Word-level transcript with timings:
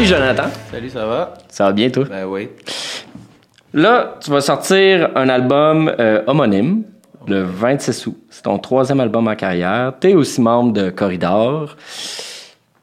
Salut 0.00 0.12
Jonathan. 0.12 0.48
Salut, 0.70 0.88
ça 0.88 1.04
va? 1.04 1.34
Ça 1.50 1.64
va 1.64 1.72
bien 1.72 1.90
toi? 1.90 2.04
Ben 2.08 2.24
oui. 2.24 2.48
Là, 3.74 4.16
tu 4.18 4.30
vas 4.30 4.40
sortir 4.40 5.10
un 5.14 5.28
album 5.28 5.92
euh, 5.98 6.22
homonyme 6.26 6.84
le 7.28 7.42
26 7.42 8.06
août. 8.06 8.16
C'est 8.30 8.44
ton 8.44 8.58
troisième 8.58 9.00
album 9.00 9.28
en 9.28 9.36
carrière. 9.36 9.92
Tu 10.00 10.08
es 10.08 10.14
aussi 10.14 10.40
membre 10.40 10.72
de 10.72 10.88
Corridor. 10.88 11.76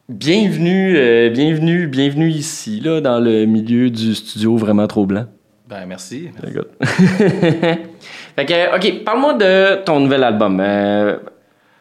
Bienvenue, 0.07 0.95
euh, 0.95 1.31
bienvenue, 1.31 1.87
bienvenue 1.87 2.29
ici, 2.29 2.81
là, 2.81 3.01
dans 3.01 3.19
le 3.19 3.45
milieu 3.45 3.89
du 3.89 4.13
studio 4.13 4.55
vraiment 4.55 4.85
trop 4.85 5.07
blanc. 5.07 5.25
Ben 5.67 5.87
merci. 5.87 6.29
Écoute. 6.47 6.69
fait 6.83 8.45
que, 8.45 8.75
OK, 8.75 9.03
parle-moi 9.03 9.33
de 9.33 9.83
ton 9.83 10.01
nouvel 10.01 10.23
album. 10.23 10.59
Euh, 10.61 11.17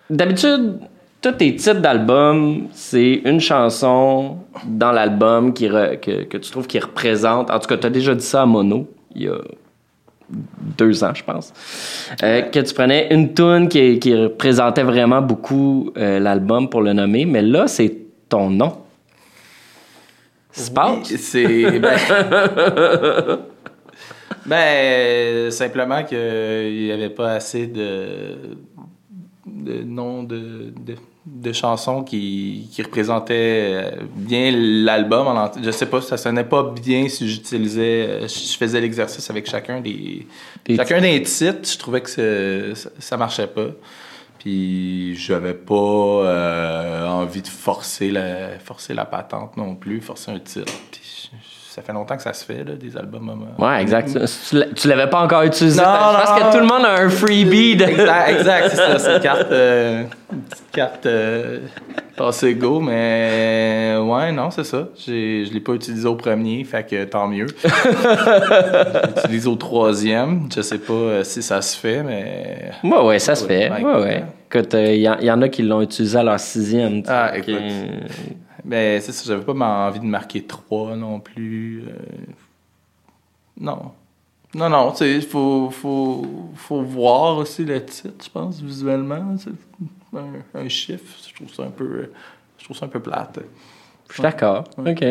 D'habitude, 0.08 0.78
tous 1.26 1.38
tes 1.38 1.56
titres 1.56 1.80
d'album, 1.80 2.68
c'est 2.72 3.22
une 3.24 3.40
chanson 3.40 4.38
dans 4.64 4.92
l'album 4.92 5.52
qui 5.52 5.66
re- 5.68 5.98
que, 5.98 6.22
que 6.24 6.36
tu 6.36 6.50
trouves 6.50 6.66
qui 6.66 6.78
représente. 6.78 7.50
En 7.50 7.58
tout 7.58 7.66
cas, 7.68 7.76
tu 7.76 7.86
as 7.86 7.90
déjà 7.90 8.14
dit 8.14 8.24
ça 8.24 8.42
à 8.42 8.46
Mono, 8.46 8.88
il 9.14 9.22
y 9.22 9.28
a 9.28 9.38
deux 10.78 11.02
ans, 11.02 11.12
je 11.14 11.24
pense. 11.24 11.52
Euh, 12.22 12.42
que 12.42 12.60
tu 12.60 12.74
prenais 12.74 13.08
une 13.12 13.34
tune 13.34 13.68
qui, 13.68 13.98
qui 13.98 14.14
représentait 14.14 14.82
vraiment 14.84 15.20
beaucoup 15.20 15.92
euh, 15.96 16.20
l'album 16.20 16.68
pour 16.68 16.82
le 16.82 16.92
nommer, 16.92 17.24
mais 17.24 17.42
là, 17.42 17.66
c'est 17.66 17.96
ton 18.28 18.50
nom. 18.50 18.76
Oui, 21.02 21.18
C'est. 21.18 21.80
Ben, 24.46 24.46
ben, 24.46 25.50
simplement 25.50 26.04
qu'il 26.04 26.18
n'y 26.18 26.92
avait 26.92 27.10
pas 27.10 27.32
assez 27.32 27.66
de, 27.66 28.56
de 29.44 29.82
noms 29.82 30.22
de, 30.22 30.72
de, 30.84 30.94
de 31.26 31.52
chansons 31.52 32.04
qui, 32.04 32.68
qui 32.72 32.82
représentaient 32.82 33.92
bien 34.14 34.52
l'album. 34.52 35.26
Je 35.62 35.70
sais 35.72 35.86
pas, 35.86 36.00
ça 36.00 36.16
sonnait 36.16 36.44
pas 36.44 36.62
bien 36.62 37.08
si 37.08 37.28
j'utilisais. 37.28 38.22
Je 38.22 38.56
faisais 38.56 38.80
l'exercice 38.80 39.28
avec 39.28 39.50
chacun 39.50 39.80
des. 39.80 40.26
Des 40.64 40.76
chacun 40.76 41.00
des 41.00 41.20
titres, 41.22 41.68
je 41.68 41.78
trouvais 41.78 42.00
que 42.00 42.72
ça, 42.74 42.90
ça 42.98 43.16
marchait 43.16 43.48
pas. 43.48 43.68
Puis 44.46 45.16
j'avais 45.16 45.54
pas 45.54 45.74
euh, 45.74 47.08
envie 47.08 47.42
de 47.42 47.48
forcer 47.48 48.12
la, 48.12 48.60
forcer 48.60 48.94
la 48.94 49.04
patente 49.04 49.56
non 49.56 49.74
plus, 49.74 50.00
forcer 50.00 50.30
un 50.30 50.38
titre. 50.38 50.72
Puis 50.92 51.00
ça 51.76 51.82
fait 51.82 51.92
longtemps 51.92 52.16
que 52.16 52.22
ça 52.22 52.32
se 52.32 52.42
fait, 52.42 52.64
là, 52.64 52.72
des 52.74 52.96
albums. 52.96 53.44
euh, 53.60 53.62
Ouais, 53.62 53.82
exact. 53.82 54.08
Tu 54.48 54.56
l'a- 54.56 54.66
Tu 54.74 54.88
l'avais 54.88 55.10
pas 55.10 55.20
encore 55.20 55.42
utilisé. 55.42 55.78
Non, 55.78 55.84
je 55.86 56.16
pense 56.24 56.30
non, 56.30 56.36
que 56.36 56.44
non. 56.44 56.50
tout 56.52 56.58
le 56.58 56.64
monde 56.66 56.86
a 56.86 56.94
un 57.02 57.08
freebie 57.10 57.76
de. 57.76 57.84
Exact, 57.84 58.30
exact, 58.30 58.68
c'est 58.70 58.76
ça, 58.76 58.98
c'est 58.98 59.14
une 59.16 59.20
carte, 59.20 59.52
euh, 59.52 60.02
une 60.32 60.40
petite 60.40 60.70
carte 60.72 61.04
euh, 61.06 61.58
passé 62.16 62.54
go, 62.54 62.80
mais 62.80 63.94
ouais, 64.00 64.32
non, 64.32 64.50
c'est 64.50 64.64
ça. 64.64 64.88
Je 65.06 65.52
l'ai 65.52 65.60
pas 65.60 65.72
utilisé 65.74 66.08
au 66.08 66.14
premier, 66.14 66.64
fait 66.64 66.84
que 66.88 67.04
tant 67.04 67.28
mieux. 67.28 67.46
J'utilise 69.16 69.46
au 69.46 69.56
troisième, 69.56 70.48
je 70.54 70.62
sais 70.62 70.78
pas 70.78 70.92
euh, 70.94 71.24
si 71.24 71.42
ça 71.42 71.60
se 71.62 71.76
fait, 71.78 72.02
mais 72.02 72.70
Ouais, 72.84 73.02
ouais, 73.04 73.18
ça 73.18 73.34
se 73.34 73.44
fait. 73.44 73.70
Ouais, 73.70 73.82
Ouais, 73.82 73.90
écoute, 73.92 74.02
ouais. 74.04 74.16
hein. 74.22 74.28
Écoute, 74.50 74.74
il 74.74 75.00
y, 75.00 75.08
en- 75.08 75.18
y 75.18 75.30
en 75.30 75.42
a 75.42 75.48
qui 75.48 75.62
l'ont 75.62 75.82
utilisé 75.82 76.18
à 76.18 76.22
leur 76.22 76.40
sixième. 76.40 77.02
Ah, 77.08 77.32
écoute. 77.36 77.54
euh, 77.54 78.00
Ben, 78.66 79.00
c'est 79.00 79.12
ça, 79.12 79.22
j'avais 79.26 79.44
pas 79.44 79.52
envie 79.52 80.00
de 80.00 80.04
marquer 80.04 80.42
trois 80.44 80.96
non 80.96 81.20
plus. 81.20 81.84
euh, 81.88 81.92
Non. 83.60 83.92
Non, 84.54 84.70
non, 84.70 84.90
tu 84.92 84.98
sais, 84.98 85.14
il 85.16 85.22
faut, 85.22 85.70
faut, 85.70 86.24
faut 86.54 86.82
voir 86.82 87.36
aussi 87.38 87.64
le 87.64 87.84
titre, 87.84 88.24
je 88.24 88.30
pense, 88.30 88.60
visuellement. 88.60 89.36
C'est 89.38 89.50
un, 90.16 90.60
un 90.62 90.68
chiffre, 90.68 91.04
je 91.28 91.34
trouve 91.34 91.52
ça 91.52 91.64
un 91.64 91.70
peu, 91.70 92.10
je 92.58 92.64
trouve 92.64 92.76
ça 92.76 92.86
un 92.86 92.88
peu 92.88 93.00
plate. 93.00 93.40
Je 94.08 94.14
suis 94.14 94.22
d'accord. 94.22 94.64
OK. 94.78 95.04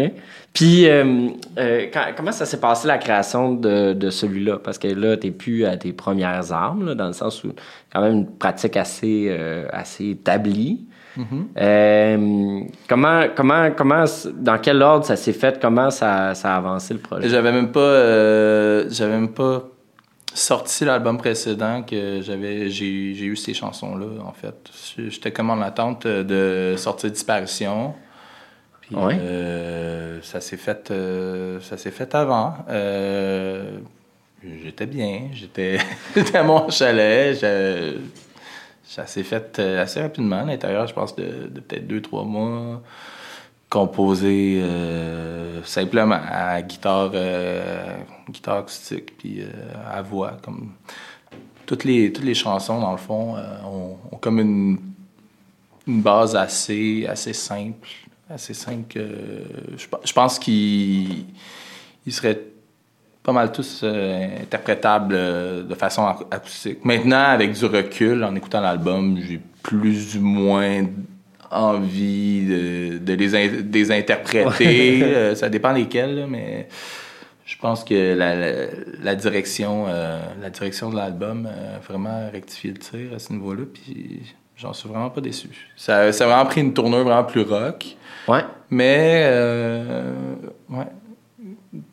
Puis, 0.54 0.88
euh, 0.88 1.28
euh, 1.58 1.88
quand- 1.94 2.14
comment 2.16 2.32
ça 2.32 2.46
s'est 2.46 2.62
passé 2.62 2.88
la 2.88 2.98
création 2.98 3.54
de, 3.54 3.94
de 3.94 4.10
celui-là? 4.10 4.58
Parce 4.58 4.78
que 4.78 4.88
là, 4.88 5.18
tu 5.18 5.32
plus 5.34 5.66
à 5.66 5.76
tes 5.78 5.92
premières 5.92 6.52
armes, 6.54 6.86
là, 6.86 6.96
dans 6.96 7.08
le 7.08 7.14
sens 7.14 7.44
où, 7.44 7.52
quand 7.92 8.02
même, 8.02 8.14
une 8.14 8.38
pratique 8.38 8.78
assez, 8.78 9.28
euh, 9.30 9.68
assez 9.72 10.12
établie. 10.12 10.86
Euh, 11.58 12.62
comment, 12.88 13.26
comment, 13.36 13.72
comment, 13.72 14.06
dans 14.34 14.58
quel 14.58 14.82
ordre 14.82 15.06
ça 15.06 15.16
s'est 15.16 15.34
fait? 15.34 15.60
Comment 15.62 15.90
ça, 15.90 16.36
ça 16.36 16.54
a 16.54 16.58
avancé 16.58 16.94
le 16.94 17.00
projet? 17.00 17.30
J'avais 17.30 17.52
même 17.52 17.72
pas, 17.72 17.80
euh, 17.80 18.86
j'avais 18.90 19.14
même 19.14 19.34
pas 19.34 19.64
sorti 20.34 20.84
l'album 20.84 21.18
précédent 21.18 21.82
que 21.84 22.22
j'avais, 22.22 22.70
j'ai, 22.70 22.86
eu 23.26 23.36
ces 23.36 23.54
chansons-là, 23.54 24.22
en 24.26 24.34
fait. 24.34 24.56
J'étais 25.10 25.32
comme 25.32 25.50
en 25.50 25.62
attente 25.62 26.06
de 26.06 26.76
sortir 26.78 27.10
Disparition. 27.12 27.94
Puis, 28.82 28.96
Ouais. 28.96 29.18
euh, 29.20 30.20
ça 30.22 30.42
s'est 30.42 30.58
fait, 30.58 30.92
euh, 30.92 31.60
ça 31.62 31.78
s'est 31.78 31.92
fait 31.92 32.14
avant. 32.14 32.54
Euh, 32.70 33.80
j'étais 34.64 34.86
bien, 34.86 35.30
j'étais, 35.34 35.80
j'étais 36.16 36.38
à 36.38 36.44
mon 36.44 36.70
chalet. 36.70 37.36
Ça 38.86 39.08
s'est 39.08 39.24
fait 39.24 39.60
euh, 39.60 39.82
assez 39.82 40.02
rapidement 40.02 40.38
à 40.38 40.46
l'intérieur, 40.46 40.88
je 40.88 40.94
pense, 40.94 41.16
de, 41.16 41.50
peut-être 41.68 41.88
deux, 41.88 42.02
trois 42.02 42.24
mois. 42.24 42.82
Composé 43.68 44.60
euh, 44.62 45.64
simplement 45.64 46.20
à 46.30 46.62
guitare, 46.62 47.12
euh, 47.14 47.98
guitare 48.30 48.60
acoustique, 48.60 49.18
puis 49.18 49.44
à 49.92 50.02
voix. 50.02 50.38
Comme 50.44 50.74
toutes 51.66 51.84
les, 51.84 52.14
toutes 52.14 52.24
les 52.24 52.36
chansons, 52.36 52.80
dans 52.80 52.92
le 52.92 52.98
fond, 52.98 53.36
ont, 53.66 54.18
comme 54.18 54.40
une, 54.40 54.78
une 55.88 56.02
base 56.02 56.36
assez, 56.36 57.06
assez 57.10 57.34
simple. 57.34 57.90
Assez 58.30 58.54
simple 58.54 58.98
je, 59.78 59.86
je 60.04 60.14
pense 60.14 60.40
qu'ils 60.40 61.26
ils 62.06 62.14
seraient 62.14 62.42
pas 63.26 63.32
mal 63.34 63.52
tous 63.52 63.82
euh, 63.84 64.28
interprétables 64.44 65.16
euh, 65.18 65.64
de 65.64 65.74
façon 65.76 66.04
ac- 66.04 66.26
acoustique. 66.32 66.86
Maintenant, 66.86 67.24
avec 67.24 67.54
du 67.54 67.66
recul, 67.66 68.24
en 68.24 68.36
écoutant 68.36 68.62
l'album, 68.62 69.18
j'ai 69.28 69.40
plus 69.64 70.16
ou 70.18 70.22
moins 70.22 70.86
envie 71.52 72.46
de, 72.46 72.98
de 73.00 73.14
les, 73.14 73.36
in- 73.36 73.62
de 73.64 73.74
les 73.74 73.92
interpréter. 73.92 75.02
Euh, 75.04 75.36
ça 75.36 75.50
dépend 75.50 75.72
lesquels, 75.72 76.16
là, 76.16 76.26
mais 76.28 76.68
je 77.46 77.56
pense 77.58 77.84
que 77.84 78.14
la, 78.16 78.36
la, 78.36 78.52
la 79.04 79.16
direction, 79.16 79.86
la 80.42 80.50
direction 80.50 80.90
de 80.90 80.96
l'album 80.96 81.48
a 81.48 81.80
vraiment 81.80 82.30
rectifié 82.32 82.72
le 82.72 82.78
tir 82.78 83.14
à 83.16 83.20
ce 83.20 83.32
niveau-là, 83.34 83.64
puis 83.74 84.22
j'en 84.56 84.74
suis 84.74 84.88
vraiment 84.90 85.10
pas 85.10 85.22
déçu. 85.22 85.50
Ça, 85.76 86.12
ça 86.12 86.24
a 86.26 86.28
vraiment 86.28 86.46
pris 86.50 86.62
une 86.62 86.74
tournure 86.74 87.04
vraiment 87.04 87.24
plus 87.24 87.42
rock. 87.42 87.96
Ouais. 88.28 88.42
Mais, 88.70 89.30
ouais, 90.70 90.86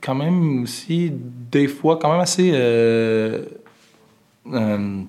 quand 0.00 0.14
même 0.14 0.62
aussi, 0.62 1.12
des 1.50 1.68
fois, 1.68 1.98
quand 1.98 2.10
même 2.10 2.20
assez. 2.20 2.50
euh, 2.54 3.44
euh, 4.52 5.00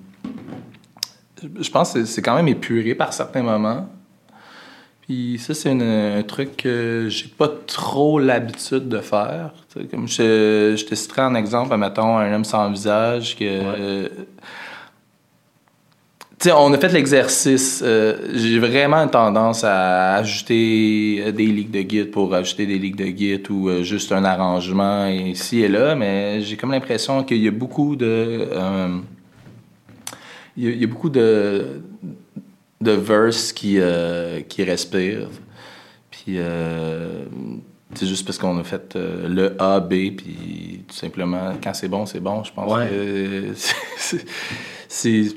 je 1.60 1.70
pense 1.70 1.92
que 1.92 2.04
c'est 2.04 2.22
quand 2.22 2.36
même 2.36 2.48
épuré 2.48 2.94
par 2.94 3.12
certains 3.12 3.42
moments. 3.42 3.88
Puis 5.02 5.38
ça, 5.38 5.52
c'est 5.52 5.70
un 5.70 6.22
truc 6.22 6.56
que 6.56 7.08
j'ai 7.10 7.28
pas 7.28 7.50
trop 7.66 8.18
l'habitude 8.18 8.88
de 8.88 9.00
faire. 9.00 9.52
Comme 9.90 10.08
je, 10.08 10.74
je 10.78 10.84
te 10.86 10.94
citerai 10.94 11.22
en 11.22 11.34
exemple, 11.34 11.76
mettons, 11.76 12.16
Un 12.16 12.32
homme 12.32 12.44
sans 12.44 12.70
visage, 12.70 13.36
que. 13.36 13.44
euh, 13.44 14.08
on 16.52 16.72
a 16.72 16.78
fait 16.78 16.92
l'exercice. 16.92 17.82
euh, 17.84 18.16
j'ai 18.34 18.58
vraiment 18.58 18.96
une 18.98 19.10
tendance 19.10 19.64
à 19.64 20.14
ajouter 20.16 21.22
euh, 21.26 21.32
des 21.32 21.46
ligues 21.46 21.70
de 21.70 21.82
guide 21.82 22.10
pour 22.10 22.34
ajouter 22.34 22.66
des 22.66 22.78
ligues 22.78 22.96
de 22.96 23.06
guide 23.06 23.50
ou 23.50 23.68
euh, 23.68 23.82
juste 23.82 24.12
un 24.12 24.24
arrangement 24.24 25.06
ici 25.08 25.62
et 25.62 25.68
là, 25.68 25.94
mais 25.94 26.40
j'ai 26.42 26.56
comme 26.56 26.72
l'impression 26.72 27.22
qu'il 27.24 27.38
y 27.42 27.48
a 27.48 27.50
beaucoup 27.50 27.96
de. 27.96 28.06
euh, 28.06 28.88
il, 30.56 30.64
y 30.64 30.68
a, 30.68 30.70
il 30.70 30.80
y 30.80 30.84
a 30.84 30.86
beaucoup 30.86 31.10
de, 31.10 31.82
de 32.80 32.90
verses 32.92 33.52
qui, 33.52 33.78
qui 34.48 34.64
respirent. 34.64 35.28
Puis. 36.10 36.38
c'est 37.94 38.06
juste 38.06 38.24
parce 38.26 38.38
qu'on 38.38 38.58
a 38.58 38.64
fait 38.64 38.94
le 38.96 39.54
A, 39.60 39.78
B, 39.80 39.88
puis 40.16 40.82
tout 40.88 40.94
simplement, 40.96 41.52
quand 41.62 41.74
c'est 41.74 41.88
bon, 41.88 42.06
c'est 42.06 42.20
bon. 42.20 42.42
Je 42.44 42.52
pense 42.52 42.72
Ouais. 42.72 42.88
que 42.88 43.44
c'est- 44.88 45.36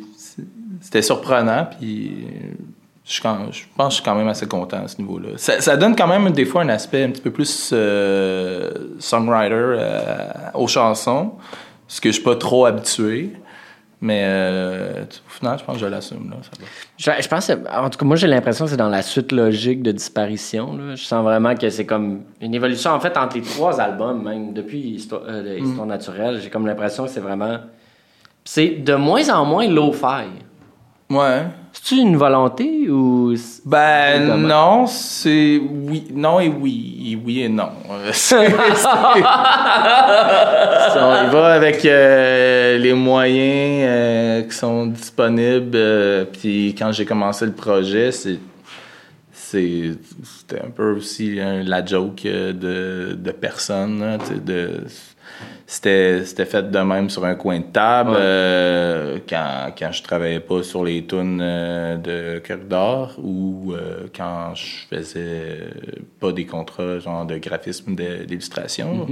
c'était 0.81 1.01
surprenant, 1.01 1.67
puis 1.79 2.27
je, 3.05 3.21
quand- 3.21 3.51
je 3.51 3.63
pense 3.75 3.87
que 3.87 3.91
je 3.91 3.95
suis 3.95 4.03
quand 4.03 4.15
même 4.15 4.27
assez 4.27 4.47
content 4.47 4.83
à 4.83 4.87
ce 4.87 4.97
niveau-là. 4.97 5.29
Ça, 5.37 5.61
ça 5.61 5.77
donne 5.77 5.95
quand 5.95 6.07
même 6.07 6.29
des 6.31 6.45
fois 6.45 6.61
un 6.63 6.69
aspect 6.69 7.03
un 7.03 7.09
petit 7.11 7.21
peu 7.21 7.31
plus 7.31 7.69
euh, 7.73 8.71
songwriter 8.99 9.53
euh, 9.55 10.27
aux 10.53 10.67
chansons, 10.67 11.33
ce 11.87 12.01
que 12.01 12.09
je 12.09 12.15
suis 12.15 12.23
pas 12.23 12.35
trop 12.35 12.65
habitué. 12.65 13.31
Mais 13.99 14.21
euh, 14.25 15.05
au 15.05 15.29
final, 15.31 15.57
je 15.57 15.63
pense 15.63 15.73
que 15.77 15.81
je 15.81 15.87
l'assume. 15.87 16.31
Je, 16.97 17.09
je 17.19 17.27
pense, 17.27 17.47
que- 17.47 17.53
en 17.75 17.89
tout 17.89 17.97
cas, 17.97 18.05
moi, 18.05 18.15
j'ai 18.15 18.27
l'impression 18.27 18.65
que 18.65 18.69
c'est 18.71 18.77
dans 18.77 18.89
la 18.89 19.01
suite 19.01 19.31
logique 19.31 19.81
de 19.81 19.91
disparition. 19.91 20.77
là. 20.77 20.93
Je 20.93 21.03
sens 21.03 21.23
vraiment 21.23 21.55
que 21.55 21.67
c'est 21.71 21.87
comme 21.87 22.21
une 22.39 22.53
évolution, 22.53 22.91
en 22.91 22.99
fait, 22.99 23.17
entre 23.17 23.37
les 23.37 23.41
trois 23.41 23.81
albums, 23.81 24.21
même 24.23 24.53
depuis 24.53 24.77
Histoire, 24.77 25.23
euh, 25.27 25.57
Histoire 25.59 25.87
naturelle. 25.87 26.39
J'ai 26.43 26.51
comme 26.51 26.67
l'impression 26.67 27.05
que 27.05 27.09
c'est 27.09 27.21
vraiment. 27.21 27.57
C'est 28.45 28.67
de 28.67 28.93
moins 28.93 29.27
en 29.29 29.45
moins 29.45 29.67
low-fi. 29.67 30.25
Ouais. 31.09 31.43
C'est-tu 31.71 31.95
une 32.01 32.17
volonté 32.17 32.89
ou. 32.89 33.33
Ben 33.65 34.35
non, 34.35 34.87
c'est 34.87 35.57
oui, 35.57 36.05
non 36.13 36.39
et 36.41 36.49
oui, 36.49 37.17
oui 37.23 37.43
et 37.43 37.49
non. 37.49 37.69
C'est- 38.11 38.35
on 40.97 41.27
y 41.27 41.29
va 41.31 41.53
avec 41.53 41.85
euh, 41.85 42.77
les 42.77 42.93
moyens 42.93 43.85
euh, 43.89 44.41
qui 44.43 44.55
sont 44.55 44.87
disponibles. 44.87 45.71
euh, 45.75 46.25
Puis 46.25 46.75
quand 46.77 46.91
j'ai 46.91 47.05
commencé 47.05 47.45
le 47.45 47.53
projet, 47.53 48.11
c'est 48.11 48.39
c'était 49.31 50.61
un 50.61 50.69
peu 50.71 50.91
aussi 50.91 51.39
hein, 51.39 51.63
la 51.65 51.85
joke 51.85 52.23
de, 52.23 53.13
de 53.17 53.31
personne. 53.31 54.01
là, 54.01 54.17
de 54.17 54.83
c'était 55.69 56.45
fait 56.45 56.71
de 56.71 56.79
même 56.79 57.09
sur 57.09 57.25
un 57.25 57.35
coin 57.35 57.59
de 57.59 57.65
table 57.65 58.11
Ouais. 58.11 58.17
euh, 58.19 59.17
quand, 59.27 59.73
quand 59.77 59.91
je 59.91 60.01
travaillais 60.01 60.39
pas 60.39 60.63
sur 60.63 60.83
les 60.85 61.05
tunes 61.05 61.39
euh, 61.41 61.97
de 61.97 62.39
Corridor 62.47 63.15
ou 63.21 63.73
euh, 63.73 64.07
quand 64.15 64.55
je 64.55 64.95
faisais 64.95 65.59
pas 66.21 66.31
des 66.31 66.45
contrats 66.45 66.99
genre 66.99 67.25
de 67.25 67.37
graphisme 67.37 67.95
d'illustration. 67.95 69.07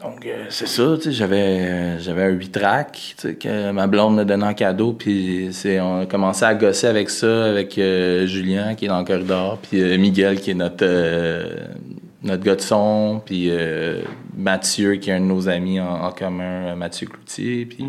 Donc, 0.00 0.24
euh, 0.26 0.46
c'est 0.48 0.68
ça, 0.68 0.96
tu 0.96 1.04
sais, 1.04 1.12
j'avais, 1.12 1.98
j'avais 2.00 2.22
un 2.24 2.28
8 2.30 2.50
track, 2.50 2.92
tu 2.92 3.28
sais, 3.28 3.34
que 3.34 3.72
ma 3.72 3.86
blonde 3.86 4.16
me 4.16 4.24
donnait 4.24 4.46
en 4.46 4.54
cadeau, 4.54 4.94
puis 4.94 5.48
c'est, 5.52 5.80
on 5.80 6.00
a 6.00 6.06
commencé 6.06 6.44
à 6.46 6.54
gosser 6.54 6.86
avec 6.86 7.10
ça, 7.10 7.44
avec 7.44 7.76
euh, 7.78 8.26
Julien, 8.26 8.74
qui 8.74 8.86
est 8.86 8.88
dans 8.88 8.98
le 8.98 9.04
corridor, 9.04 9.58
puis 9.58 9.98
Miguel, 9.98 10.40
qui 10.40 10.52
est 10.52 10.54
notre, 10.54 10.86
notre 12.24 12.42
gars 12.42 12.54
de 12.56 12.60
son, 12.60 13.20
puis 13.24 13.48
euh, 13.50 14.02
Mathieu, 14.36 14.94
qui 14.96 15.10
est 15.10 15.14
un 15.14 15.20
de 15.20 15.24
nos 15.26 15.48
amis 15.48 15.80
en, 15.80 16.04
en 16.04 16.10
commun, 16.12 16.66
euh, 16.68 16.74
Mathieu 16.76 17.06
Cloutier, 17.06 17.66
puis... 17.66 17.84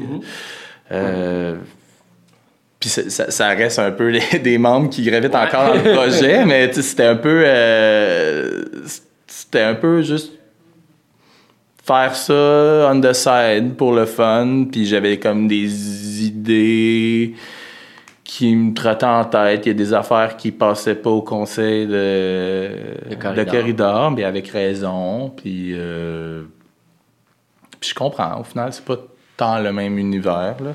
euh, 0.91 1.55
puis 2.79 2.89
ça, 2.89 3.49
reste 3.49 3.79
un 3.79 3.91
peu 3.91 4.09
les- 4.31 4.39
des 4.39 4.57
membres 4.57 4.89
qui 4.89 5.03
gravitent 5.03 5.35
encore 5.35 5.67
dans 5.67 5.73
le 5.83 5.93
projet, 5.93 6.43
mais 6.47 6.71
c'était 6.73 7.05
un 7.05 7.15
peu... 7.15 7.43
euh, 7.45 8.63
c'était 9.27 9.61
un 9.61 9.75
peu 9.75 10.01
juste 10.01 10.33
faire 11.85 12.15
ça 12.15 12.89
on 12.91 12.99
the 13.01 13.13
side 13.13 13.75
pour 13.75 13.93
le 13.93 14.05
fun. 14.05 14.65
Puis 14.71 14.85
j'avais 14.85 15.17
comme 15.19 15.47
des 15.47 16.25
idées 16.25 17.33
qui 18.23 18.55
me 18.55 18.73
trottaient 18.73 19.05
en 19.05 19.25
tête. 19.25 19.65
Il 19.65 19.69
y 19.69 19.71
a 19.71 19.75
des 19.75 19.93
affaires 19.93 20.37
qui 20.37 20.51
passaient 20.51 20.95
pas 20.95 21.09
au 21.09 21.21
conseil 21.21 21.85
de, 21.85 22.69
De 23.09 23.35
de 23.35 23.43
corridor. 23.43 24.11
mais 24.11 24.23
avec 24.23 24.47
raison. 24.47 25.29
Puis, 25.29 25.71
euh, 25.73 26.43
puis 27.79 27.89
je 27.89 27.95
comprends. 27.95 28.39
Au 28.39 28.43
final, 28.43 28.71
c'est 28.71 28.85
pas 28.85 28.97
tant 29.35 29.59
le 29.59 29.73
même 29.73 29.97
univers. 29.97 30.55
Là. 30.63 30.73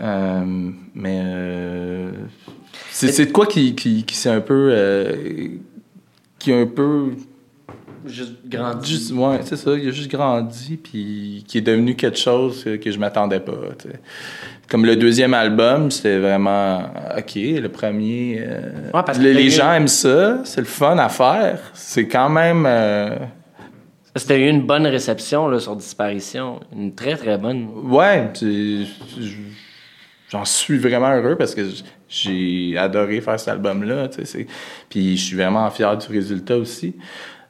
Euh, 0.00 0.70
mais 0.94 1.22
euh, 1.24 2.12
c'est 2.90 3.08
c'est 3.12 3.26
de 3.26 3.32
quoi 3.32 3.46
qui, 3.46 3.74
qui, 3.74 4.04
qui 4.04 4.14
s'est 4.14 4.30
un 4.30 4.40
peu... 4.40 4.74
qui 6.38 6.50
est 6.50 6.62
un 6.62 6.66
peu 6.66 7.12
Juste 8.06 8.34
grandi. 8.46 8.90
Juste, 8.90 9.12
ouais, 9.12 9.40
c'est 9.44 9.56
ça. 9.56 9.72
Il 9.74 9.88
a 9.88 9.90
juste 9.90 10.10
grandi, 10.10 10.76
puis 10.76 11.44
qui 11.46 11.58
est 11.58 11.62
devenu 11.62 11.94
quelque 11.94 12.18
chose 12.18 12.64
que, 12.82 12.90
je 12.90 12.98
m'attendais 12.98 13.40
pas. 13.40 13.52
tu 13.78 13.88
sais. 13.90 14.00
Comme 14.68 14.84
le 14.84 14.96
deuxième 14.96 15.32
album, 15.34 15.90
c'était 15.90 16.18
vraiment 16.18 16.78
OK. 17.16 17.34
Le 17.36 17.68
premier, 17.68 18.38
euh, 18.40 18.60
Ouais, 18.94 19.02
parce 19.04 19.18
que 19.18 19.22
le- 19.24 19.32
t'as 19.32 19.38
les 19.38 19.46
eu- 19.46 19.50
gens 19.50 19.72
aiment 19.72 19.88
ça. 19.88 20.40
C'est 20.44 20.60
le 20.60 20.66
fun 20.66 20.98
à 20.98 21.08
faire. 21.08 21.58
C'est 21.74 22.06
quand 22.06 22.28
même. 22.28 22.64
euh, 22.66 23.16
C'était 24.16 24.40
eu 24.40 24.48
une 24.48 24.66
bonne 24.66 24.86
réception 24.86 25.48
là, 25.48 25.58
sur 25.60 25.76
Disparition. 25.76 26.60
Une 26.76 26.94
très 26.94 27.16
très 27.16 27.38
bonne. 27.38 27.68
ouais, 27.84 28.30
j'en 30.30 30.44
suis 30.44 30.78
vraiment 30.78 31.10
heureux 31.14 31.36
parce 31.36 31.54
que 31.54 31.62
j'ai 32.08 32.76
adoré 32.76 33.20
faire 33.20 33.38
cet 33.38 33.48
album-là. 33.48 34.08
tu 34.08 34.16
sais, 34.18 34.24
c'est- 34.24 34.46
Puis 34.88 35.16
je 35.16 35.24
suis 35.24 35.36
vraiment 35.36 35.68
fier 35.70 35.96
du 35.96 36.06
résultat 36.08 36.56
aussi. 36.56 36.94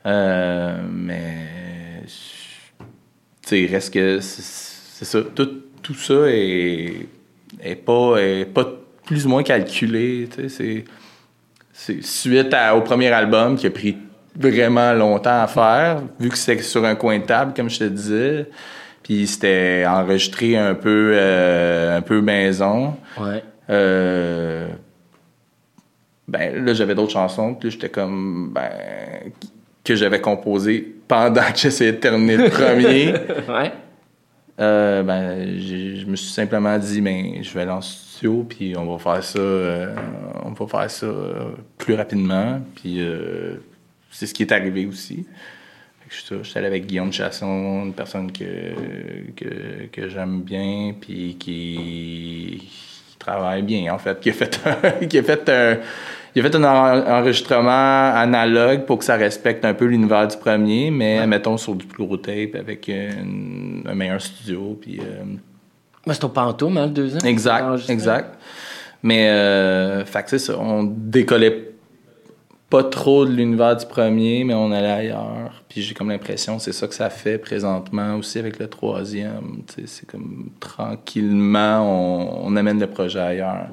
Euh, 0.09 0.79
mais 0.91 2.03
tu 2.07 2.09
sais, 3.49 3.61
il 3.63 3.71
reste 3.73 3.93
que 3.93 4.21
c'est 4.21 5.05
ça. 5.05 5.21
Tout, 5.35 5.49
tout 5.83 5.95
ça 5.95 6.15
est, 6.29 7.07
est 7.63 7.77
pas 7.77 8.17
est 8.19 8.45
pas 8.47 8.67
plus 9.05 9.27
ou 9.27 9.29
moins 9.31 9.43
calculé. 9.43 10.29
tu 10.35 10.49
sais, 10.49 10.49
C'est 10.49 10.85
c'est 11.73 12.03
suite 12.03 12.53
à- 12.55 12.75
au 12.77 12.81
premier 12.83 13.09
album 13.09 13.57
qui 13.57 13.67
a 13.67 13.71
pris 13.71 13.97
vraiment 14.35 14.93
longtemps 14.95 15.43
à 15.43 15.47
faire, 15.47 16.03
vu 16.19 16.29
que 16.29 16.37
c'était 16.39 16.63
sur 16.63 16.85
un 16.85 16.95
coin 16.95 17.19
de 17.19 17.25
table, 17.25 17.53
comme 17.55 17.69
je 17.71 17.79
te 17.81 17.85
disais. 17.85 18.47
Puis 19.03 19.27
c'était 19.27 19.85
enregistré 19.87 20.57
un 20.57 20.75
peu, 20.75 21.13
euh, 21.15 21.99
un 21.99 22.03
peu 22.03 22.21
maison. 22.21 22.97
Ouais. 23.21 23.43
Euh, 23.71 24.69
ben 26.27 26.65
là, 26.65 26.75
j'avais 26.75 26.95
d'autres 26.95 27.13
chansons. 27.13 27.55
Puis 27.55 27.69
là, 27.69 27.73
j'étais 27.75 27.89
comme, 27.89 28.51
ben, 28.55 28.71
que 29.89 29.97
j'avais 29.97 30.21
composé 30.21 30.95
pendant 31.09 31.41
que 31.53 31.59
j'essayais 31.59 31.93
de 31.93 31.97
terminer 31.97 32.37
le 32.37 32.51
premier. 32.51 33.15
Ouais. 33.49 33.73
Euh, 34.61 35.05
ben, 35.05 35.57
je 35.57 36.05
me 36.05 36.17
suis 36.17 36.31
simplement 36.31 36.77
dit, 36.79 37.01
ben, 37.01 37.43
je 37.43 37.55
vais 37.55 37.63
aller 37.63 37.71
en 37.71 37.81
studio, 37.81 38.45
puis 38.47 38.77
on 38.77 38.93
va 38.93 38.99
faire 38.99 39.23
ça, 39.23 39.39
euh, 39.39 39.95
on 40.45 40.51
va 40.51 40.67
faire 40.67 40.91
ça 40.91 41.07
euh, 41.07 41.51
plus 41.79 41.95
rapidement. 41.95 42.61
Puis 42.75 43.01
euh, 43.01 43.55
c'est 44.11 44.27
ce 44.27 44.35
qui 44.35 44.43
est 44.43 44.53
arrivé 44.53 44.87
aussi. 44.87 45.27
Je 46.11 46.43
suis 46.43 46.59
allé 46.59 46.67
avec 46.67 46.87
Guillaume 46.87 47.13
Chasson, 47.13 47.85
une 47.85 47.93
personne 47.93 48.33
que, 48.33 48.45
que, 49.37 49.87
que 49.93 50.09
j'aime 50.09 50.41
bien, 50.41 50.95
puis 51.01 51.37
qui, 51.39 52.69
qui 53.09 53.17
travaille 53.19 53.63
bien, 53.63 53.95
en 53.95 53.99
fait, 53.99 54.19
qui 54.19 54.31
a 54.31 54.33
fait 54.33 54.61
un, 54.67 55.07
qui 55.07 55.19
a 55.19 55.23
fait 55.23 55.49
un, 55.49 55.79
il 56.35 56.45
a 56.45 56.51
fait 56.51 56.57
un 56.57 56.65
en- 56.65 57.07
enregistrement 57.21 58.13
analogue 58.15 58.85
pour 58.85 58.99
que 58.99 59.05
ça 59.05 59.17
respecte 59.17 59.65
un 59.65 59.75
peu 59.75 59.87
l'univers 59.87 60.27
du 60.29 60.37
premier, 60.37 60.91
mais 60.91 61.27
mettons 61.27 61.57
sur 61.57 61.75
du 61.75 61.87
plus 61.87 62.05
gros 62.05 62.17
tape 62.17 62.55
avec 62.55 62.89
une- 62.89 63.83
un 63.87 63.95
meilleur 63.95 64.21
studio. 64.21 64.79
Puis, 64.81 65.01
euh, 65.01 65.25
Mais 66.07 66.15
c'est 66.15 66.25
au 66.25 66.29
Pantoum, 66.29 66.77
hein, 66.79 66.87
le 66.87 66.93
deuxième? 66.93 67.25
exact, 67.27 67.67
exact. 67.91 68.39
Mais, 69.03 69.29
euh, 69.29 70.05
fait 70.05 70.23
que 70.25 70.31
c'est 70.31 70.39
ça, 70.39 70.59
on 70.59 70.83
décollait 70.85 71.65
pas 72.71 72.85
trop 72.85 73.25
de 73.25 73.31
l'univers 73.31 73.77
du 73.77 73.87
premier, 73.87 74.45
mais 74.45 74.53
on 74.55 74.71
allait 74.73 74.91
ailleurs. 74.91 75.63
Puis 75.71 75.81
j'ai 75.81 75.95
comme 75.95 76.11
l'impression, 76.11 76.59
c'est 76.59 76.73
ça 76.73 76.87
que 76.87 76.95
ça 76.95 77.09
fait 77.09 77.39
présentement 77.39 78.17
aussi 78.17 78.39
avec 78.39 78.59
le 78.59 78.67
troisième. 78.69 79.63
C'est 79.87 80.07
comme 80.07 80.51
tranquillement, 80.61 81.81
on, 81.81 82.47
on 82.53 82.57
amène 82.57 82.79
le 82.79 82.87
projet 82.87 83.21
ailleurs. 83.21 83.69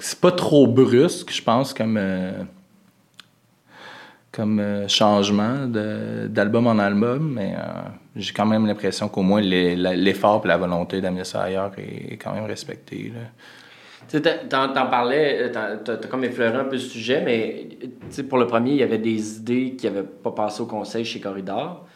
C'est 0.00 0.20
pas 0.20 0.32
trop 0.32 0.66
brusque, 0.66 1.32
je 1.32 1.42
pense, 1.42 1.72
comme, 1.72 1.96
euh, 1.96 2.32
comme 4.32 4.58
euh, 4.60 4.88
changement 4.88 5.66
d'album 5.66 6.66
en 6.66 6.78
album, 6.78 7.32
mais 7.34 7.54
euh, 7.56 7.82
j'ai 8.14 8.32
quand 8.32 8.46
même 8.46 8.66
l'impression 8.66 9.08
qu'au 9.08 9.22
moins 9.22 9.40
l'effort 9.40 10.42
et 10.44 10.48
la 10.48 10.56
volonté 10.56 11.00
d'amener 11.00 11.24
ça 11.24 11.42
ailleurs 11.42 11.72
est, 11.78 12.16
quand 12.16 12.34
même 12.34 12.44
respecté. 12.44 13.12
Tu 14.08 14.22
t'en- 14.22 14.72
parlais, 14.72 15.50
t'as 15.52 15.96
comme 16.08 16.24
effleuré 16.24 16.56
un 16.56 16.64
peu 16.64 16.78
ce 16.78 16.88
sujet, 16.88 17.22
mais 17.24 17.68
pour 18.28 18.38
le 18.38 18.46
premier, 18.46 18.72
il 18.72 18.76
y 18.76 18.82
avait 18.82 18.98
des 18.98 19.38
idées 19.38 19.74
qui 19.76 19.86
n'avaient 19.86 20.04
pas 20.04 20.30
passé 20.30 20.60
au 20.60 20.66
conseil 20.66 21.04
chez 21.04 21.20
Corridor. 21.20 21.86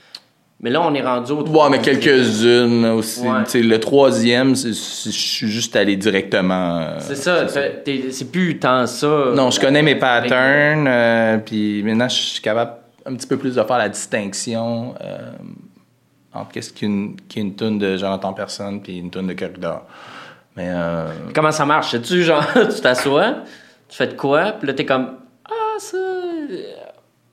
Mais 0.63 0.69
là, 0.69 0.83
on 0.83 0.93
est 0.95 1.01
rendu 1.03 1.33
au 1.33 1.43
Ouais, 1.43 1.71
mais 1.71 1.79
quelques-unes 1.81 2.85
aussi. 2.87 3.23
Ouais. 3.23 3.45
Tu 3.45 3.51
sais, 3.51 3.63
Le 3.63 3.81
troisième, 3.81 4.55
je 4.55 4.73
suis 4.73 5.49
juste 5.49 5.75
allé 5.75 5.97
directement. 5.97 6.81
euh, 6.81 6.97
C'est 6.99 7.15
ça, 7.17 7.47
c'est 7.49 8.31
plus 8.31 8.59
tant 8.59 8.87
ça. 8.87 9.27
Non, 9.35 9.51
je 9.51 9.59
connais 9.59 9.83
mes 9.83 9.95
patterns, 9.97 10.87
euh, 10.87 11.39
puis 11.39 11.83
maintenant, 11.83 12.09
je 12.11 12.15
suis 12.17 12.43
capable 12.43 12.73
un 13.07 13.15
petit 13.15 13.27
peu 13.27 13.39
plus 13.39 13.55
de 13.55 13.63
faire 13.63 13.79
la 13.79 13.89
distinction 13.89 14.95
euh, 15.01 15.31
entre 16.35 16.53
qu'est-ce 16.53 16.75
qu'une 16.75 17.17
qu'est 17.29 17.41
une 17.41 17.55
tune 17.57 17.79
de 17.79 17.97
Jonathan 17.97 18.35
Personne 18.35 18.83
puis 18.83 18.99
une 18.99 19.11
tune 19.11 19.27
de 19.29 19.33
Corridor. 19.33 19.85
Mais 20.57 20.67
euh, 20.69 21.07
Comment 21.35 21.53
ça 21.53 21.65
marche? 21.65 21.93
Sais-tu, 21.93 22.23
genre, 22.23 22.45
tu 22.75 22.81
t'assois, 22.83 23.37
tu 23.89 23.97
fais 23.97 24.09
de 24.09 24.13
quoi, 24.15 24.53
puis 24.59 24.69
là, 24.69 24.75
t'es 24.75 24.85
comme, 24.85 25.13
ah, 25.49 25.79
ça, 25.79 25.97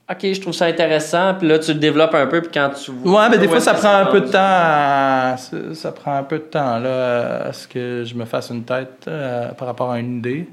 ok, 0.10 0.34
je 0.34 0.42
trouve 0.42 0.54
ça 0.54 0.66
intéressant, 0.66 1.36
puis 1.36 1.48
là, 1.48 1.60
tu 1.60 1.74
le 1.74 1.80
développes 1.80 2.16
un 2.16 2.28
peu, 2.28 2.42
puis 2.42 2.52
quand 2.54 2.70
tu 2.70 2.92
vois. 2.92 3.24
Ouais, 3.24 3.30
mais 3.30 3.38
des 3.38 3.48
fois, 3.48 3.60
ça 3.60 3.74
prend 3.74 3.96
un 3.96 4.06
peu 4.06 4.22
de 4.22 4.28
temps 4.28 4.38
à... 4.40 5.36
Ça, 5.74 5.92
prend 5.92 6.16
un 6.16 6.24
peu 6.24 6.38
de 6.38 6.44
temps, 6.44 6.80
là, 6.80 7.48
à 7.48 7.54
ce 7.54 7.68
que 7.68 8.04
je 8.06 8.16
me 8.16 8.26
fasse 8.26 8.50
une 8.50 8.64
tête 8.64 9.06
euh, 9.08 9.50
par 9.50 9.68
rapport 9.68 9.92
à 9.92 10.00
une 10.00 10.20
idée. 10.20 10.48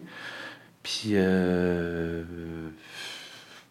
Puis, 0.82 1.10
euh... 1.12 2.22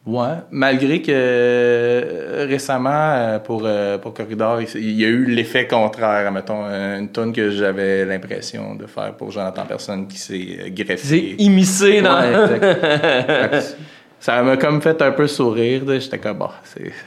Ouais, 0.06 0.36
malgré 0.52 1.02
que 1.02 1.12
euh, 1.14 2.46
récemment, 2.50 2.90
euh, 2.92 3.40
pour, 3.40 3.66
pour 4.02 4.14
Corridor, 4.14 4.62
il 4.76 5.00
y 5.00 5.06
a 5.06 5.08
eu 5.08 5.24
l'effet 5.26 5.66
contraire, 5.66 6.30
mettons, 6.30 6.66
une 6.66 7.08
tonne 7.08 7.32
que 7.32 7.50
j'avais 7.52 8.04
l'impression 8.04 8.76
de 8.76 8.86
faire 8.86 9.14
pour 9.14 9.32
Jonathan 9.32 9.64
Personne 9.66 10.08
qui 10.08 10.18
s'est 10.18 10.58
C'est 10.60 10.72
greffé. 10.72 11.36
immiscé 11.38 12.02
dans. 12.02 12.20
Ouais, 12.20 12.34
exact. 12.34 13.78
Ça 14.24 14.42
m'a 14.42 14.56
comme 14.56 14.82
fait 14.82 15.02
un 15.02 15.12
peu 15.12 15.28
sourire. 15.28 15.82
J'étais 16.00 16.18
comme, 16.18 16.38
bon, 16.38 16.50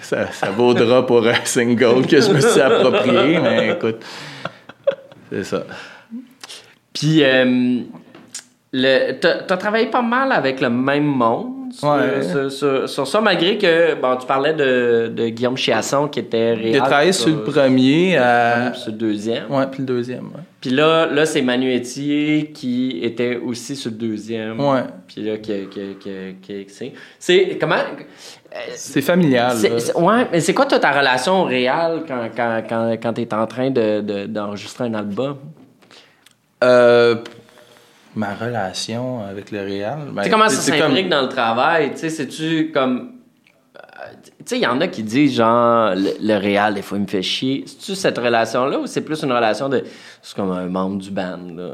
ça, 0.03 0.51
vaudra 0.55 1.07
pour 1.07 1.27
un 1.27 1.47
single 1.47 2.07
que 2.07 2.21
je 2.21 2.31
me 2.31 2.41
suis 2.43 2.61
approprié, 2.61 3.39
mais 3.39 3.71
écoute, 3.71 4.05
c'est 5.33 5.45
ça. 5.45 5.63
Puis 6.93 7.25
euh, 7.25 7.81
le, 8.71 9.13
t'as, 9.13 9.45
t'as 9.45 9.57
travaillé 9.57 9.87
pas 9.87 10.03
mal 10.03 10.31
avec 10.31 10.61
le 10.61 10.69
même 10.69 11.07
monde? 11.07 11.56
Sur, 11.73 11.89
Ouais. 11.89 12.23
sur- 12.23 12.51
sur- 12.53 12.89
sur 12.89 13.07
ça, 13.07 13.21
malgré 13.21 13.59
que 13.59 13.95
bon, 14.01 14.17
tu 14.17 14.27
parlais 14.27 14.53
de, 14.55 15.09
de 15.15 15.29
Guillaume 15.29 15.57
Chiasson 15.57 16.09
qui 16.09 16.21
était 16.21 16.55
réel. 16.55 16.73
J'ai 16.75 16.79
travaillé 16.79 17.13
sur 17.13 17.29
le 17.29 17.43
premier, 17.45 18.17
à... 18.17 18.73
sur 18.75 18.93
le 18.93 18.99
deuxième. 18.99 19.51
ouais, 19.51 19.67
puis 19.71 19.81
le 19.81 19.87
deuxième, 19.87 20.25
ouais. 20.27 20.41
Puis 20.61 20.71
là, 20.71 21.07
là 21.07 21.27
c'est 21.27 21.43
Manu 21.43 21.73
Etier 21.75 22.51
qui 22.53 22.99
était 23.03 23.37
aussi 23.37 23.77
sur 23.77 23.91
le 23.91 23.97
deuxième. 23.97 24.61
Ouais. 24.61 24.83
Puis 25.07 25.23
là, 25.23 25.37
qui, 25.39 25.67
qui, 25.69 25.97
qui, 26.01 26.11
qui, 26.43 26.65
qui- 26.67 26.93
c'est 27.19 27.59
comment. 27.61 27.77
euh, 27.77 28.59
C'est 28.75 29.03
familial. 29.03 29.53
c'est- 29.57 29.69
là. 29.69 29.79
c'est- 29.79 29.97
ouais, 29.97 30.27
mais 30.33 30.41
c'est 30.41 30.55
quoi 30.55 30.67
toi, 30.67 30.79
ta 30.79 30.91
relation 30.93 31.45
réelle 31.45 32.03
quand, 32.09 32.29
quand, 32.37 32.63
quand, 32.69 32.97
quand 33.03 33.13
tu 33.13 33.21
es 33.23 33.35
en 33.35 33.47
train 33.47 33.71
de, 33.71 34.01
de- 34.01 34.27
d'enregistrer 34.27 34.85
un 34.85 34.95
album? 34.95 35.37
Euh, 36.65 37.17
ma 38.17 38.35
relation 38.35 39.23
avec 39.25 39.51
le 39.53 39.61
Real. 39.61 39.99
ben, 40.13 40.17
tu 40.17 40.25
sais 40.25 40.31
comment 40.31 40.49
ça 40.49 40.61
s'imbrique 40.79 41.09
dans 41.09 41.23
le 41.23 41.29
travail? 41.29 41.93
Tu 41.93 41.99
sais, 41.99 42.11
c'est-tu 42.11 42.71
comme. 42.73 43.13
euh, 43.77 43.81
Tu 44.39 44.45
sais, 44.47 44.57
il 44.59 44.63
y 44.63 44.67
en 44.67 44.81
a 44.81 44.89
qui 44.89 45.03
disent 45.03 45.35
genre, 45.37 45.95
le, 45.95 46.11
le 46.21 46.37
Réal, 46.39 46.75
des 46.75 46.83
fois, 46.83 46.99
il 46.99 47.03
me 47.03 47.07
fait 47.07 47.23
chier. 47.23 47.65
C'est-tu 47.67 47.95
cette 47.95 48.19
relation-là 48.19 48.79
ou 48.79 48.87
c'est 48.87 49.03
plus 49.03 49.23
une 49.23 49.33
relation 49.33 49.69
de. 49.69 49.85
C'est 50.23 50.35
comme 50.35 50.51
un 50.51 50.67
membre 50.67 50.99
du 50.99 51.11
band, 51.11 51.39
là? 51.57 51.71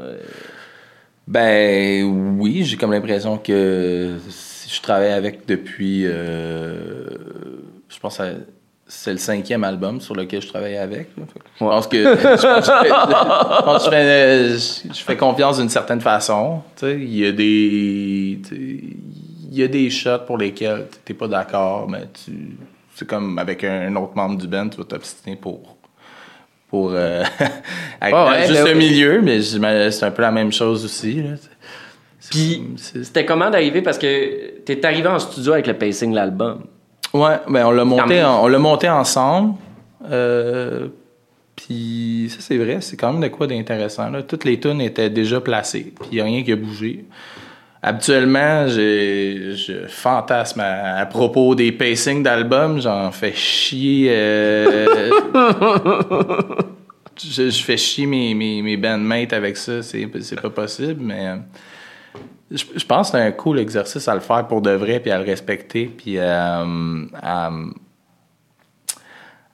Ben 1.25 2.03
oui, 2.37 2.63
j'ai 2.65 2.75
comme 2.75 2.91
l'impression 2.91 3.37
que 3.37 4.17
si 4.29 4.69
je 4.75 4.81
travaille 4.81 5.13
avec 5.13 5.45
depuis, 5.47 6.03
euh, 6.05 7.05
je 7.87 7.97
pense 7.99 8.17
que 8.17 8.23
c'est 8.87 9.11
le 9.11 9.17
cinquième 9.17 9.63
album 9.63 10.01
sur 10.01 10.15
lequel 10.15 10.41
je 10.41 10.47
travaille 10.47 10.77
avec. 10.77 11.09
Je 11.59 11.65
pense 11.65 11.87
que 11.87 12.03
je, 12.03 12.15
fais, 15.03 15.17
confiance 15.17 15.59
d'une 15.59 15.69
certaine 15.69 16.01
façon. 16.01 16.61
Tu 16.75 16.85
sais, 16.85 16.99
il 16.99 17.15
y 17.15 17.25
a 17.25 17.31
des, 17.31 18.39
il 18.51 19.57
y 19.57 19.63
a 19.63 19.67
des 19.67 19.89
shots 19.89 20.25
pour 20.27 20.37
lesquels 20.37 20.87
t'es 21.05 21.13
pas 21.13 21.27
d'accord, 21.27 21.89
mais 21.89 22.03
tu, 22.25 22.57
c'est 22.95 23.07
comme 23.07 23.39
avec 23.39 23.63
un 23.63 23.95
autre 23.95 24.13
membre 24.15 24.37
du 24.37 24.47
band, 24.47 24.69
tu 24.69 24.77
vas 24.77 24.83
t'obstiner 24.83 25.35
pour 25.35 25.77
pour 26.67 26.91
euh, 26.91 27.23
avec 28.01 28.15
Ouais, 28.15 28.29
ouais, 28.29 28.47
juste 28.47 28.63
ben 28.63 28.73
le 28.73 28.77
oui. 28.77 28.89
milieu, 28.89 29.21
mais 29.21 29.41
c'est 29.41 30.03
un 30.03 30.11
peu 30.11 30.23
la 30.23 30.31
même 30.31 30.51
chose 30.51 30.83
aussi. 30.83 31.21
Là. 31.21 31.35
Puis, 32.31 32.63
c'était 32.77 33.25
comment 33.25 33.51
d'arriver? 33.51 33.83
Parce 33.83 33.99
que 33.99 34.59
t'es 34.61 34.83
arrivé 34.83 35.07
en 35.07 35.19
studio 35.19 35.53
avec 35.53 35.67
le 35.67 35.77
pacing 35.77 36.09
de 36.11 36.15
l'album. 36.15 36.63
Ouais, 37.13 37.37
ben 37.47 37.65
on 37.67 37.71
l'a 37.71 37.83
monté, 37.85 38.23
en- 38.23 38.43
on 38.43 38.47
l'a 38.47 38.59
monté 38.59 38.89
ensemble. 38.89 39.55
Euh, 40.09 40.87
puis 41.55 42.27
ça 42.29 42.37
c'est 42.39 42.57
vrai, 42.57 42.79
c'est 42.81 42.97
quand 42.97 43.11
même 43.13 43.21
de 43.21 43.27
quoi 43.27 43.47
d'intéressant. 43.47 44.09
Là. 44.09 44.23
Toutes 44.23 44.43
les 44.45 44.59
tunes 44.59 44.81
étaient 44.81 45.09
déjà 45.09 45.39
placées, 45.39 45.93
puis 45.99 46.09
il 46.11 46.15
n'y 46.15 46.21
a 46.21 46.23
rien 46.25 46.43
qui 46.43 46.51
a 46.51 46.55
bougé. 46.55 47.05
Habituellement, 47.85 48.65
j'ai- 48.67 49.55
je 49.55 49.87
fantasme 49.89 50.61
à, 50.61 50.97
à 50.99 51.05
propos 51.05 51.53
des 51.53 51.71
pacings 51.73 52.23
d'albums, 52.23 52.79
j'en 52.81 53.11
fais 53.11 53.33
chier. 53.33 54.07
euh, 54.09 55.09
je, 57.23 57.49
je 57.49 57.63
fais 57.63 57.77
chier 57.77 58.05
mes, 58.05 58.33
mes, 58.33 58.61
mes 58.61 58.77
bandmates 58.77 59.33
avec 59.33 59.57
ça, 59.57 59.81
c'est, 59.83 60.07
c'est 60.21 60.41
pas 60.41 60.49
possible, 60.49 61.01
mais 61.01 61.27
euh, 61.27 61.35
je, 62.53 62.63
je 62.75 62.85
pense 62.85 63.11
que 63.11 63.17
c'est 63.17 63.23
un 63.23 63.31
cool 63.31 63.59
exercice 63.59 64.07
à 64.07 64.13
le 64.13 64.21
faire 64.21 64.47
pour 64.47 64.61
de 64.61 64.71
vrai, 64.71 64.99
puis 64.99 65.11
à 65.11 65.17
le 65.17 65.25
respecter, 65.25 65.87
puis 65.87 66.17
euh, 66.17 67.05
à, 67.21 67.51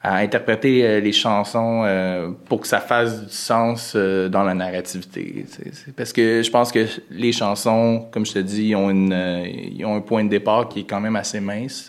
à 0.01 0.15
interpréter 0.17 0.85
euh, 0.85 0.99
les 1.01 1.11
chansons 1.11 1.83
euh, 1.85 2.29
pour 2.47 2.61
que 2.61 2.67
ça 2.67 2.79
fasse 2.79 3.25
du 3.25 3.31
sens 3.33 3.93
euh, 3.95 4.29
dans 4.29 4.43
la 4.43 4.53
narrativité. 4.53 5.45
C'est- 5.49 5.73
c'est- 5.75 5.91
Parce 5.93 6.13
que 6.13 6.41
je 6.41 6.49
pense 6.49 6.71
que 6.71 6.85
les 7.11 7.31
chansons, 7.33 8.07
comme 8.11 8.25
je 8.25 8.33
te 8.33 8.39
dis, 8.39 8.73
ont, 8.75 8.89
une, 8.89 9.11
euh, 9.11 9.45
ils 9.45 9.83
ont 9.85 9.95
un 9.97 10.01
point 10.01 10.23
de 10.23 10.29
départ 10.29 10.69
qui 10.69 10.81
est 10.81 10.83
quand 10.85 11.01
même 11.01 11.17
assez 11.17 11.41
mince. 11.41 11.87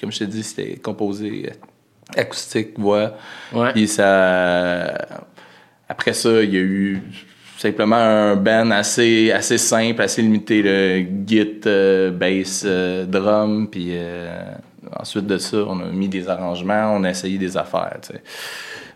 Comme 0.00 0.10
je 0.12 0.18
te 0.20 0.24
dis, 0.24 0.42
c'était 0.42 0.76
composé 0.76 1.52
acoustique, 2.16 2.78
voix. 2.78 3.12
Ouais. 3.52 3.72
Puis 3.72 3.88
ça... 3.88 4.94
Après 5.90 6.12
ça, 6.14 6.42
il 6.42 6.52
y 6.52 6.56
a 6.56 6.60
eu 6.60 7.02
simplement 7.58 7.96
un 7.96 8.36
band 8.36 8.70
assez, 8.70 9.32
assez 9.32 9.58
simple, 9.58 10.00
assez 10.02 10.22
limité, 10.22 10.62
le 10.62 11.04
git, 11.26 11.60
euh, 11.66 12.12
bass, 12.12 12.62
euh, 12.64 13.04
drum, 13.04 13.68
puis 13.68 13.88
euh, 13.90 14.54
ensuite 14.96 15.26
de 15.26 15.38
ça, 15.38 15.56
on 15.66 15.80
a 15.80 15.86
mis 15.86 16.08
des 16.08 16.28
arrangements, 16.28 16.94
on 16.94 17.02
a 17.02 17.10
essayé 17.10 17.36
des 17.36 17.56
affaires, 17.56 17.98
tu 18.00 18.12
sais. 18.12 18.22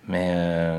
Mais... 0.09 0.76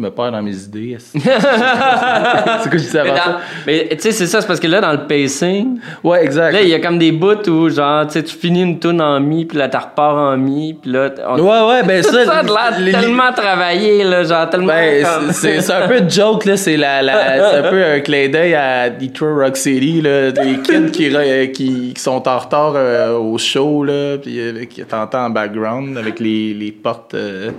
Je 0.00 0.06
me 0.06 0.10
perds 0.10 0.32
dans 0.32 0.40
mes 0.42 0.56
idées. 0.56 0.96
c'est 1.12 1.20
quoi 1.20 2.70
que 2.70 2.78
je 2.78 2.84
disais 2.84 3.02
Mais, 3.02 3.10
avant 3.10 3.18
dans- 3.18 3.38
ça? 3.38 3.40
mais 3.66 3.88
tu 3.90 3.96
sais, 4.00 4.12
c'est 4.12 4.26
ça, 4.26 4.40
c'est 4.40 4.46
parce 4.46 4.58
que 4.60 4.66
là, 4.66 4.80
dans 4.80 4.92
le 4.92 5.06
pacing, 5.06 5.78
Ouais, 6.02 6.24
exact. 6.24 6.52
là, 6.52 6.62
il 6.62 6.68
y 6.68 6.74
a 6.74 6.78
comme 6.80 6.96
des 6.98 7.12
bouts 7.12 7.46
où, 7.50 7.68
genre, 7.68 8.06
tu 8.06 8.14
sais, 8.14 8.22
tu 8.22 8.34
finis 8.34 8.62
une 8.62 8.78
tune 8.80 9.02
en 9.02 9.20
mi, 9.20 9.44
puis 9.44 9.58
là, 9.58 9.68
tu 9.68 9.76
repars 9.76 10.16
en 10.16 10.38
mi, 10.38 10.72
puis 10.72 10.90
là, 10.90 11.10
on- 11.28 11.38
Ouais, 11.38 11.68
ouais, 11.68 11.82
ben 11.82 12.02
ça... 12.02 12.24
ça 12.24 12.42
les- 12.78 12.92
tellement 12.92 13.30
travaillé, 13.36 14.02
là, 14.04 14.24
genre, 14.24 14.48
tellement. 14.48 14.68
Ben, 14.68 15.04
comme- 15.04 15.32
c'est 15.32 15.70
un 15.70 15.86
peu 15.86 16.00
de 16.00 16.08
joke, 16.10 16.46
là. 16.46 16.56
C'est 16.56 16.78
la, 16.78 16.98
un 17.58 17.68
peu 17.70 17.84
un 17.84 18.00
clin 18.00 18.28
d'œil 18.30 18.54
à 18.54 18.88
Detroit 18.88 19.34
Rock 19.44 19.56
City, 19.58 20.00
là. 20.00 20.30
Des 20.32 20.60
kids 20.60 20.90
qui, 20.92 21.10
re- 21.10 21.52
qui, 21.52 21.92
qui 21.94 22.00
sont 22.00 22.26
en 22.26 22.38
retard 22.38 22.72
euh, 22.74 23.18
au 23.18 23.36
show, 23.36 23.84
là. 23.84 24.16
Puis 24.16 24.40
euh, 24.40 24.64
qui 24.64 24.82
t'entends 24.82 25.26
en 25.26 25.30
background 25.30 25.98
avec 25.98 26.20
les, 26.20 26.54
les 26.54 26.72
portes. 26.72 27.12
euh, 27.12 27.50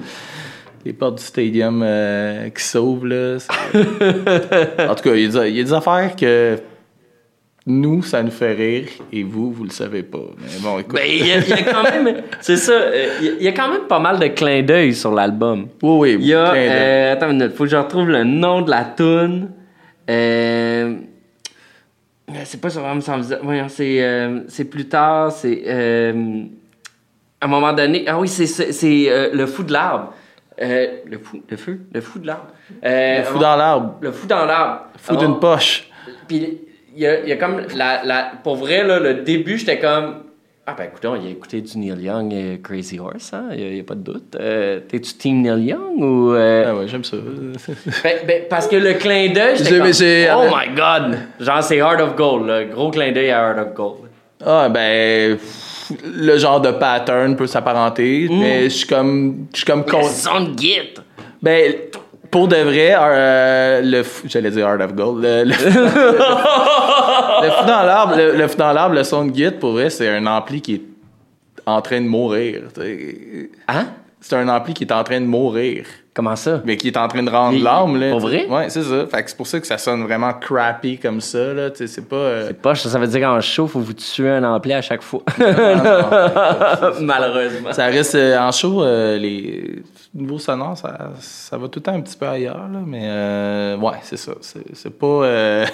les 0.86 0.94
portes 0.94 1.18
du 1.20 1.24
stadium 1.24 1.82
euh, 1.86 2.50
qui 2.50 2.64
s'ouvrent, 2.64 3.08
là. 3.08 3.38
En 4.90 4.96
tout 4.96 5.04
cas, 5.04 5.16
il 5.16 5.22
y, 5.24 5.26
a 5.38 5.42
des- 5.44 5.50
il 5.50 5.58
y 5.58 5.60
a 5.62 5.64
des 5.64 5.74
affaires 5.74 6.16
que 6.16 6.58
nous, 7.68 8.02
ça 8.02 8.24
nous 8.24 8.32
fait 8.32 8.54
rire 8.54 8.88
et 9.14 9.22
vous, 9.24 9.52
vous 9.52 9.64
le 9.66 9.70
savez 9.70 10.02
pas. 10.02 10.18
Mais 10.40 10.60
bon, 10.62 10.80
écoute. 10.80 10.96
Ben, 10.96 11.06
il 11.08 11.28
y, 11.28 11.32
a- 11.32 11.38
il 11.38 11.50
y 11.50 11.54
a 11.54 11.64
quand 11.64 11.84
même. 11.84 12.24
C'est 12.42 12.58
ça, 12.58 12.72
euh, 12.74 13.36
il 13.40 13.44
y 13.44 13.48
a- 13.48 13.52
quand 13.52 13.70
même 13.72 13.84
pas 13.88 14.00
mal 14.00 14.18
de 14.20 14.28
clins 14.28 14.64
d'œil 14.64 14.94
sur 14.96 15.12
l'album. 15.14 15.68
oui, 15.84 16.16
oui. 16.16 16.18
Il 16.20 16.26
y 16.28 16.34
a. 16.34 16.54
euh, 16.54 17.14
attends 17.14 17.30
une 17.30 17.38
minute, 17.38 17.56
faut 17.56 17.66
que 17.66 17.70
je 17.70 17.76
retrouve 17.78 18.10
le 18.10 18.24
nom 18.24 18.62
de 18.62 18.70
la 18.72 18.84
tune. 18.86 19.50
Euh, 20.10 20.96
c'est 22.46 22.60
pas 22.62 22.70
sur 22.70 22.84
Homme 22.84 23.02
sans 23.02 23.18
visage. 23.18 23.40
Voyons, 23.44 23.68
c'est, 23.70 24.02
euh, 24.02 24.40
c'est 24.48 24.66
plus 24.66 24.88
tard, 24.88 25.32
c'est. 25.32 25.62
euh, 25.68 26.44
à 27.40 27.46
un 27.46 27.48
moment 27.48 27.74
donné. 27.74 28.06
Ah 28.08 28.20
oui, 28.20 28.28
c'est, 28.28 28.46
c'est, 28.48 28.72
c'est, 28.72 29.06
euh, 29.10 29.30
le 29.34 29.46
fou 29.46 29.64
de 29.64 29.74
l'arbre. 29.74 30.14
Euh, 30.62 30.88
le 31.08 31.18
fou, 31.18 31.42
le 31.50 31.58
feu, 31.58 31.80
le 31.94 32.02
fou 32.02 32.20
de 32.20 32.28
l'arbre. 32.28 32.48
Euh, 32.86 33.18
Le 33.20 33.24
fou 33.24 33.40
dans 33.40 33.56
l'arbre. 33.56 33.96
le 34.02 34.12
fou 34.12 34.28
dans 34.28 34.46
l'arbre. 34.46 34.82
Fou 34.98 35.16
d'une 35.16 35.40
poche. 35.40 35.90
puis 36.28 36.60
il 36.96 37.02
y 37.02 37.08
a, 37.08 37.20
il 37.22 37.30
y 37.30 37.32
a 37.32 37.38
comme 37.38 37.62
la, 37.76 38.04
la 38.04 38.32
pour 38.44 38.56
vrai 38.58 38.84
là 38.84 39.00
le 39.00 39.14
début 39.16 39.58
j'étais 39.58 39.80
comme 39.80 40.24
ah 40.68 40.76
ben 40.78 40.84
écoute 40.86 41.00
il 41.22 41.28
a 41.28 41.30
écouté 41.32 41.62
du 41.62 41.78
Neil 41.78 42.02
Young 42.04 42.34
et 42.34 42.60
Crazy 42.62 43.00
Horse 43.00 43.32
hein 43.34 43.46
il 43.54 43.78
y 43.78 43.80
a, 43.80 43.84
pas 43.84 43.96
de 43.96 44.02
doute 44.02 44.36
Euh, 44.40 44.82
t'es-tu 44.88 45.14
team 45.14 45.42
Neil 45.42 45.64
Young 45.70 46.00
ou 46.02 46.34
euh, 46.34 46.66
Ah 46.68 46.76
ouais, 46.76 46.88
j'aime 46.90 47.04
ça. 47.06 47.16
ben, 48.04 48.18
ben, 48.28 48.44
parce 48.50 48.68
que 48.68 48.76
le 48.76 48.94
clin 48.96 49.32
d'œil 49.32 49.56
j'étais 49.58 50.28
comme 50.30 50.50
oh 50.52 50.54
my 50.56 50.76
god 50.76 51.18
genre 51.40 51.64
c'est 51.64 51.78
Heart 51.78 52.02
of 52.02 52.16
Gold 52.18 52.46
là. 52.48 52.66
gros 52.66 52.92
clin 52.92 53.12
d'œil 53.14 53.32
à 53.32 53.40
Heart 53.40 53.60
of 53.70 53.74
Gold 53.74 53.98
Ah, 54.46 54.68
ben, 54.70 55.38
le 56.04 56.38
genre 56.38 56.62
de 56.62 56.72
pattern 56.72 57.36
peut 57.36 57.48
s'apparenter, 57.48 58.28
mais 58.30 58.64
je 58.66 58.70
suis 58.70 58.88
comme, 58.88 59.48
je 59.54 59.58
suis 59.58 59.66
comme 59.66 59.86
con- 59.86 60.04
son 60.04 60.42
de 60.42 60.58
git 60.60 60.94
Ben, 61.42 61.74
pour 62.30 62.48
de 62.48 62.56
vrai, 62.58 62.96
euh, 62.98 63.82
le 63.84 64.04
j'allais 64.26 64.52
dire 64.52 64.68
Heart 64.68 64.82
of 64.82 64.94
Gold, 64.96 65.24
le, 65.24 65.44
le, 65.44 65.52
le 67.44 67.50
fou 67.52 67.66
dans 67.68 67.84
l'arbre, 67.84 68.16
le, 68.16 68.36
le 68.38 68.48
fou 68.48 68.58
dans 68.58 68.74
l'arbre, 68.74 68.96
le 68.96 69.04
son 69.04 69.26
de 69.26 69.32
guide, 69.32 69.60
pour 69.60 69.72
vrai, 69.74 69.90
c'est 69.90 70.08
un 70.10 70.26
ampli 70.28 70.62
qui 70.62 70.76
est 70.76 70.82
en 71.66 71.82
train 71.82 72.00
de 72.02 72.08
mourir. 72.08 72.62
t'sais. 72.74 73.50
hein? 73.68 73.88
C'est 74.22 74.36
un 74.36 74.48
ampli 74.50 74.74
qui 74.74 74.84
est 74.84 74.92
en 74.94 75.04
train 75.04 75.20
de 75.20 75.26
mourir, 75.26 75.86
comment 76.14 76.36
ça? 76.36 76.62
Mais 76.64 76.78
qui 76.78 76.88
est 76.90 76.98
en 76.98 77.08
train 77.08 77.24
de 77.24 77.30
rendre 77.32 77.58
l'âme, 77.62 78.00
là. 78.00 78.12
pour 78.12 78.20
vrai? 78.20 78.46
Ouais, 78.48 78.70
c'est 78.70 78.84
ça. 78.84 79.08
Fait 79.08 79.24
que 79.24 79.30
c'est 79.32 79.36
pour 79.36 79.48
ça 79.48 79.60
que 79.60 79.66
ça 79.66 79.80
sonne 79.80 80.04
vraiment 80.04 80.32
crappy 80.34 81.00
comme 81.00 81.20
ça, 81.22 81.54
là. 81.54 81.70
C'est 81.74 82.08
pas. 82.08 82.16
euh, 82.16 82.44
c'est 82.48 82.62
pas 82.62 82.76
ça 82.76 83.00
veut 83.00 83.08
dire 83.08 83.22
qu'en 83.22 83.42
show 83.42 83.68
faut 83.68 83.80
vous 83.80 83.94
tuer 83.94 84.30
un 84.30 84.44
ampli 84.44 84.74
à 84.74 84.82
chaque 84.82 85.02
fois 85.02 85.22
malheureusement 87.02 87.74
Ça 87.74 87.86
reste 87.88 88.16
euh, 88.16 88.38
en 88.38 88.52
show, 88.52 88.84
euh, 88.84 89.18
les 89.18 89.82
niveaux 90.14 90.40
sonores, 90.40 90.78
ça, 90.78 91.12
ça 91.20 91.58
va 91.58 91.68
tout 91.68 91.80
le 91.80 91.84
temps 91.84 91.94
un 91.94 92.02
petit 92.02 92.18
peu 92.18 92.28
ailleurs, 92.28 92.68
là, 92.72 92.80
mais 92.86 93.04
euh, 93.06 93.78
ouais, 93.78 93.98
c'est 94.04 94.18
ça. 94.18 94.34
C'est, 94.42 94.90
pas. 94.98 95.66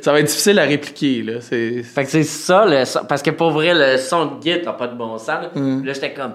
ça 0.00 0.12
va 0.12 0.20
être 0.20 0.26
difficile 0.26 0.58
à 0.58 0.62
répliquer, 0.64 1.22
là. 1.22 1.40
C'est, 1.40 1.82
Fait 1.82 2.04
que 2.04 2.10
c'est 2.10 2.22
ça, 2.22 2.64
le 2.66 2.84
son- 2.84 3.04
parce 3.08 3.22
que 3.22 3.30
pour 3.30 3.50
vrai, 3.50 3.72
le 3.74 3.98
son 3.98 4.26
de 4.26 4.42
Git 4.42 4.62
n'a 4.64 4.72
pas 4.72 4.86
de 4.86 4.96
bon 4.96 5.18
sens. 5.18 5.28
Là, 5.28 5.50
Mm. 5.54 5.78
Puis 5.78 5.86
là 5.86 5.92
j'étais 5.92 6.12
comme, 6.14 6.32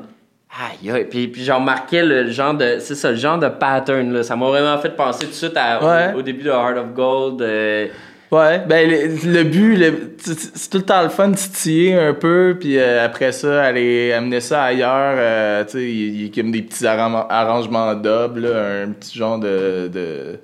aïe, 0.60 0.92
aïe. 0.92 1.06
Puis, 1.10 1.28
puis 1.28 1.44
j'ai 1.44 1.52
remarqué 1.52 2.02
le 2.02 2.30
genre 2.30 2.54
de, 2.54 2.78
c'est 2.80 2.96
ça, 2.96 3.12
le 3.12 3.18
genre 3.18 3.40
de 3.40 3.48
pattern. 3.48 4.12
Là. 4.14 4.24
Ça 4.24 4.36
m'a 4.36 4.48
vraiment 4.48 4.78
fait 4.80 4.96
penser 4.96 5.26
tout 5.26 5.32
de 5.32 5.36
suite 5.36 5.56
à- 5.58 5.82
au- 5.82 5.88
Ouais. 5.88 6.14
au, 6.16 6.22
début 6.22 6.44
de 6.44 6.50
Heart 6.50 6.78
of 6.78 6.94
Gold. 6.94 7.42
euh, 7.42 7.88
Ouais, 8.32 8.60
ben 8.66 8.90
le, 8.90 9.30
le 9.34 9.44
but, 9.44 9.78
c'est 10.20 10.70
tout 10.70 10.78
le 10.78 10.84
temps 10.86 11.04
le 11.04 11.10
fun 11.10 11.28
de 11.28 11.36
titiller 11.36 11.96
un 11.96 12.14
peu, 12.14 12.56
puis 12.58 12.78
euh, 12.80 13.04
après 13.06 13.34
ça, 13.34 13.62
aller 13.62 14.14
amener 14.14 14.40
ça 14.40 14.64
ailleurs. 14.64 15.16
euh, 15.18 15.66
tu 15.66 15.72
sais, 15.72 15.84
il 15.84 16.16
il 16.22 16.26
y 16.28 16.30
a 16.30 16.42
comme 16.42 16.50
des 16.54 16.62
petits 16.62 16.88
arran- 16.88 17.28
arrangements 17.30 17.94
doubles, 17.94 18.48
là, 18.48 18.84
un 18.86 18.92
petit 18.92 19.18
genre 19.18 19.38
de. 19.38 19.90
de- 19.90 20.40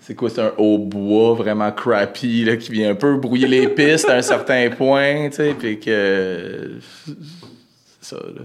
c'est 0.00 0.14
quoi, 0.14 0.30
c'est 0.30 0.40
un 0.40 0.52
hautbois 0.56 1.34
vraiment 1.34 1.70
crappy, 1.70 2.44
là, 2.46 2.56
qui 2.56 2.72
vient 2.72 2.90
un 2.92 2.94
peu 2.94 3.14
brouiller 3.18 3.46
les 3.46 3.68
pistes 3.74 4.08
à 4.08 4.14
un 4.14 4.22
certain 4.22 4.70
point, 4.70 5.28
tu 5.28 5.36
sais, 5.36 5.54
puis 5.58 5.78
que. 5.80 6.70
C'est 7.04 7.14
ça, 8.00 8.16
là. 8.16 8.40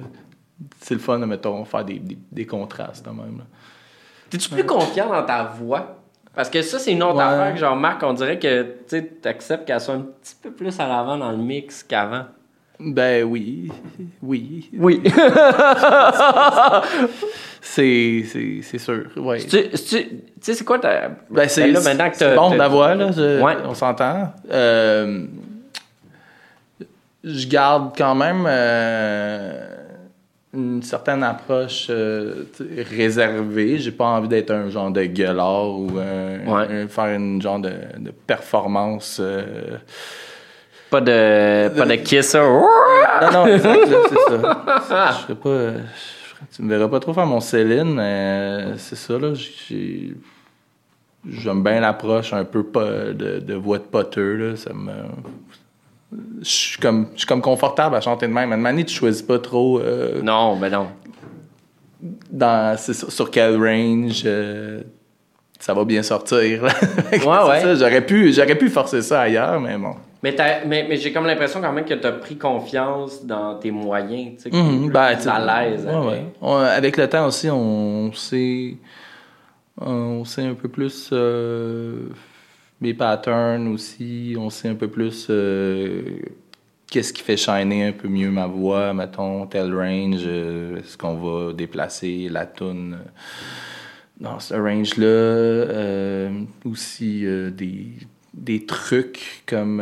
C'est 0.87 0.93
le 0.93 1.01
fun, 1.01 1.17
mettons, 1.17 1.65
faire 1.65 1.83
des, 1.83 1.99
des, 1.99 2.17
des 2.31 2.45
contrastes, 2.45 3.03
quand 3.05 3.13
même. 3.13 3.43
T'es-tu 4.29 4.49
plus 4.49 4.63
confiant 4.65 5.09
dans 5.09 5.23
ta 5.23 5.43
voix? 5.43 5.97
Parce 6.33 6.49
que 6.49 6.61
ça, 6.61 6.79
c'est 6.79 6.93
une 6.93 7.03
autre 7.03 7.17
Ouais. 7.17 7.23
affaire 7.23 7.53
que 7.55 7.59
je 7.59 7.65
remarque. 7.65 8.03
On 8.03 8.13
dirait 8.13 8.39
que 8.39 8.65
tu 8.87 9.03
acceptes 9.27 9.65
qu'elle 9.67 9.81
soit 9.81 9.95
un 9.95 10.01
petit 10.21 10.35
peu 10.41 10.49
plus 10.51 10.79
à 10.79 10.87
l'avant 10.87 11.17
dans 11.17 11.31
le 11.31 11.37
mix 11.37 11.83
qu'avant. 11.83 12.23
Ben 12.79 13.25
oui, 13.25 13.69
oui. 14.21 14.69
Oui. 14.77 15.01
C'est, 17.61 18.23
c'est, 18.31 18.59
c'est 18.61 18.77
sûr, 18.77 19.07
ouais. 19.17 19.39
tu 19.39 19.69
tu 19.69 19.77
sais, 19.77 20.07
c'est 20.39 20.63
quoi 20.63 20.79
ta. 20.79 21.09
Ben, 21.29 21.49
c'est, 21.49 21.63
Ben 21.63 21.73
là, 21.73 21.81
maintenant 21.81 22.09
que 22.09 22.15
c'est 22.15 22.29
t'as- 22.29 22.35
bon 22.35 22.51
t'as- 22.51 22.55
la 22.57 22.67
voix, 22.69 22.95
là, 22.95 23.11
je- 23.11 23.41
Ouais. 23.41 23.55
on 23.65 23.73
s'entend. 23.73 24.31
Euh, 24.51 25.25
je 27.23 27.47
garde 27.47 27.93
quand 27.97 28.15
même 28.15 28.45
euh, 28.47 29.76
une 30.57 30.81
certaine 30.83 31.23
approche 31.23 31.87
euh, 31.89 32.43
réservée. 32.95 33.77
J'ai 33.77 33.91
pas 33.91 34.05
envie 34.05 34.27
d'être 34.27 34.51
un 34.51 34.69
genre 34.69 34.91
de 34.91 35.03
gueulard 35.05 35.69
ou 35.79 35.89
un- 35.99 36.51
Ouais. 36.51 36.67
un- 36.83 36.87
faire 36.87 37.15
une 37.15 37.41
genre 37.41 37.59
de, 37.59 37.71
de 37.97 38.11
performance. 38.11 39.19
euh, 39.21 39.77
Pas 40.89 41.01
de, 41.01 41.69
pas 41.77 41.85
de 41.85 41.95
kiss. 41.95 42.27
ça. 42.29 42.41
Non, 42.41 43.31
non, 43.31 43.45
exact, 43.47 43.87
là, 43.89 43.97
c'est 44.09 44.31
ça. 44.31 45.11
Je 45.11 45.21
serais 45.23 45.35
pas. 45.35 45.49
euh, 45.49 45.79
tu 46.55 46.61
me 46.63 46.69
verras 46.69 46.87
pas 46.89 46.99
trop 46.99 47.13
faire 47.13 47.25
mon 47.25 47.39
Céline, 47.39 47.95
mais 47.95 48.77
c'est 48.77 48.95
ça, 48.95 49.17
là. 49.19 49.33
j'ai- 49.33 50.13
J'aime 51.29 51.61
bien 51.61 51.81
l'approche 51.81 52.31
un 52.31 52.45
peu 52.45 52.63
de, 53.13 53.39
de 53.39 53.53
voix 53.55 53.79
de 53.79 53.83
poteur, 53.83 54.37
là. 54.37 54.55
Ça 54.55 54.71
me. 54.73 54.91
Je 56.41 56.47
suis 56.49 56.79
comme, 56.79 57.07
je 57.13 57.19
suis 57.19 57.27
comme 57.27 57.41
confortable 57.41 57.95
à 57.95 58.01
chanter 58.01 58.27
de 58.27 58.31
même. 58.33 58.51
À 58.51 58.55
une 58.55 58.61
manière, 58.61 58.85
tu 58.85 58.93
choisis 58.95 59.21
pas 59.21 59.39
trop 59.39 59.79
euh, 59.79 60.21
Non, 60.21 60.55
ben 60.57 60.69
non. 60.71 60.87
dans, 62.31 62.77
sur, 62.77 63.11
sur 63.11 63.31
quel 63.31 63.55
range 63.57 64.23
euh, 64.25 64.81
ça 65.59 65.73
va 65.73 65.83
bien 65.83 66.03
sortir. 66.03 66.63
Ouais, 67.11 67.19
ouais. 67.19 67.75
J'aurais 67.75 68.05
pu, 68.05 68.31
j'aurais 68.31 68.55
pu 68.57 68.69
forcer 68.69 69.01
ça 69.01 69.21
ailleurs, 69.21 69.59
mais 69.59 69.77
bon. 69.77 69.95
Mais, 70.23 70.33
t'as- 70.33 70.65
mais, 70.65 70.85
mais 70.87 70.97
j'ai 70.97 71.11
comme 71.11 71.25
l'impression 71.27 71.61
quand 71.61 71.71
même 71.73 71.85
que 71.85 71.93
tu 71.93 72.07
as 72.07 72.11
pris 72.11 72.37
confiance 72.37 73.25
dans 73.25 73.55
tes 73.55 73.71
moyens. 73.71 74.41
Tu 74.43 74.49
sais, 74.49 74.55
Mhm, 74.55 74.89
ben, 74.89 75.01
à 75.27 75.65
l'aise. 75.69 75.85
ouais, 75.85 75.93
avec. 75.93 76.09
ouais. 76.09 76.25
On- 76.41 76.55
avec 76.55 76.97
le 76.97 77.07
temps 77.09 77.27
aussi, 77.27 77.49
on 77.49 78.11
sait, 78.13 78.75
on 79.79 80.23
sait 80.25 80.43
un 80.45 80.53
peu 80.53 80.69
plus 80.69 81.09
euh, 81.13 82.07
mes 82.81 82.93
patterns 82.93 83.67
aussi. 83.69 84.35
On 84.37 84.49
sait 84.49 84.69
un 84.69 84.75
peu 84.75 84.87
plus 84.87 85.27
euh, 85.29 86.01
qu'est-ce 86.89 87.11
qui 87.13 87.21
fait 87.23 87.37
shiner 87.37 87.85
un 87.87 87.91
peu 87.91 88.07
mieux 88.07 88.29
ma 88.29 88.47
voix, 88.47 88.93
mettons, 88.93 89.45
tel 89.47 89.73
range. 89.73 90.23
euh, 90.25 90.77
Est-ce 90.77 90.97
qu'on 90.97 91.15
va 91.15 91.53
déplacer 91.53 92.27
la 92.29 92.45
tune 92.45 92.93
euh, 92.99 93.09
dans 94.19 94.39
ce 94.39 94.53
range-là? 94.53 95.05
Euh, 95.05 96.29
aussi 96.65 97.25
des, 97.51 97.87
des 98.33 98.65
trucs 98.65 99.43
comme... 99.47 99.77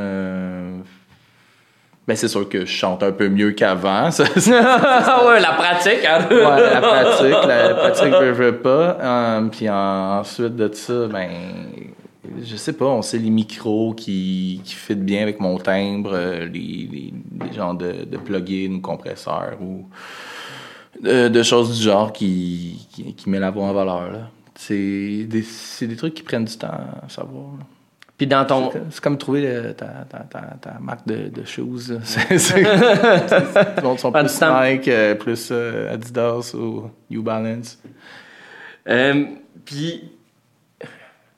ben, 2.07 2.15
c'est 2.15 2.27
sûr 2.27 2.47
que 2.47 2.61
je 2.61 2.65
chante 2.71 3.01
un 3.03 3.11
peu 3.11 3.27
mieux 3.29 3.51
qu'avant. 3.51 4.09
ouais, 4.09 5.39
la 5.39 5.53
pratique. 5.57 6.05
Hein? 6.07 6.27
Ouais, 6.29 6.43
la 6.73 6.81
pratique, 6.81 7.47
la 7.47 7.73
pratique 7.73 8.13
veut, 8.13 8.31
veut 8.31 8.57
pas. 8.57 9.41
Puis 9.51 9.69
en- 9.69 10.19
ensuite 10.19 10.55
de 10.55 10.71
ça, 10.73 11.07
ben, 11.07 11.29
je 12.43 12.55
sais 12.55 12.73
pas, 12.73 12.85
on 12.85 13.01
sait 13.01 13.17
les 13.17 13.29
micros 13.29 13.93
qui, 13.93 14.61
qui 14.63 14.73
fit 14.75 14.95
bien 14.95 15.21
avec 15.21 15.39
mon 15.39 15.57
timbre, 15.57 16.11
euh, 16.13 16.45
les, 16.45 16.87
les, 16.91 17.13
les 17.45 17.53
genres 17.53 17.75
de, 17.75 18.05
de 18.05 18.17
plugins 18.17 18.73
ou 18.75 18.79
compresseurs 18.81 19.57
ou 19.61 19.85
de, 21.01 21.27
de 21.27 21.43
choses 21.43 21.77
du 21.77 21.83
genre 21.83 22.11
qui, 22.13 22.87
qui, 22.91 23.13
qui 23.13 23.29
met 23.29 23.39
la 23.39 23.51
voix 23.51 23.65
en 23.65 23.73
valeur. 23.73 24.29
C'est 24.55 25.25
des, 25.25 25.43
des 25.81 25.95
trucs 25.95 26.13
qui 26.13 26.23
prennent 26.23 26.45
du 26.45 26.57
temps 26.57 26.67
à 26.67 27.09
savoir. 27.09 27.53
là. 27.59 27.65
Puis 28.17 28.27
dans 28.27 28.45
ton. 28.45 28.71
C'est- 28.71 29.01
comme 29.01 29.17
trouver 29.17 29.45
euh, 29.45 29.73
ta, 29.73 29.87
ta, 30.09 30.19
ta, 30.19 30.39
ta 30.61 30.77
marque 30.79 31.05
de, 31.05 31.27
de 31.27 31.43
shoes. 31.43 31.99
C'est- 32.03 32.37
c'est- 32.37 32.63
Tout 32.63 33.81
le 33.81 33.81
monde 33.83 33.99
sont 33.99 34.11
plus. 34.13 34.21
Nike, 34.77 34.87
euh, 34.87 35.15
plus 35.15 35.49
euh, 35.51 35.93
Adidas 35.93 36.53
ou 36.57 36.89
New 37.11 37.21
Balance. 37.21 37.77
Euh, 38.87 39.25
puis. 39.65 40.11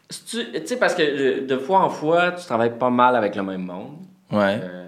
Tu 0.09 0.45
sais, 0.65 0.77
parce 0.77 0.95
que 0.95 1.41
de 1.45 1.57
fois 1.57 1.79
en 1.79 1.89
fois, 1.89 2.31
tu 2.31 2.45
travailles 2.45 2.77
pas 2.77 2.89
mal 2.89 3.15
avec 3.15 3.35
le 3.35 3.43
même 3.43 3.63
monde. 3.63 3.97
Ouais. 4.31 4.59
Euh, 4.63 4.87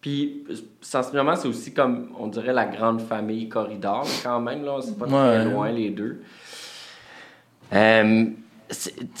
puis, 0.00 0.44
sensiblement, 0.80 1.36
c'est 1.36 1.46
aussi 1.48 1.72
comme, 1.74 2.08
on 2.18 2.26
dirait, 2.28 2.52
la 2.52 2.64
grande 2.66 3.00
famille 3.02 3.48
Corridor, 3.48 4.06
quand 4.22 4.40
même, 4.40 4.64
là. 4.64 4.78
C'est 4.82 4.98
pas 4.98 5.06
très 5.06 5.14
Ouais. 5.38 5.44
loin, 5.44 5.70
les 5.70 5.90
deux. 5.90 6.22
Euh, 7.72 8.26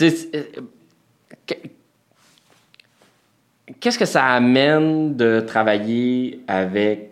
euh, 0.02 0.42
que- 1.46 1.54
Qu'est-ce 3.80 3.98
que 3.98 4.04
ça 4.04 4.24
amène 4.26 5.16
de 5.16 5.40
travailler 5.40 6.40
avec 6.48 7.10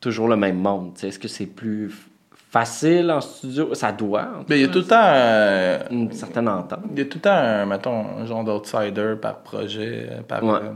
toujours 0.00 0.28
le 0.28 0.36
même 0.36 0.56
monde? 0.58 0.92
Est-ce 1.02 1.18
que 1.18 1.28
c'est 1.28 1.46
plus 1.46 1.92
facile 2.52 3.10
en 3.10 3.20
studio? 3.20 3.74
Ça 3.74 3.90
doit, 3.92 4.28
Mais 4.48 4.58
il 4.58 4.62
y 4.62 4.64
a 4.64 4.68
tout 4.68 4.78
le 4.80 4.84
temps, 4.84 5.00
euh, 5.02 5.78
une 5.90 6.12
certaine 6.12 6.48
entente. 6.48 6.80
il 6.92 6.98
y 6.98 7.02
a 7.02 7.04
tout 7.06 7.16
le 7.18 7.22
temps, 7.22 7.30
un, 7.32 7.64
mettons, 7.66 8.04
un 8.18 8.26
genre 8.26 8.44
d'outsider 8.44 9.14
par 9.20 9.38
projet. 9.38 10.08
Par, 10.28 10.44
Ouais. 10.44 10.50
euh, 10.62 10.72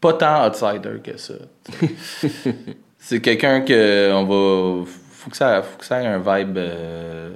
pas 0.00 0.12
tant 0.14 0.46
outsider 0.46 1.00
que 1.02 1.16
ça. 1.16 1.34
C'est 2.98 3.20
quelqu'un 3.20 3.62
que 3.62 4.12
on 4.12 4.24
va. 4.24 4.84
Faut 5.12 5.30
que 5.30 5.36
ça, 5.36 5.62
faut 5.62 5.78
que 5.78 5.84
ça 5.84 6.02
ait 6.02 6.06
un 6.06 6.18
vibe. 6.18 6.56
euh, 6.58 7.30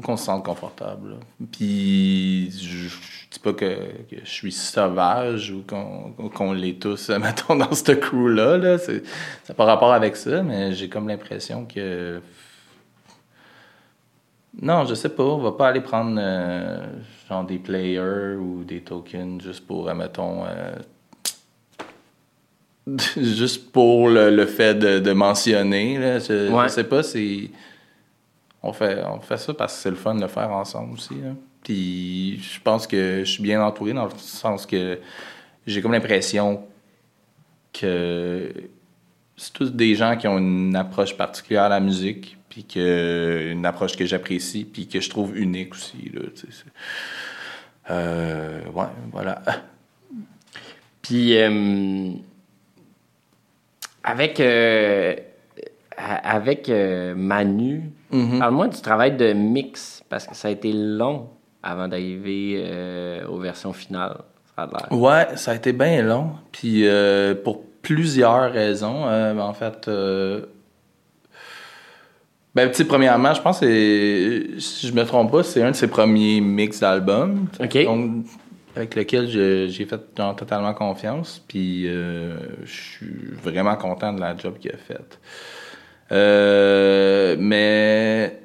faut 0.00 0.06
qu'on 0.06 0.16
se 0.16 0.24
sente 0.24 0.44
confortable. 0.44 1.16
Puis 1.52 2.50
je, 2.52 2.88
je 2.88 3.28
dis 3.30 3.38
pas 3.38 3.52
que, 3.52 3.74
que 4.10 4.16
je 4.24 4.30
suis 4.30 4.52
sauvage 4.52 5.50
ou 5.50 5.62
qu'on 5.66 6.12
qu'on 6.30 6.52
l'est 6.52 6.80
tous, 6.80 7.08
mettons, 7.20 7.56
dans 7.56 7.72
ce 7.74 7.92
crew-là. 7.92 8.56
Là. 8.58 8.78
Ça 8.78 8.92
n'a 9.48 9.54
pas 9.54 9.64
rapport 9.64 9.92
avec 9.92 10.16
ça, 10.16 10.42
mais 10.42 10.72
j'ai 10.72 10.88
comme 10.88 11.08
l'impression 11.08 11.64
que. 11.66 12.20
Non, 14.60 14.84
je 14.84 14.94
sais 14.94 15.08
pas. 15.10 15.22
On 15.22 15.38
va 15.38 15.52
pas 15.52 15.68
aller 15.68 15.80
prendre 15.80 16.16
euh, 16.18 16.84
genre 17.28 17.44
des 17.44 17.58
players 17.58 18.34
ou 18.36 18.64
des 18.64 18.80
tokens 18.80 19.40
juste 19.42 19.64
pour, 19.66 19.88
euh, 19.88 19.94
mettons. 19.94 20.44
euh, 20.44 20.72
juste 23.16 23.70
pour 23.72 24.08
le, 24.08 24.30
le 24.34 24.46
fait 24.46 24.74
de, 24.74 24.98
de 24.98 25.12
mentionner. 25.12 25.98
Là. 25.98 26.18
Je, 26.18 26.48
je 26.48 26.52
Ouais. 26.52 26.68
sais 26.68 26.84
pas, 26.84 27.02
c'est. 27.02 27.50
On 28.62 28.72
fait, 28.72 29.02
on 29.04 29.20
fait 29.20 29.38
ça 29.38 29.54
parce 29.54 29.74
que 29.76 29.82
c'est 29.82 29.90
le 29.90 29.96
fun 29.96 30.14
de 30.14 30.20
le 30.20 30.28
faire 30.28 30.50
ensemble 30.50 30.94
aussi. 30.94 31.16
Puis 31.62 32.38
je 32.42 32.60
pense 32.60 32.86
que 32.86 33.20
je 33.24 33.30
suis 33.30 33.42
bien 33.42 33.62
entouré 33.62 33.92
dans 33.92 34.04
le 34.04 34.10
sens 34.18 34.66
que 34.66 34.98
j'ai 35.66 35.82
comme 35.82 35.92
l'impression 35.92 36.62
que 37.72 38.52
c'est 39.36 39.52
tous 39.52 39.70
des 39.70 39.94
gens 39.94 40.16
qui 40.16 40.28
ont 40.28 40.38
une 40.38 40.76
approche 40.76 41.16
particulière 41.16 41.64
à 41.64 41.68
la 41.68 41.80
musique, 41.80 42.36
puis 42.50 42.64
que 42.64 43.50
une 43.52 43.64
approche 43.64 43.96
que 43.96 44.04
j'apprécie, 44.04 44.64
puis 44.64 44.86
que 44.86 45.00
je 45.00 45.08
trouve 45.08 45.38
unique 45.38 45.72
aussi. 45.72 46.10
Là, 46.12 46.20
euh, 47.90 48.60
ouais, 48.74 48.86
voilà. 49.10 49.42
Puis, 51.02 51.36
euh, 51.38 52.12
avec, 54.04 54.40
euh, 54.40 55.16
avec 55.96 56.68
euh, 56.68 57.14
Mhm. 58.12 58.38
parle-moi 58.38 58.68
du 58.68 58.80
travail 58.80 59.16
de 59.16 59.32
mix, 59.32 60.02
parce 60.08 60.26
que 60.26 60.34
ça 60.34 60.48
a 60.48 60.50
été 60.50 60.72
long 60.72 61.28
avant 61.62 61.88
d'arriver 61.88 62.62
euh, 62.66 63.26
aux 63.26 63.38
versions 63.38 63.72
finales. 63.72 64.16
Ça 64.56 64.62
a 64.62 64.66
l'air. 64.66 64.98
Ouais, 64.98 65.26
ça 65.36 65.52
a 65.52 65.54
été 65.54 65.72
bien 65.72 66.02
long. 66.02 66.30
Puis 66.52 66.86
euh, 66.86 67.34
pour 67.34 67.62
plusieurs 67.82 68.52
raisons. 68.52 69.06
Euh, 69.06 69.38
en 69.38 69.52
fait, 69.54 69.88
ben, 72.54 72.72
sais, 72.72 72.84
premièrement, 72.84 73.32
je 73.32 73.40
pense 73.40 73.60
que 73.60 73.66
c'est- 73.66 74.60
si 74.60 74.88
je 74.88 74.92
me 74.92 75.04
trompe 75.04 75.30
pas, 75.30 75.42
c'est 75.42 75.62
un 75.62 75.70
de 75.70 75.76
ses 75.76 75.86
premiers 75.86 76.40
mix 76.40 76.80
d'albums. 76.80 77.46
Donc, 77.58 77.76
avec 78.76 78.94
lequel 78.96 79.28
j'ai 79.28 79.84
fait 79.86 80.00
genre, 80.16 80.34
totalement 80.36 80.74
confiance. 80.74 81.42
Puis 81.46 81.84
je 81.86 82.36
suis 82.66 83.30
vraiment 83.42 83.76
content 83.76 84.12
de 84.12 84.20
la 84.20 84.36
job 84.36 84.58
qu'il 84.58 84.72
a 84.72 84.76
faite. 84.76 85.18
Euh, 86.12 87.36
mais 87.38 88.40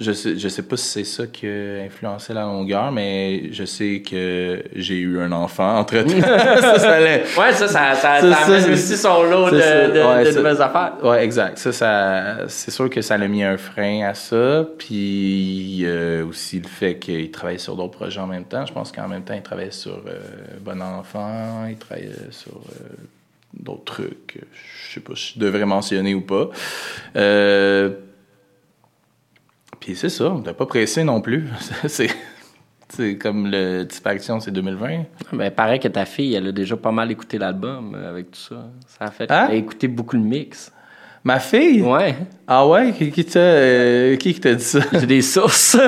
je 0.00 0.12
sais, 0.12 0.38
je 0.38 0.48
sais 0.48 0.62
pas 0.62 0.76
si 0.76 0.88
c'est 0.88 1.04
ça 1.04 1.26
qui 1.26 1.46
a 1.46 1.82
influencé 1.84 2.32
la 2.32 2.42
longueur, 2.42 2.92
mais 2.92 3.52
je 3.52 3.64
sais 3.64 4.00
que 4.08 4.62
j'ai 4.76 4.94
eu 4.94 5.20
un 5.20 5.32
enfant 5.32 5.78
entre 5.78 6.00
temps. 6.02 6.08
ça, 6.20 6.78
ça 6.78 6.90
allait... 6.92 7.24
Ouais, 7.36 7.52
ça, 7.52 7.66
ça, 7.66 7.94
ça, 7.94 8.20
ça, 8.20 8.36
amène 8.44 8.72
aussi 8.72 8.96
son 8.96 9.24
lot 9.24 9.50
de, 9.50 9.56
de, 9.56 10.30
de 10.30 10.36
nouvelles 10.36 10.62
affaires. 10.62 10.92
Ouais, 11.02 11.24
exact. 11.24 11.58
Ça, 11.58 11.72
ça, 11.72 12.46
c'est 12.46 12.70
sûr 12.70 12.88
que 12.88 13.02
ça 13.02 13.14
a 13.14 13.18
mis 13.26 13.42
un 13.42 13.56
frein 13.56 14.08
à 14.08 14.14
ça. 14.14 14.64
Puis 14.78 15.80
euh, 15.82 16.24
aussi 16.24 16.60
le 16.60 16.68
fait 16.68 16.98
qu'il 16.98 17.32
travaille 17.32 17.58
sur 17.58 17.74
d'autres 17.74 17.96
projets 17.96 18.20
en 18.20 18.28
même 18.28 18.44
temps. 18.44 18.64
Je 18.64 18.72
pense 18.72 18.92
qu'en 18.92 19.08
même 19.08 19.22
temps, 19.22 19.34
il 19.34 19.42
travaille 19.42 19.72
sur 19.72 20.00
euh, 20.06 20.20
Bon 20.60 20.80
Enfant, 20.80 21.66
il 21.68 21.76
travaille 21.76 22.12
sur 22.30 22.52
euh, 22.52 22.94
d'autres 23.54 23.84
trucs. 23.84 24.40
Je 24.86 24.94
sais 24.94 25.00
pas 25.00 25.14
si 25.14 25.34
je 25.34 25.40
devrais 25.40 25.66
mentionner 25.66 26.14
ou 26.14 26.20
pas. 26.20 26.50
Euh, 27.16 27.90
puis 29.80 29.94
c'est 29.96 30.08
ça, 30.08 30.30
on 30.30 30.42
pas 30.42 30.66
pressé 30.66 31.04
non 31.04 31.20
plus. 31.20 31.46
c'est. 31.86 32.10
C'est 32.90 33.18
comme 33.18 33.50
le 33.50 33.84
Disparition, 33.84 34.40
c'est 34.40 34.50
2020. 34.50 35.04
Mais 35.32 35.50
paraît 35.50 35.78
que 35.78 35.88
ta 35.88 36.06
fille, 36.06 36.34
elle 36.34 36.46
a 36.46 36.52
déjà 36.52 36.74
pas 36.74 36.90
mal 36.90 37.10
écouté 37.10 37.36
l'album 37.36 37.94
euh, 37.94 38.08
avec 38.08 38.30
tout 38.30 38.40
ça. 38.40 38.70
Ça 38.86 39.04
a 39.04 39.10
fait. 39.10 39.30
Hein? 39.30 39.46
Elle 39.50 39.56
a 39.56 39.58
écouté 39.58 39.88
beaucoup 39.88 40.16
le 40.16 40.22
mix. 40.22 40.72
Ma 41.24 41.40
fille? 41.40 41.82
Ouais. 41.82 42.14
Ah 42.46 42.64
ouais? 42.66 42.92
Qui, 42.92 43.10
qui 43.10 43.24
t'a 43.24 43.38
euh, 43.40 44.16
qui 44.16 44.32
t'a 44.34 44.54
dit 44.54 44.62
ça? 44.64 44.78
J'ai 44.92 45.06
des 45.06 45.20
sources. 45.20 45.76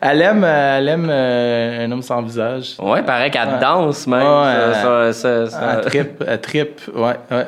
elle 0.00 0.22
aime, 0.22 0.42
elle 0.44 0.88
aime 0.88 1.08
euh, 1.10 1.84
Un 1.84 1.92
homme 1.92 2.00
sans 2.02 2.22
visage. 2.22 2.76
Ouais, 2.80 3.02
paraît 3.02 3.30
qu'elle 3.30 3.58
danse 3.60 4.06
même. 4.06 4.22
Ouais, 4.22 5.12
ça, 5.12 5.44
Elle 5.76 5.80
trippe, 5.84 6.24
elle 6.26 6.40
trippe. 6.40 6.80
Ouais, 6.94 7.16
ouais, 7.30 7.44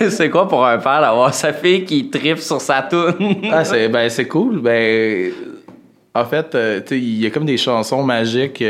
c'est 0.10 0.28
quoi 0.28 0.48
pour 0.48 0.66
un 0.66 0.78
père 0.78 1.00
d'avoir 1.00 1.32
sa 1.32 1.52
fille 1.52 1.84
qui 1.84 2.10
trippe 2.10 2.40
sur 2.40 2.60
sa 2.60 2.82
toune? 2.82 3.36
ah, 3.52 3.64
c'est, 3.64 3.88
ben, 3.88 4.10
c'est 4.10 4.26
cool. 4.26 4.60
Ben, 4.60 5.30
en 6.14 6.24
fait, 6.24 6.54
euh, 6.54 6.80
il 6.90 7.20
y 7.20 7.26
a 7.26 7.30
comme 7.30 7.46
des 7.46 7.56
chansons 7.56 8.02
magiques 8.02 8.64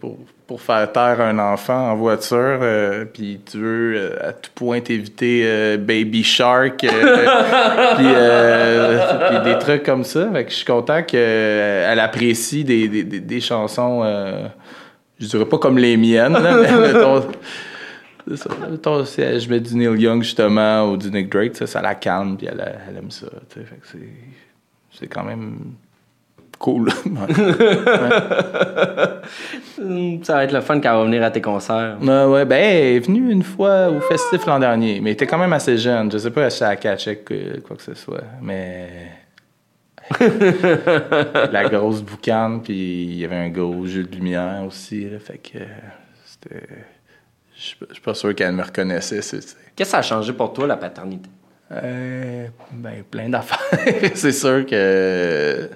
pour 0.00 0.18
pour 0.52 0.60
faire 0.60 0.92
taire 0.92 1.22
un 1.22 1.38
enfant 1.38 1.92
en 1.92 1.96
voiture, 1.96 2.58
euh, 2.60 3.06
puis 3.06 3.40
tu 3.50 3.56
veux 3.56 3.94
euh, 3.96 4.28
à 4.28 4.34
tout 4.34 4.50
point 4.54 4.80
éviter 4.86 5.44
euh, 5.46 5.78
Baby 5.78 6.22
Shark, 6.22 6.76
puis, 7.96 8.06
des 9.44 9.58
trucs 9.58 9.82
comme 9.82 10.04
ça. 10.04 10.30
Fait 10.30 10.44
que 10.44 10.50
je 10.50 10.56
suis 10.56 10.66
content 10.66 11.02
qu'elle 11.04 11.98
apprécie 11.98 12.64
des, 12.64 12.86
des, 12.86 13.02
des, 13.02 13.40
chansons, 13.40 14.04
je 15.18 15.26
dirais 15.26 15.46
pas 15.46 15.56
comme 15.56 15.78
les 15.78 15.96
miennes, 15.96 16.36
mais 16.42 16.52
mettons, 18.70 19.06
si 19.06 19.22
je 19.22 19.48
mets 19.48 19.60
du 19.60 19.74
Neil 19.74 20.02
Young 20.02 20.22
justement 20.22 20.90
ou 20.90 20.98
du 20.98 21.10
Nick 21.10 21.32
Drake, 21.32 21.56
ça, 21.56 21.66
ça 21.66 21.80
la 21.80 21.94
calme, 21.94 22.36
puis 22.36 22.46
elle, 22.46 22.78
elle 22.90 22.98
aime 22.98 23.10
ça. 23.10 23.28
Fait 23.48 23.62
que 23.62 23.98
c'est 24.90 25.06
quand 25.06 25.24
même 25.24 25.56
cool. 26.62 26.88
Ça 30.22 30.34
va 30.34 30.44
être 30.44 30.52
le 30.52 30.60
fun 30.60 30.80
quand 30.80 30.90
elle 30.90 30.98
va 30.98 31.04
venir 31.04 31.24
à 31.24 31.30
tes 31.30 31.42
concerts. 31.42 31.98
Euh, 32.02 32.28
ouais, 32.28 32.44
ben, 32.44 32.56
elle 32.56 32.96
est 32.96 33.00
venue 33.00 33.30
une 33.30 33.42
fois 33.42 33.88
au 33.88 34.00
festif 34.00 34.46
l'an 34.46 34.60
dernier, 34.60 35.00
mais 35.00 35.10
elle 35.10 35.14
était 35.14 35.26
quand 35.26 35.38
même 35.38 35.52
assez 35.52 35.76
jeune. 35.76 36.10
Je 36.10 36.18
sais 36.18 36.30
pas 36.30 36.48
si 36.50 36.62
elle 36.62 36.78
catchait 36.78 37.24
quoi 37.66 37.76
que 37.76 37.82
ce 37.82 37.94
soit, 37.94 38.22
mais. 38.40 38.88
la 40.20 41.68
grosse 41.68 42.02
boucane, 42.02 42.62
puis 42.62 43.04
il 43.04 43.18
y 43.18 43.24
avait 43.24 43.36
un 43.36 43.48
gros 43.48 43.86
jeu 43.86 44.04
de 44.04 44.14
lumière 44.14 44.62
aussi. 44.66 45.08
fait 45.18 45.38
que 45.38 45.58
c'était. 46.24 46.66
Je 47.54 47.74
suis 47.92 48.02
pas 48.02 48.14
sûr 48.14 48.34
qu'elle 48.34 48.52
me 48.52 48.62
reconnaissait. 48.62 49.20
Qu'est-ce 49.20 49.56
que 49.76 49.84
ça 49.84 49.98
a 49.98 50.02
changé 50.02 50.32
pour 50.32 50.52
toi, 50.52 50.66
la 50.66 50.76
paternité? 50.76 51.30
Euh, 51.70 52.48
ben, 52.72 53.02
plein 53.10 53.28
d'affaires. 53.28 53.58
c'est 54.14 54.32
sûr 54.32 54.66
que 54.66 55.70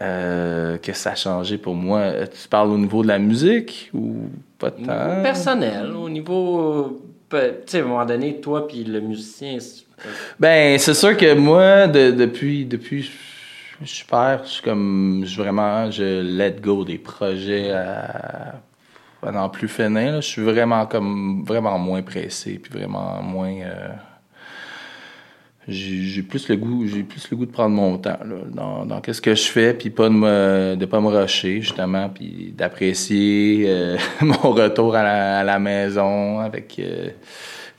euh, 0.00 0.78
que 0.78 0.92
ça 0.92 1.12
a 1.12 1.14
changé 1.14 1.58
pour 1.58 1.74
moi? 1.74 2.26
Tu 2.26 2.48
parles 2.48 2.70
au 2.70 2.78
niveau 2.78 3.02
de 3.02 3.08
la 3.08 3.18
musique 3.18 3.90
ou 3.92 4.28
pas 4.58 4.70
tant? 4.70 5.22
Personnel, 5.22 5.92
au 5.92 6.08
niveau. 6.08 7.02
Tu 7.30 7.38
sais, 7.66 7.80
à 7.80 7.84
un 7.84 7.86
moment 7.86 8.04
donné, 8.04 8.40
toi 8.40 8.66
puis 8.66 8.84
le 8.84 9.00
musicien. 9.00 9.58
Ben, 10.38 10.78
c'est 10.78 10.94
sûr 10.94 11.16
que 11.16 11.34
moi, 11.34 11.86
depuis, 11.86 12.64
depuis, 12.64 13.10
je 13.82 13.86
suis 13.86 14.04
père, 14.04 14.42
je 14.44 14.50
suis 14.50 14.62
comme, 14.62 15.24
je 15.26 15.40
vraiment, 15.40 15.90
je 15.90 16.20
let 16.22 16.56
go 16.60 16.84
des 16.84 16.98
projets 16.98 17.70
à, 17.70 18.60
n'en 19.22 19.48
plus 19.48 19.68
finir. 19.68 20.16
Je 20.16 20.26
suis 20.26 20.42
vraiment 20.42 20.86
comme, 20.86 21.44
vraiment 21.46 21.78
moins 21.78 22.02
pressé, 22.02 22.58
puis 22.62 22.72
vraiment 22.72 23.22
moins. 23.22 23.54
Euh, 23.60 23.88
j'ai 25.68 26.22
plus 26.22 26.48
le 26.48 26.56
goût 26.56 26.86
j'ai 26.86 27.04
plus 27.04 27.30
le 27.30 27.36
goût 27.36 27.46
de 27.46 27.52
prendre 27.52 27.74
mon 27.74 27.96
temps 27.96 28.18
là, 28.24 28.36
dans, 28.48 28.84
dans 28.84 29.00
qu'est-ce 29.00 29.22
que 29.22 29.34
je 29.34 29.44
fais 29.44 29.74
puis 29.74 29.90
pas 29.90 30.08
de 30.08 30.14
me 30.14 30.74
de 30.74 30.86
pas 30.86 31.00
me 31.00 31.06
rusher 31.06 31.60
justement 31.60 32.08
puis 32.08 32.52
d'apprécier 32.56 33.66
euh, 33.68 33.96
mon 34.20 34.52
retour 34.52 34.96
à 34.96 35.04
la, 35.04 35.38
à 35.38 35.44
la 35.44 35.58
maison 35.60 36.40
avec 36.40 36.78
euh, 36.80 37.10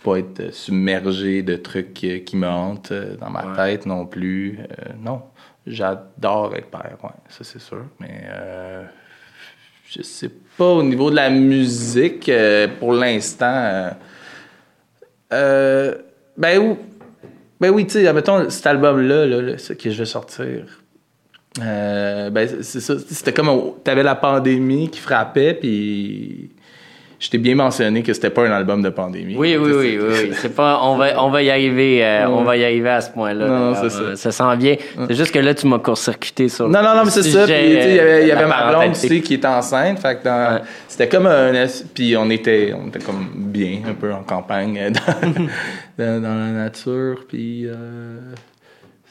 pas 0.01 0.17
être 0.17 0.53
submergé 0.53 1.43
de 1.43 1.57
trucs 1.57 1.93
qui 1.93 2.35
me 2.37 2.47
hantent 2.47 2.91
euh, 2.91 3.17
dans 3.17 3.29
ma 3.29 3.53
tête 3.55 3.85
non 3.85 4.05
plus 4.05 4.59
non. 5.01 5.21
J'adore 5.65 6.55
être 6.55 6.69
père 6.69 6.97
ouais 7.03 7.09
ça 7.29 7.43
c'est 7.43 7.61
sûr 7.61 7.85
mais 7.99 8.27
je 9.89 10.01
sais 10.01 10.31
pas 10.57 10.69
au 10.69 10.83
niveau 10.83 11.09
de 11.09 11.15
la 11.15 11.29
musique 11.29 12.31
pour 12.79 12.93
l'instant 12.93 13.91
ben 15.29 16.59
où 16.59 16.77
ben 17.63 17.69
oui, 17.69 17.87
tu 17.87 17.93
sais, 17.93 18.11
mettons 18.11 18.49
cet 18.49 18.67
album-là, 18.67 19.25
là, 19.25 19.57
ce 19.57 19.71
que 19.71 19.89
je 19.89 19.97
vais 19.97 20.05
sortir. 20.05 20.65
Euh, 21.61 22.29
ben, 22.29 22.61
c'est 22.61 22.81
ça. 22.81 22.95
C'était 22.99 23.31
comme. 23.31 23.75
T'avais 23.85 24.03
la 24.03 24.15
pandémie 24.15 24.89
qui 24.89 24.99
frappait, 24.99 25.53
puis 25.53 26.51
je 27.23 27.29
t'ai 27.29 27.37
bien 27.37 27.55
mentionné 27.55 28.03
que 28.03 28.11
c'était 28.11 28.29
pas 28.29 28.45
un 28.45 28.51
album 28.51 28.81
de 28.81 28.89
pandémie. 28.89 29.37
Oui, 29.37 29.55
oui, 29.55 29.71
oui, 29.71 29.97
oui, 29.97 30.31
C'est 30.33 30.53
pas, 30.53 30.81
on 30.83 30.97
va, 30.97 31.23
on 31.23 31.29
va 31.29 31.41
y 31.41 31.49
arriver, 31.49 32.05
euh, 32.05 32.27
on 32.27 32.43
va 32.43 32.57
y 32.57 32.65
arriver 32.65 32.89
à 32.89 32.99
ce 32.99 33.11
point-là. 33.11 33.47
Non, 33.47 33.75
c'est 33.81 33.89
ça. 33.89 34.01
Euh, 34.01 34.15
ça 34.17 34.33
sent 34.33 34.57
bien. 34.57 34.75
C'est 35.07 35.15
juste 35.15 35.31
que 35.31 35.39
là, 35.39 35.53
tu 35.53 35.65
m'as 35.65 35.79
court-circuité 35.79 36.49
sur. 36.49 36.67
Non, 36.67 36.83
non, 36.83 36.95
non, 36.95 37.05
mais 37.05 37.11
c'est 37.11 37.23
ça. 37.23 37.45
Puis, 37.45 37.53
il 37.55 37.95
y 37.95 37.99
avait, 37.99 38.27
y 38.27 38.31
avait 38.31 38.45
ma 38.45 38.69
blonde 38.69 38.91
aussi 38.91 39.21
qui 39.21 39.35
était 39.35 39.47
enceinte. 39.47 39.99
Fait 39.99 40.21
que 40.21 40.29
c'était 40.89 41.07
comme 41.07 41.27
un, 41.27 41.53
puis 41.93 42.17
on 42.17 42.29
était, 42.29 42.73
on 42.77 42.89
était 42.89 42.99
comme 42.99 43.25
bien, 43.33 43.83
un 43.87 43.93
peu 43.93 44.11
en 44.11 44.23
campagne, 44.23 44.91
dans, 45.97 46.21
dans, 46.21 46.35
la 46.35 46.51
nature, 46.51 47.23
puis. 47.29 47.67
Euh, 47.67 48.17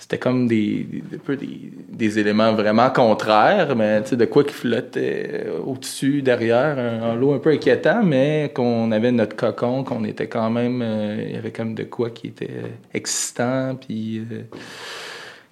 c'était 0.02 0.18
comme 0.18 0.48
des, 0.48 0.84
des, 1.28 1.72
des, 1.88 2.18
éléments 2.18 2.54
vraiment 2.54 2.90
contraires, 2.90 3.76
mais 3.76 4.00
de 4.00 4.24
quoi 4.24 4.42
qui 4.42 4.52
flottait 4.52 5.46
au-dessus, 5.64 6.22
derrière, 6.22 6.76
un, 6.76 7.14
lot 7.14 7.34
un 7.34 7.38
peu 7.38 7.50
inquiétant, 7.50 8.02
mais 8.02 8.50
qu'on 8.52 8.90
avait 8.90 9.12
notre 9.12 9.36
cocon, 9.36 9.84
qu'on 9.84 10.02
était 10.02 10.26
quand 10.26 10.50
même. 10.50 10.82
Euh, 10.82 11.22
il 11.24 11.32
y 11.32 11.36
avait 11.36 11.52
comme 11.52 11.76
de 11.76 11.84
quoi 11.84 12.10
qui 12.10 12.26
était 12.26 12.50
excitant, 12.92 13.76
puis 13.76 14.18
euh, 14.18 14.40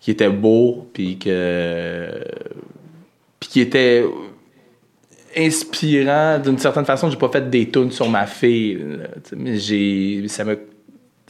qui 0.00 0.10
était 0.10 0.28
beau, 0.28 0.88
puis 0.92 1.16
que. 1.16 2.08
puis 3.38 3.50
qui 3.50 3.60
était 3.60 4.04
inspirant 5.36 6.40
d'une 6.40 6.58
certaine 6.58 6.86
façon. 6.86 7.08
J'ai 7.08 7.18
pas 7.18 7.30
fait 7.30 7.48
des 7.48 7.70
tunes 7.70 7.92
sur 7.92 8.10
ma 8.10 8.26
fille, 8.26 8.84
mais 9.36 9.58
j'ai. 9.58 10.26
Ça 10.26 10.44
me 10.44 10.58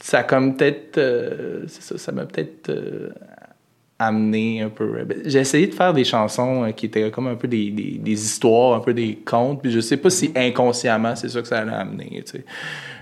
ça 0.01 0.19
a 0.19 0.23
comme 0.23 0.57
peut-être. 0.57 0.97
Euh, 0.97 1.63
ça, 1.67 1.97
ça 1.97 2.11
m'a 2.11 2.25
peut-être 2.25 2.69
euh, 2.69 3.09
amené 3.99 4.61
un 4.61 4.69
peu. 4.69 5.07
J'ai 5.25 5.39
essayé 5.39 5.67
de 5.67 5.73
faire 5.73 5.93
des 5.93 6.03
chansons 6.03 6.65
euh, 6.65 6.71
qui 6.71 6.87
étaient 6.87 7.11
comme 7.11 7.27
un 7.27 7.35
peu 7.35 7.47
des, 7.47 7.61
histoires, 8.05 8.75
un 8.75 8.79
peu 8.79 8.93
des 8.93 9.15
contes, 9.17 9.61
puis 9.61 9.71
je 9.71 9.79
sais 9.79 9.97
pas 9.97 10.09
si 10.09 10.31
inconsciemment 10.35 11.15
c'est 11.15 11.29
ça 11.29 11.41
que 11.41 11.47
ça 11.47 11.59
allait 11.59 11.71
amener. 11.71 12.23
Tu. 12.25 12.43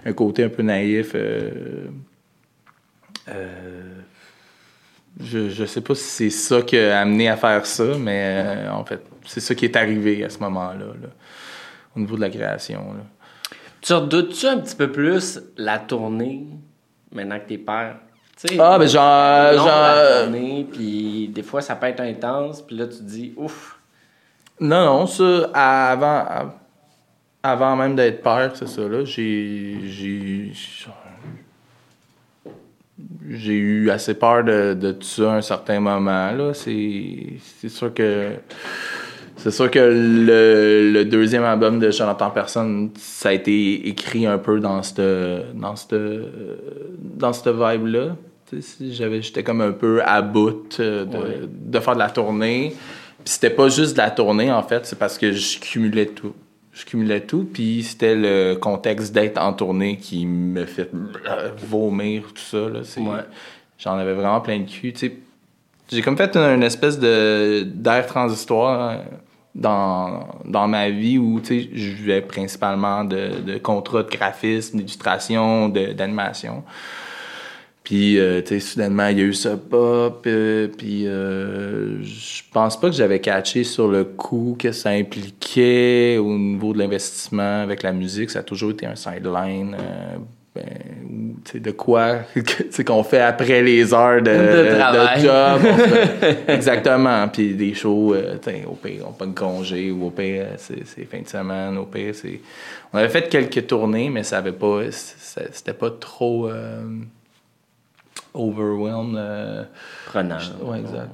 Un 0.05 0.13
côté 0.13 0.43
un 0.43 0.49
peu 0.49 0.61
naïf. 0.61 1.15
je, 5.21 5.49
je 5.49 5.65
sais 5.65 5.81
pas 5.81 5.95
si 5.95 6.03
c'est 6.03 6.29
ça 6.29 6.61
qui 6.61 6.77
a 6.77 6.99
amené 6.99 7.29
à 7.29 7.37
faire 7.37 7.65
ça, 7.65 7.97
mais 7.97 8.65
en 8.71 8.83
fait, 8.83 9.01
c'est 9.25 9.41
ça 9.41 9.55
qui 9.55 9.65
est 9.65 9.75
arrivé 9.75 10.23
à 10.23 10.29
ce 10.29 10.39
moment-là, 10.39 10.85
au 11.95 11.99
niveau 11.99 12.15
de 12.15 12.21
la 12.21 12.29
création. 12.29 12.95
Tu 13.81 13.93
redoutes-tu 13.93 14.47
un 14.47 14.57
petit 14.57 14.75
peu 14.75 14.91
plus 14.91 15.39
la 15.57 15.79
tournée 15.79 16.47
maintenant 17.11 17.39
que 17.39 17.47
t'es 17.47 17.57
père. 17.57 17.95
ah, 18.59 18.77
mais 18.79 18.87
genre. 18.87 19.53
genre... 19.53 20.29
Puis 20.71 21.29
des 21.33 21.43
fois, 21.43 21.61
ça 21.61 21.75
peut 21.75 21.87
être 21.87 22.01
intense, 22.01 22.61
puis 22.61 22.75
là, 22.77 22.87
tu 22.87 22.97
te 22.97 23.03
dis, 23.03 23.33
ouf. 23.35 23.77
Non, 24.59 24.85
non, 24.85 25.07
ça, 25.07 25.49
avant, 25.53 26.25
avant 27.41 27.75
même 27.75 27.95
d'être 27.95 28.21
père, 28.21 28.51
c'est 28.53 28.67
ça, 28.67 28.81
là, 28.81 29.03
j'ai. 29.05 29.79
J'ai. 29.85 30.51
J'ai 33.29 33.53
eu 33.53 33.89
assez 33.91 34.13
peur 34.13 34.43
de, 34.43 34.73
de 34.73 34.91
tout 34.91 35.07
ça 35.07 35.33
à 35.33 35.35
un 35.35 35.41
certain 35.41 35.79
moment, 35.79 36.31
là. 36.31 36.53
C'est 36.53 37.69
sûr 37.69 37.93
que 37.93 38.33
c'est 39.39 39.51
sûr 39.51 39.71
que 39.71 39.79
le, 39.79 41.03
deuxième 41.05 41.43
album 41.43 41.79
de 41.79 41.91
Jonathan 41.91 42.29
Personne, 42.29 42.91
ça 42.97 43.29
a 43.29 43.33
été 43.33 43.87
écrit 43.87 44.25
un 44.25 44.37
peu 44.37 44.59
dans 44.59 44.83
cette 44.83 45.01
dans 45.55 45.75
cette 45.75 45.95
dans 47.17 47.33
cette 47.33 47.53
vibe 47.53 47.85
là. 47.87 48.15
J'avais, 48.81 49.21
j'étais 49.21 49.43
comme 49.43 49.61
un 49.61 49.71
peu 49.71 50.01
à 50.03 50.21
bout 50.21 50.77
euh, 50.79 51.05
de, 51.05 51.17
Ouais. 51.17 51.39
de 51.47 51.79
faire 51.79 51.93
de 51.93 51.99
la 51.99 52.09
tournée. 52.09 52.75
Puis 53.23 53.33
c'était 53.33 53.49
pas 53.49 53.69
juste 53.69 53.93
de 53.93 53.99
la 53.99 54.11
tournée, 54.11 54.51
en 54.51 54.63
fait, 54.63 54.85
c'est 54.85 54.97
parce 54.97 55.17
que 55.17 55.31
je 55.31 55.59
cumulais 55.59 56.07
tout. 56.07 56.33
Je 56.71 56.85
cumulais 56.85 57.21
tout, 57.21 57.47
puis 57.51 57.83
c'était 57.83 58.15
le 58.15 58.55
contexte 58.55 59.13
d'être 59.13 59.37
en 59.37 59.53
tournée 59.53 59.97
qui 59.97 60.25
me 60.25 60.65
fait 60.65 60.89
vomir, 61.67 62.23
tout 62.33 62.41
ça. 62.41 62.69
Là. 62.69 62.79
Ouais. 62.97 63.19
J'en 63.77 63.97
avais 63.97 64.13
vraiment 64.13 64.41
plein 64.41 64.59
de 64.59 64.69
cul. 64.69 64.93
tu 64.93 64.99
sais. 64.99 65.17
J'ai 65.91 66.01
comme 66.01 66.17
fait 66.17 66.35
une, 66.35 66.41
une 66.41 66.63
espèce 66.63 66.99
de, 66.99 67.63
d'air 67.63 68.05
transitoire 68.05 68.91
euh, 68.91 68.95
dans, 69.55 70.27
dans 70.45 70.67
ma 70.67 70.89
vie 70.89 71.17
où 71.17 71.41
je 71.43 71.53
vivais 71.91 72.21
principalement 72.21 73.03
de, 73.03 73.41
de 73.45 73.57
contrats 73.57 74.03
de 74.03 74.09
graphisme, 74.09 74.77
d'illustration, 74.77 75.69
d'animation. 75.69 76.63
Puis, 77.83 78.19
euh, 78.19 78.41
tu 78.41 78.49
sais, 78.49 78.59
soudainement, 78.59 79.07
il 79.07 79.17
y 79.17 79.21
a 79.21 79.23
eu 79.23 79.33
ça 79.33 79.57
pop. 79.57 80.23
euh, 80.27 80.67
puis, 80.67 81.07
euh, 81.07 82.03
je 82.03 82.43
pense 82.53 82.79
pas 82.79 82.89
que 82.89 82.95
j'avais 82.95 83.19
catché 83.19 83.63
sur 83.63 83.87
le 83.87 84.03
coup 84.03 84.55
que 84.59 84.71
ça 84.71 84.91
impliquait 84.91 86.17
au 86.19 86.37
niveau 86.37 86.71
de 86.73 86.77
l'investissement 86.77 87.63
avec 87.63 87.81
la 87.81 87.91
musique. 87.91 88.29
Ça 88.29 88.39
a 88.39 88.43
toujours 88.43 88.71
été 88.71 88.85
un 88.85 88.95
sideline. 88.95 89.75
Ben, 90.59 91.05
ou, 91.09 91.57
de 91.59 91.71
quoi 91.71 92.19
qu'on 92.85 93.03
fait 93.03 93.21
après 93.21 93.61
les 93.61 93.93
heures 93.93 94.21
de, 94.21 94.29
De 94.31 94.75
travail. 94.77 95.21
job. 95.21 95.61
fait- 95.61 96.43
exactement. 96.53 97.27
Puis 97.29 97.53
des 97.55 97.73
shows, 97.73 98.13
euh, 98.13 98.35
au 98.67 98.75
pire, 98.75 99.05
on 99.07 99.11
pas 99.13 99.25
de 99.25 99.33
congé 99.33 99.91
ou 99.91 100.07
au 100.07 100.09
pire, 100.11 100.45
euh, 100.51 100.55
c'est 100.57 101.05
fin 101.05 101.21
de 101.21 101.27
semaine. 101.27 101.77
Au 101.77 101.85
pire, 101.85 102.13
c'est. 102.13 102.39
On 102.93 102.97
avait 102.97 103.09
fait 103.09 103.29
quelques 103.29 103.67
tournées, 103.67 104.09
mais 104.09 104.23
ça 104.23 104.37
avait 104.39 104.51
pas. 104.51 104.81
C'était 104.91 105.73
pas 105.73 105.91
trop. 105.91 106.47
euh, 106.49 106.83
overwhelmed. 108.33 109.15
euh, 109.17 109.63
Prenant. 110.05 110.37
Ouais, 110.63 110.79
exact. 110.79 111.09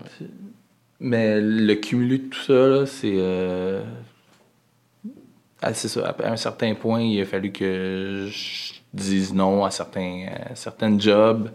Mais 1.00 1.40
le 1.42 1.76
cumulé 1.76 2.18
de 2.20 2.24
tout 2.30 2.40
ça, 2.42 2.54
là, 2.68 2.86
c'est. 2.86 3.14
euh, 3.16 3.82
ah, 5.62 5.74
c'est 5.74 5.88
ça. 5.88 6.16
À 6.24 6.32
un 6.32 6.36
certain 6.38 6.74
point, 6.76 7.02
il 7.02 7.22
a 7.22 7.26
fallu 7.26 7.52
que 7.52 8.28
je 8.30 8.74
dise 8.96 9.34
non 9.34 9.66
à 9.66 9.72
certains, 9.72 10.26
à 10.52 10.56
jobs. 11.00 11.50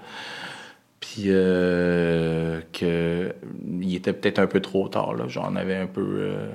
Puis 1.01 1.25
euh, 1.29 2.61
que 2.73 3.35
il 3.81 3.95
était 3.97 4.13
peut-être 4.13 4.39
un 4.39 4.47
peu 4.47 4.61
trop 4.61 4.89
tard. 4.89 5.15
Là. 5.15 5.25
J'en 5.29 5.57
avais 5.57 5.77
un 5.77 5.87
peu. 5.87 6.03
euh, 6.03 6.49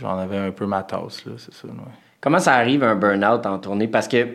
j'en 0.00 0.16
avais 0.18 0.38
un 0.38 0.52
peu 0.52 0.66
ma 0.66 0.82
tasse, 0.82 1.24
là, 1.26 1.32
c'est 1.36 1.52
ça. 1.52 1.66
ouais. 1.66 1.74
Comment 2.20 2.38
ça 2.38 2.54
arrive 2.54 2.84
un 2.84 2.94
burn-out 2.94 3.44
en 3.44 3.58
tournée? 3.58 3.88
Parce 3.88 4.08
que. 4.08 4.26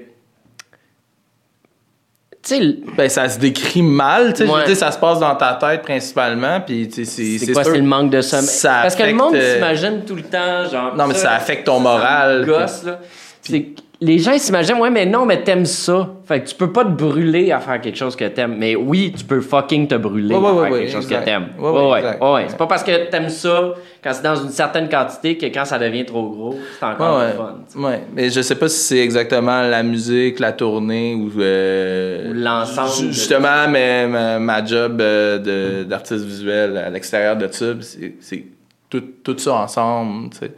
Ben, 2.96 3.10
ça 3.10 3.28
se 3.28 3.40
décrit 3.40 3.82
mal, 3.82 4.34
tu 4.34 4.46
sais. 4.46 4.52
Ouais. 4.52 4.74
Ça 4.76 4.92
se 4.92 4.98
passe 4.98 5.20
dans 5.20 5.36
ta 5.36 5.56
tête 5.56 5.82
principalement. 5.82 6.62
Puis, 6.62 6.90
c'est 6.92 7.04
c'est 7.04 7.52
quoi? 7.52 7.64
C'est 7.66 7.78
le 7.78 7.84
manque 7.84 8.10
de 8.10 8.22
sommeil? 8.22 8.48
Parce 8.64 8.96
que 8.96 9.04
le 9.04 9.10
affecte, 9.10 9.22
monde 9.22 9.36
euh, 9.36 9.56
s'imagine 9.56 10.06
tout 10.06 10.16
le 10.16 10.24
temps, 10.24 10.66
genre. 10.70 10.96
Non, 10.96 11.08
mais 11.08 11.14
ça 11.14 11.34
affecte 11.34 11.66
ton 11.66 11.80
moral. 11.80 12.46
gosse, 12.46 12.84
là. 12.84 13.00
C'est 13.42 13.62
que 13.64 13.82
les 14.00 14.20
gens 14.20 14.38
s'imaginent, 14.38 14.78
ouais, 14.78 14.92
mais 14.92 15.08
non, 15.08 15.26
mais 15.26 15.42
t'aimes 15.44 15.66
ça. 15.66 16.10
Fait 16.26 16.42
que 16.42 16.48
tu 16.50 16.54
peux 16.56 16.72
pas 16.72 16.84
te 16.86 16.90
brûler 16.92 17.52
à 17.52 17.60
faire 17.60 17.82
quelque 17.82 17.96
chose 17.98 18.16
que 18.16 18.26
t'aimes. 18.26 18.56
Mais 18.58 18.76
oui, 18.76 19.12
tu 19.18 19.24
peux 19.26 19.42
fucking 19.42 19.88
te 19.88 19.96
brûler 19.96 20.36
Ouais, 20.36 20.48
à 20.48 20.54
ouais, 20.54 20.62
faire 20.64 20.72
ouais, 20.72 20.80
quelque 20.82 20.92
chose 20.92 21.06
exact. 21.06 21.20
que 21.22 21.26
t'aimes. 21.26 21.48
Ouais, 21.58 22.04
Ouais. 22.22 22.46
C'est 22.48 22.58
pas 22.58 22.68
parce 22.68 22.84
que 22.84 23.10
t'aimes 23.10 23.30
ça 23.30 23.74
quand 24.04 24.14
c'est 24.14 24.22
dans 24.22 24.36
une 24.36 24.50
certaine 24.50 24.88
quantité 24.88 25.36
que 25.38 25.48
quand 25.48 25.66
ça 25.66 25.80
devient 25.80 26.06
trop 26.06 26.30
gros, 26.30 26.56
c'est 26.80 26.86
encore 26.86 27.20
le 27.24 27.32
fun. 27.32 27.56
ouais. 27.88 28.04
Mais 28.14 28.30
je 28.30 28.42
sais 28.42 28.56
pas 28.56 28.70
si 28.70 28.80
c'est 28.80 29.00
exactement 29.00 29.62
la 29.64 29.82
musique, 29.82 30.40
la 30.40 30.52
tournée 30.52 31.16
ou. 31.16 31.32
euh, 31.40 32.30
Ou 32.30 32.34
l'ensemble 32.34 33.12
Justement, 33.12 33.68
mais, 33.68 34.08
ma, 34.08 34.38
ma 34.38 34.64
job 34.64 35.02
euh, 35.02 35.84
d'artiste 35.86 36.24
visuel 36.24 36.78
à 36.78 36.90
l'extérieur 36.92 37.36
de 37.36 37.48
c'est 37.52 38.14
c'est 38.20 38.46
tout, 38.90 39.04
tout 39.24 39.38
ça 39.40 39.56
ensemble, 39.56 40.30
tu 40.30 40.38
sais. 40.38 40.52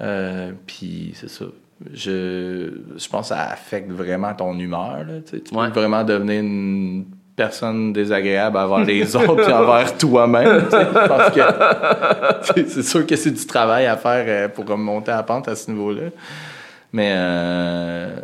Euh, 0.00 0.50
Puis 0.66 1.12
c'est 1.14 1.28
ça. 1.30 1.44
Je, 1.94 2.70
je 2.96 3.08
pense 3.08 3.28
que 3.28 3.34
ça 3.34 3.42
affecte 3.50 3.90
vraiment 3.90 4.34
ton 4.34 4.58
humeur. 4.58 5.04
Là, 5.06 5.20
tu 5.24 5.36
Ouais. 5.54 5.68
peux 5.70 5.80
vraiment 5.80 6.02
devenir 6.04 6.40
une 6.40 7.04
personne 7.36 7.92
désagréable 7.92 8.56
envers 8.56 8.84
les 8.84 9.14
autres 9.16 9.48
et 9.48 9.52
envers 9.52 9.96
toi-même. 9.96 10.64
Parce 10.68 11.30
que 11.30 12.64
c'est- 12.66 12.82
sûr 12.82 13.06
que 13.06 13.14
c'est 13.14 13.30
du 13.30 13.46
travail 13.46 13.86
à 13.86 13.96
faire 13.96 14.24
euh, 14.26 14.48
pour 14.48 14.66
remonter 14.66 15.12
à 15.12 15.16
la 15.18 15.22
pente 15.22 15.46
à 15.46 15.54
ce 15.54 15.70
niveau-là. 15.70 16.08
Mais 16.92 17.12
euh, 17.14 18.16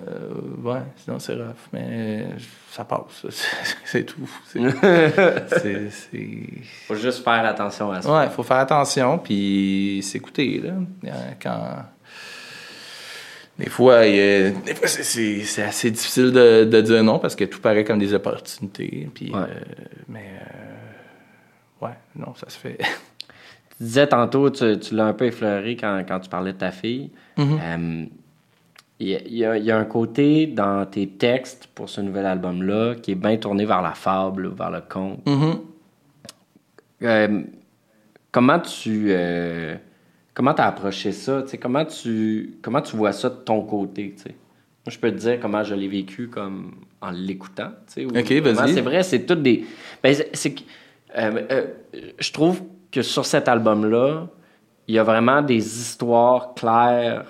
ouais, 0.64 0.80
sinon 0.96 1.18
c'est 1.20 1.34
rough. 1.34 1.68
Mais 1.72 2.26
ça 2.72 2.82
passe. 2.84 3.26
C'est- 3.84 4.04
tout. 4.04 4.28
C'est- 4.48 5.88
Faut 6.88 6.94
juste 6.94 7.22
faire 7.22 7.44
attention 7.46 7.92
à 7.92 8.02
ça. 8.02 8.10
Ouais, 8.12 8.24
il 8.24 8.30
faut 8.30 8.42
faire 8.42 8.56
attention 8.58 9.18
puis 9.18 10.00
s'écouter. 10.02 10.60
Là. 10.64 10.70
Euh, 11.06 11.10
Quand... 11.40 11.60
Des 13.58 13.70
fois, 13.70 14.02
c'est- 14.02 15.62
assez 15.62 15.90
difficile 15.90 16.32
de, 16.32 16.64
de 16.64 16.80
dire 16.80 17.04
non 17.04 17.18
parce 17.20 17.36
que 17.36 17.44
tout 17.44 17.60
paraît 17.60 17.84
comme 17.84 17.98
des 18.00 18.12
opportunités. 18.12 19.08
Puis, 19.14 19.30
Ouais. 19.32 19.40
euh, 19.40 19.60
mais 20.08 20.24
euh, 20.40 21.86
ouais, 21.86 21.92
non, 22.16 22.34
ça 22.34 22.48
se 22.50 22.58
fait. 22.58 22.78
Tu 23.78 23.82
disais 23.84 24.06
tantôt, 24.06 24.50
tu, 24.50 24.78
tu 24.78 24.94
l'as 24.94 25.06
un 25.06 25.12
peu 25.14 25.24
effleuré 25.26 25.74
quand, 25.76 26.04
quand 26.06 26.20
tu 26.20 26.28
parlais 26.28 26.52
de 26.52 26.58
ta 26.58 26.70
fille. 26.70 27.10
Mhm. 27.36 27.58
Euh, 27.60 28.04
Il 29.00 29.08
y, 29.08 29.14
a- 29.16 29.20
il 29.26 29.34
y 29.34 29.44
a- 29.44 29.56
il 29.58 29.64
y 29.64 29.70
a 29.72 29.76
un 29.76 29.84
côté 29.84 30.46
dans 30.46 30.86
tes 30.86 31.08
textes 31.08 31.66
pour 31.74 31.88
ce 31.88 32.00
nouvel 32.00 32.24
album-là 32.26 32.94
qui 32.94 33.10
est 33.10 33.16
bien 33.16 33.36
tourné 33.36 33.64
vers 33.66 33.82
la 33.82 33.90
fable, 33.94 34.48
vers 34.56 34.70
le 34.70 34.80
conte. 34.88 35.26
Mhm. 35.26 35.58
Euh, 37.02 37.42
comment 38.30 38.60
tu 38.60 39.06
euh, 39.10 39.74
comment 40.34 40.52
as 40.54 40.66
approché 40.66 41.12
ça? 41.12 41.42
tu 41.48 41.56
comment 41.58 41.84
tu 41.84 42.58
comment 42.60 42.82
tu 42.82 42.96
vois 42.96 43.12
ça 43.12 43.30
de 43.30 43.36
ton 43.36 43.62
côté? 43.62 44.14
tu 44.16 44.22
sais? 44.24 44.34
Moi, 44.86 44.90
je 44.92 44.98
peux 44.98 45.10
te 45.10 45.16
dire 45.16 45.40
comment 45.40 45.64
je 45.64 45.74
l'ai 45.74 45.88
vécu 45.88 46.28
comme 46.28 46.72
en 47.00 47.10
l'écoutant. 47.10 47.70
tu 47.92 48.04
Ok, 48.04 48.32
vas-y. 48.32 48.74
C'est 48.74 48.80
vrai, 48.82 49.02
c'est 49.02 49.24
toutes 49.24 49.42
des. 49.42 49.64
Ben, 50.02 50.14
c'est- 50.34 50.56
euh, 51.16 51.42
euh, 51.50 51.66
je 52.18 52.32
trouve 52.32 52.62
que 52.92 53.00
sur 53.00 53.24
cet 53.24 53.48
album-là, 53.48 54.26
il 54.86 54.94
y 54.94 54.98
a 54.98 55.02
vraiment 55.02 55.40
des 55.40 55.56
histoires 55.56 56.52
claires 56.54 57.24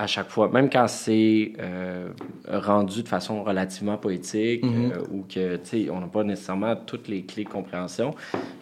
à 0.00 0.06
chaque 0.06 0.28
fois, 0.30 0.48
même 0.52 0.70
quand 0.70 0.86
c'est 0.86 1.52
euh, 1.60 2.08
rendu 2.48 3.02
de 3.02 3.08
façon 3.08 3.42
relativement 3.42 3.96
poétique 3.96 4.64
Mhm. 4.64 4.92
euh, 4.92 5.02
ou 5.10 5.24
que, 5.28 5.56
tu 5.56 5.60
sais, 5.64 5.90
on 5.90 6.00
n'a 6.00 6.06
pas 6.06 6.22
nécessairement 6.22 6.76
toutes 6.76 7.08
les 7.08 7.22
clés 7.22 7.42
de 7.44 7.48
compréhension. 7.48 8.14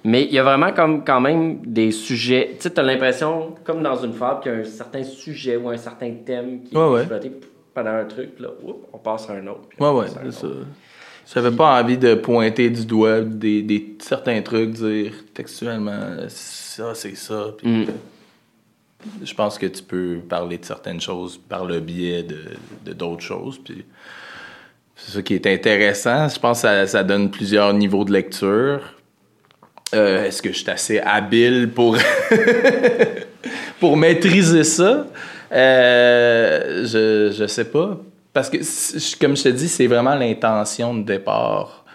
Mais 0.03 0.25
il 0.25 0.33
y 0.33 0.38
a 0.38 0.42
vraiment 0.42 0.72
comme 0.72 1.05
quand 1.05 1.20
même 1.20 1.59
des 1.61 1.90
sujets. 1.90 2.53
Tu 2.57 2.62
sais, 2.62 2.70
tu 2.72 2.81
as 2.81 2.83
l'impression, 2.83 3.55
comme 3.64 3.83
dans 3.83 3.96
une 3.96 4.14
fable, 4.14 4.40
qu'il 4.40 4.53
y 4.53 4.55
a 4.55 4.59
un 4.61 4.64
certain 4.64 5.03
sujet 5.03 5.57
ou 5.57 5.68
un 5.68 5.77
certain 5.77 6.11
thème 6.25 6.62
qui 6.64 6.75
Ouais, 6.75 6.83
est 6.83 6.88
ouais. 6.88 7.01
exploité 7.01 7.33
pendant 7.75 7.90
un 7.90 8.05
truc, 8.07 8.35
puis 8.35 8.44
là, 8.44 8.51
oups, 8.64 8.87
on 8.94 8.96
passe 8.99 9.29
à 9.29 9.35
un 9.35 9.46
autre. 9.49 9.68
Ouais, 9.79 9.90
ouais, 9.90 10.07
c'est 10.09 10.33
ça. 10.33 10.46
J'avais 11.35 11.51
pas 11.55 11.83
envie 11.83 11.99
de 11.99 12.14
pointer 12.14 12.70
du 12.70 12.87
doigt 12.87 13.20
des, 13.20 13.61
des 13.61 13.96
certains 13.99 14.40
trucs, 14.40 14.70
dire 14.70 15.12
textuellement 15.35 16.01
ça, 16.29 16.94
c'est 16.94 17.16
ça. 17.16 17.49
puis, 17.59 17.68
Mm. 17.68 17.87
Je 19.23 19.35
pense 19.35 19.59
que 19.59 19.66
tu 19.66 19.83
peux 19.83 20.21
parler 20.29 20.59
de 20.59 20.64
certaines 20.64 21.01
choses 21.01 21.38
par 21.49 21.64
le 21.64 21.81
biais 21.81 22.23
de 22.23 22.92
d'autres 22.92 23.23
choses. 23.23 23.59
Puis 23.62 23.85
c'est 24.97 25.12
ça 25.12 25.23
qui 25.23 25.35
est 25.35 25.47
intéressant. 25.47 26.29
Je 26.29 26.40
pense 26.40 26.62
que 26.62 26.87
ça, 26.87 27.05
donne 27.05 27.31
plusieurs 27.31 27.73
niveaux 27.75 28.05
de 28.05 28.12
lecture. 28.12 28.81
Euh, 29.95 30.25
Est-ce 30.25 30.42
que 30.42 30.53
je 30.53 30.59
suis 30.59 30.71
assez 30.71 30.99
habile 30.99 31.71
pour, 31.73 31.97
pour 33.81 33.97
maîtriser 33.97 34.64
ça? 34.64 35.07
Euh, 35.53 36.87
je, 36.87 37.37
je 37.37 37.47
sais 37.47 37.66
pas. 37.66 37.99
Parce 38.33 38.51
que, 38.51 38.59
comme 39.21 39.37
je 39.37 39.45
te 39.45 39.49
dis, 39.51 39.69
c'est 39.69 39.87
vraiment 39.87 40.14
l'intention 40.14 40.95
de 40.95 41.03
départ. 41.03 41.86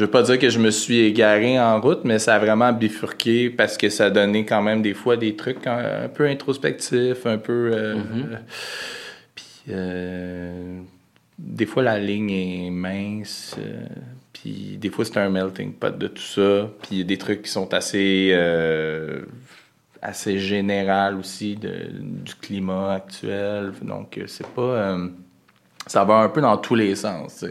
Je 0.00 0.06
veux 0.06 0.10
pas 0.10 0.22
dire 0.22 0.38
que 0.38 0.48
je 0.48 0.58
me 0.58 0.70
suis 0.70 1.00
égaré 1.00 1.60
en 1.60 1.78
route, 1.78 2.04
mais 2.04 2.18
ça 2.18 2.36
a 2.36 2.38
vraiment 2.38 2.72
bifurqué 2.72 3.50
parce 3.50 3.76
que 3.76 3.90
ça 3.90 4.06
a 4.06 4.10
donné 4.10 4.46
quand 4.46 4.62
même 4.62 4.80
des 4.80 4.94
fois 4.94 5.18
des 5.18 5.36
trucs 5.36 5.66
un, 5.66 6.04
un 6.04 6.08
peu 6.08 6.26
introspectifs, 6.26 7.26
un 7.26 7.36
peu. 7.36 7.70
euh, 7.74 7.98
Puis, 9.34 9.44
euh, 9.68 10.80
des 11.38 11.66
fois, 11.66 11.82
la 11.82 11.98
ligne 11.98 12.30
est 12.30 12.70
mince. 12.70 13.56
euh, 13.58 13.84
puis, 14.32 14.78
des 14.80 14.88
fois, 14.88 15.04
c'est 15.04 15.18
un 15.18 15.28
melting 15.28 15.74
pot 15.74 15.94
de 15.98 16.06
tout 16.06 16.22
ça. 16.22 16.70
Puis, 16.80 16.92
il 16.92 16.98
y 17.00 17.00
a 17.02 17.04
des 17.04 17.18
trucs 17.18 17.42
qui 17.42 17.50
sont 17.50 17.74
assez. 17.74 18.32
assez 20.00 20.38
général 20.38 21.16
aussi 21.18 21.56
de, 21.56 21.90
du 21.92 22.34
climat 22.36 22.94
actuel. 22.94 23.72
Donc, 23.82 24.18
c'est 24.28 24.46
pas. 24.46 24.96
ça 25.86 26.04
va 26.04 26.14
un 26.20 26.30
peu 26.30 26.40
dans 26.40 26.56
tous 26.56 26.74
les 26.74 26.94
sens. 26.94 27.44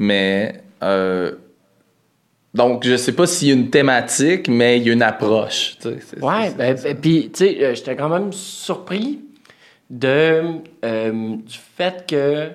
Mais. 0.00 0.62
Euh, 0.82 1.32
donc, 2.54 2.84
je 2.84 2.96
sais 2.96 3.12
pas 3.12 3.26
s'il 3.26 3.48
y 3.48 3.50
a 3.50 3.54
une 3.54 3.68
thématique, 3.70 4.48
mais 4.48 4.78
il 4.78 4.86
y 4.86 4.90
a 4.90 4.92
une 4.94 5.02
approche. 5.02 5.76
tu 5.80 5.88
sais. 5.90 5.98
C'est- 6.00 6.22
Ouais, 6.22 6.48
c'est- 6.48 6.54
ben, 6.56 6.76
ben, 6.82 6.96
puis 6.98 7.30
tu 7.32 7.38
sais, 7.44 7.64
euh, 7.64 7.74
j'étais 7.74 7.96
quand 7.96 8.08
même 8.08 8.32
surpris 8.32 9.20
de 9.90 10.42
euh, 10.84 11.36
du 11.36 11.58
fait 11.76 12.06
que 12.08 12.48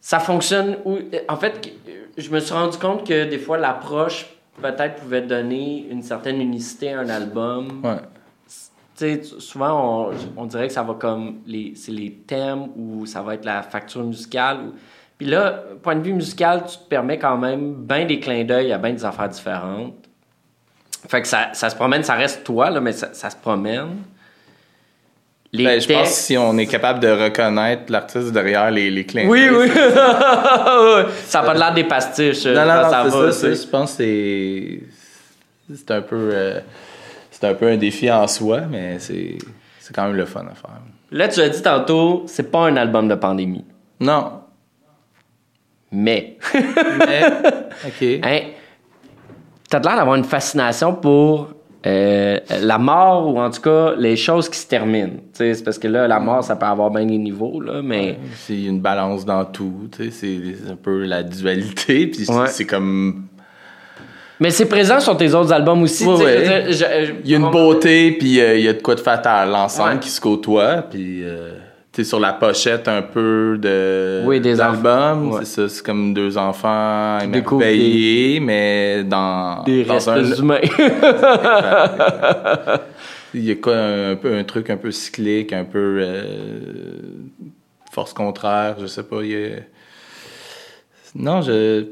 ça 0.00 0.18
fonctionne 0.20 0.76
où. 0.84 0.98
En 1.28 1.36
fait, 1.36 1.72
je 2.16 2.30
me 2.30 2.38
suis 2.40 2.54
rendu 2.54 2.78
compte 2.78 3.06
que 3.06 3.24
des 3.24 3.38
fois, 3.38 3.58
l'approche 3.58 4.26
peut-être 4.62 4.96
pouvait 4.96 5.22
donner 5.22 5.86
une 5.90 6.02
certaine 6.02 6.40
unicité 6.40 6.92
à 6.92 7.00
un 7.00 7.08
album. 7.08 7.80
Ouais. 7.84 7.96
Tu 8.96 9.06
sais, 9.06 9.22
souvent, 9.40 10.10
on, 10.36 10.42
on 10.42 10.46
dirait 10.46 10.68
que 10.68 10.72
ça 10.72 10.84
va 10.84 10.94
comme. 10.94 11.38
Les, 11.46 11.72
c'est 11.74 11.90
les 11.90 12.12
thèmes 12.12 12.68
ou 12.76 13.04
ça 13.06 13.22
va 13.22 13.34
être 13.34 13.44
la 13.44 13.62
facture 13.62 14.04
musicale. 14.04 14.58
ou- 14.68 14.74
Puis 15.18 15.26
là, 15.28 15.62
point 15.82 15.96
de 15.96 16.02
vue 16.02 16.12
musical, 16.12 16.62
tu 16.66 16.76
te 16.76 16.84
permets 16.88 17.18
quand 17.18 17.36
même 17.36 17.74
bien 17.74 18.04
des 18.04 18.18
clins 18.20 18.44
d'œil 18.44 18.72
à 18.72 18.78
bien 18.78 18.92
des 18.92 19.04
affaires 19.04 19.28
différentes. 19.28 19.94
Fait 21.08 21.22
que 21.22 21.28
ça, 21.28 21.48
ça 21.52 21.70
se 21.70 21.76
promène, 21.76 22.02
ça 22.02 22.14
reste 22.14 22.44
toi, 22.44 22.70
là, 22.70 22.80
mais 22.80 22.92
ça, 22.92 23.10
ça 23.12 23.30
se 23.30 23.36
promène. 23.36 23.96
Les 25.52 25.64
Ben, 25.64 25.80
je 25.80 25.86
pense 25.86 26.08
que 26.08 26.14
si 26.14 26.36
on 26.36 26.58
est 26.58 26.66
capable 26.66 26.98
de 26.98 27.08
reconnaître 27.08 27.84
l'artiste 27.92 28.32
derrière 28.32 28.70
les, 28.72 28.90
les 28.90 29.04
clins 29.04 29.28
Oui, 29.28 29.46
d'œil, 29.48 29.56
oui. 29.56 29.68
ça 31.26 31.40
n'a 31.40 31.46
pas 31.46 31.54
l'air 31.54 31.74
des 31.74 31.84
pastiches. 31.84 32.44
Non, 32.46 32.54
non, 32.54 32.82
non, 32.82 32.90
ça 32.90 33.02
va, 33.04 33.30
ça, 33.32 33.54
je 33.54 33.66
pense 33.68 33.92
que 33.92 33.96
c'est. 33.98 34.80
C'est 35.76 35.90
un 35.92 36.02
peu. 36.02 36.30
euh, 36.32 36.60
c'est 37.30 37.46
un 37.46 37.54
peu 37.54 37.68
un 37.68 37.76
défi 37.76 38.10
en 38.10 38.26
soi, 38.26 38.62
mais 38.68 38.98
c'est. 38.98 39.38
C'est 39.78 39.94
quand 39.94 40.06
même 40.06 40.16
le 40.16 40.24
fun 40.24 40.40
à 40.50 40.54
faire. 40.54 40.70
Là, 41.12 41.28
tu 41.28 41.40
as 41.40 41.48
dit 41.50 41.62
tantôt, 41.62 42.24
c'est 42.26 42.50
pas 42.50 42.60
un 42.66 42.76
album 42.76 43.06
de 43.06 43.14
pandémie. 43.14 43.64
Non. 44.00 44.40
Mais, 45.94 46.36
Mais. 46.98 47.22
OK. 47.86 48.20
hein, 48.24 48.40
t'as 49.70 49.78
l'air 49.80 49.96
d'avoir 49.96 50.16
une 50.16 50.24
fascination 50.24 50.94
pour 50.94 51.48
euh, 51.86 52.38
la 52.62 52.78
mort 52.78 53.28
ou 53.32 53.38
en 53.38 53.50
tout 53.50 53.60
cas 53.60 53.92
les 53.96 54.16
choses 54.16 54.48
qui 54.48 54.58
se 54.58 54.66
terminent. 54.66 55.12
C'est 55.32 55.62
parce 55.64 55.78
que 55.78 55.86
là, 55.86 56.08
la 56.08 56.18
mort, 56.18 56.42
ça 56.42 56.56
peut 56.56 56.66
avoir 56.66 56.90
bien 56.90 57.04
des 57.06 57.18
niveaux, 57.18 57.60
là, 57.60 57.80
mais. 57.82 58.18
C'est 58.36 58.62
une 58.62 58.80
balance 58.80 59.24
dans 59.24 59.44
tout, 59.44 59.88
c'est 60.10 60.38
un 60.70 60.76
peu 60.76 61.04
la 61.04 61.22
dualité, 61.22 62.06
puis 62.08 62.24
c'est- 62.24 62.32
Ouais. 62.32 62.46
c'est 62.48 62.64
comme... 62.66 63.26
Mais 64.40 64.50
c'est 64.50 64.66
présent 64.66 64.98
sur 64.98 65.16
tes 65.16 65.32
autres 65.32 65.52
albums 65.52 65.82
aussi. 65.82 66.04
Ouais, 66.04 66.16
tu 66.16 66.20
sais, 66.20 66.24
ouais. 66.24 66.32
je 66.34 66.38
veux 66.40 66.62
dire, 66.62 66.72
je- 66.72 67.06
je- 67.06 67.12
Il 67.24 67.30
y 67.30 67.34
a 67.34 67.38
une 67.38 67.50
beauté, 67.50 68.12
puis 68.12 68.40
euh, 68.40 68.56
il 68.58 68.64
y 68.64 68.68
a 68.68 68.72
de 68.72 68.82
quoi 68.82 68.94
de 68.96 69.00
fatal, 69.00 69.50
l'ensemble 69.50 70.00
qui 70.00 70.08
se 70.08 70.20
côtoie, 70.20 70.82
puis... 70.90 71.22
euh, 71.22 71.52
tu 71.94 72.02
sais, 72.02 72.08
sur 72.08 72.18
la 72.18 72.32
pochette 72.32 72.88
un 72.88 73.02
peu 73.02 73.56
de 73.60 74.22
Oui, 74.26 74.40
des 74.40 74.60
ouais. 75.30 75.44
c'est 75.44 75.68
ça, 75.68 75.68
c'est 75.68 75.84
comme 75.84 76.12
deux 76.12 76.36
enfants 76.36 77.20
émerveillés, 77.20 78.40
mais 78.40 79.04
dans, 79.04 79.62
Des 79.62 79.84
dans 79.84 79.94
restes 79.94 80.08
un, 80.08 80.24
humains. 80.24 80.58
Il 83.34 83.44
y 83.44 83.50
a 83.52 83.54
quoi, 83.56 83.76
un, 83.76 84.16
peu 84.16 84.34
un 84.36 84.44
truc 84.44 84.70
un 84.70 84.76
peu 84.76 84.90
cyclique, 84.90 85.52
un 85.52 85.64
peu 85.64 85.98
euh, 86.00 86.22
force 87.92 88.12
contraire, 88.12 88.76
je 88.80 88.86
sais 88.86 89.02
pas. 89.04 89.22
il 89.22 89.30
y 89.30 89.44
a- 89.46 89.58
Non, 91.14 91.42
je. 91.42 91.84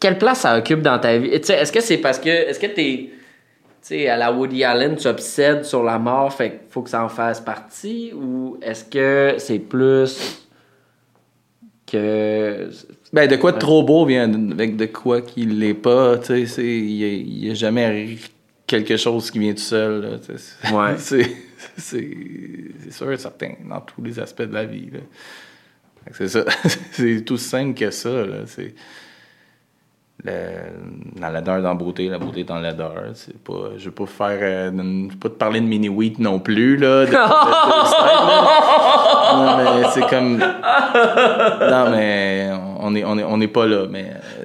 Quelle 0.00 0.18
place 0.18 0.40
ça 0.40 0.58
occupe 0.58 0.82
dans 0.82 0.98
ta 0.98 1.16
vie? 1.18 1.28
Est-ce 1.28 1.72
que 1.72 1.80
c'est 1.80 1.98
parce 1.98 2.18
que. 2.18 2.28
Est-ce 2.28 2.58
que 2.60 2.66
t'es. 2.66 3.10
Tu 3.86 3.94
sais, 3.94 4.08
à 4.08 4.16
la 4.16 4.32
Woody 4.32 4.64
Allen, 4.64 4.96
tu 4.96 5.06
obsèdes 5.06 5.64
sur 5.64 5.84
la 5.84 6.00
mort, 6.00 6.32
fait 6.32 6.50
qu'il 6.50 6.58
faut 6.70 6.82
que 6.82 6.90
ça 6.90 7.04
en 7.04 7.08
fasse 7.08 7.40
partie? 7.40 8.12
Ou 8.12 8.58
est-ce 8.60 8.84
que 8.84 9.36
c'est 9.38 9.60
plus 9.60 10.44
que. 11.86 12.68
Ben, 13.12 13.28
de 13.28 13.36
quoi 13.36 13.52
de 13.52 13.58
trop 13.58 13.84
beau 13.84 14.04
vient 14.04 14.24
avec 14.50 14.76
de 14.76 14.86
quoi 14.86 15.20
qu'il 15.20 15.60
l'est 15.60 15.72
pas, 15.72 16.18
tu 16.18 16.26
sais, 16.26 16.46
c'est- 16.46 16.64
il 16.64 17.44
y 17.44 17.48
a, 17.48 17.54
jamais 17.54 18.18
quelque 18.66 18.96
chose 18.96 19.30
qui 19.30 19.38
vient 19.38 19.52
tout 19.54 19.60
seul, 19.60 20.00
là, 20.00 20.18
tu 20.18 20.36
sais. 20.36 20.56
c'est- 20.98 21.16
Ouais. 21.16 21.36
c'est, 21.76 22.90
sûr 22.90 23.12
et 23.12 23.18
certain, 23.18 23.52
dans 23.70 23.82
tous 23.82 24.02
les 24.02 24.18
aspects 24.18 24.42
de 24.42 24.54
la 24.54 24.64
vie, 24.64 24.90
C'est 26.10 26.26
ça, 26.26 26.44
c'est 26.90 27.24
tout 27.24 27.38
simple 27.38 27.78
que 27.78 27.92
ça, 27.92 28.26
là, 28.26 28.46
c'est... 28.46 28.74
Le, 30.24 30.32
dans 31.20 31.28
l'odeur 31.28 31.62
dans 31.62 31.68
la 31.68 31.74
beauté, 31.74 32.08
la 32.08 32.18
beauté 32.18 32.42
dans 32.42 32.58
l'odeur. 32.58 33.10
C'est 33.14 33.38
pas, 33.38 33.72
je 33.76 33.84
veux 33.84 33.90
pas 33.90 34.06
faire, 34.06 34.38
euh, 34.40 34.70
veux 34.72 35.18
pas 35.18 35.28
te 35.28 35.34
parler 35.34 35.60
de 35.60 35.66
mini 35.66 35.90
wheat 35.90 36.18
non 36.18 36.38
plus 36.38 36.76
là. 36.78 37.04
non 39.34 39.56
mais 39.58 39.88
c'est 39.92 40.08
comme, 40.08 40.38
non 40.38 41.90
mais 41.90 42.50
on 42.80 42.94
est, 42.94 43.04
on 43.04 43.18
est, 43.18 43.24
on 43.24 43.40
est 43.40 43.48
pas 43.48 43.66
là, 43.66 43.86
mais 43.90 44.10
euh, 44.40 44.44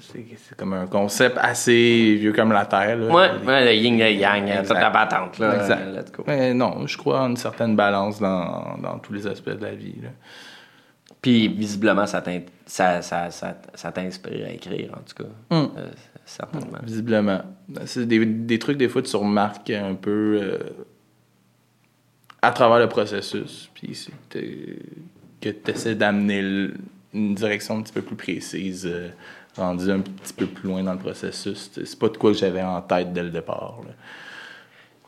c'est, 0.00 0.56
comme 0.56 0.72
un 0.74 0.86
concept 0.86 1.38
assez 1.40 2.16
vieux 2.18 2.32
comme 2.32 2.52
la 2.52 2.66
terre. 2.66 2.96
Là. 2.96 3.06
Ouais, 3.12 3.30
ouais, 3.46 3.64
le 3.64 3.74
yin 3.74 4.00
et 4.00 4.14
yang, 4.14 4.62
toute 4.62 4.70
la 4.70 4.90
battante, 4.90 5.38
là. 5.38 5.56
Exact. 5.56 6.12
Mais 6.26 6.54
non, 6.54 6.86
je 6.86 6.96
crois 6.96 7.22
en 7.22 7.30
une 7.30 7.36
certaine 7.36 7.74
balance 7.76 8.20
dans, 8.20 8.76
dans 8.82 8.98
tous 8.98 9.12
les 9.12 9.26
aspects 9.26 9.50
de 9.50 9.64
la 9.64 9.72
vie. 9.72 9.96
Puis 11.26 11.48
visiblement, 11.48 12.06
ça 12.06 12.22
t'in- 12.22 12.42
ça, 12.66 13.02
ça, 13.02 13.32
ça, 13.32 13.56
ça 13.74 13.90
t'inspire 13.90 14.46
à 14.46 14.50
écrire, 14.52 14.92
en 14.92 15.00
tout 15.00 15.24
cas. 15.24 15.28
Hum. 15.50 15.72
Euh, 15.76 15.88
certainement. 16.24 16.78
Visiblement. 16.84 17.40
C'est 17.84 18.06
des, 18.06 18.24
des 18.24 18.60
trucs, 18.60 18.78
des 18.78 18.88
fois, 18.88 19.02
tu 19.02 19.16
remarques 19.16 19.70
un 19.70 19.96
peu 19.96 20.38
euh, 20.40 20.58
à 22.42 22.52
travers 22.52 22.78
le 22.78 22.88
processus. 22.88 23.68
Puis 23.74 24.06
que 24.30 25.48
tu 25.48 25.70
essaies 25.72 25.96
d'amener 25.96 26.70
une 27.12 27.34
direction 27.34 27.78
un 27.78 27.82
petit 27.82 27.92
peu 27.92 28.02
plus 28.02 28.14
précise, 28.14 28.86
euh, 28.86 29.08
rendue 29.56 29.90
un 29.90 30.02
petit 30.02 30.32
peu 30.32 30.46
plus 30.46 30.68
loin 30.68 30.84
dans 30.84 30.92
le 30.92 31.00
processus. 31.00 31.70
C'est 31.74 31.84
c'est 31.88 31.98
pas 31.98 32.08
de 32.08 32.16
quoi 32.18 32.30
que 32.30 32.38
j'avais 32.38 32.62
en 32.62 32.80
tête 32.82 33.12
dès 33.12 33.24
le 33.24 33.30
départ. 33.30 33.80
là. 33.84 33.90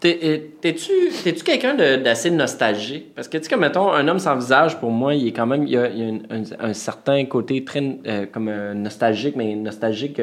Euh, 0.05 0.39
T'es-tu 0.61 1.45
quelqu'un 1.45 1.75
d'assez 1.75 2.31
nostalgique? 2.31 3.15
Parce 3.15 3.27
que, 3.27 3.37
tu 3.37 3.45
sais, 3.45 3.51
comme 3.51 3.61
mettons, 3.61 3.93
un 3.93 4.07
homme 4.07 4.21
sans 4.21 4.37
visage, 4.37 4.79
pour 4.79 4.91
moi, 4.93 5.15
il 5.15 5.27
est 5.27 5.33
quand 5.33 5.47
même. 5.47 5.65
Il 5.65 5.71
y 5.71 5.77
a, 5.77 5.89
il 5.89 5.99
y 5.99 6.05
a 6.05 6.35
un, 6.35 6.43
un 6.71 6.73
certain 6.73 7.25
côté 7.25 7.65
très 7.65 7.99
euh, 8.07 8.27
comme 8.27 8.49
euh, 8.49 8.75
nostalgique, 8.75 9.35
mais 9.35 9.55
nostalgique 9.57 10.21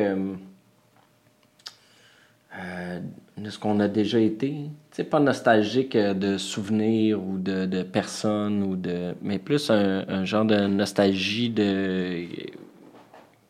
de 3.37 3.49
ce 3.49 3.59
qu'on 3.59 3.81
a 3.81 3.89
déjà 3.89 4.19
été. 4.19 4.47
Tu 4.49 4.69
sais, 4.91 5.03
pas 5.03 5.19
nostalgique 5.19 5.97
de 5.97 6.37
souvenirs 6.37 7.21
ou 7.21 7.37
de, 7.37 7.65
de 7.65 7.83
personnes, 7.83 8.63
ou 8.63 8.77
de, 8.77 9.13
mais 9.21 9.39
plus 9.39 9.69
un, 9.69 10.05
un 10.07 10.23
genre 10.23 10.45
de 10.45 10.67
nostalgie 10.67 11.49
de 11.49 12.23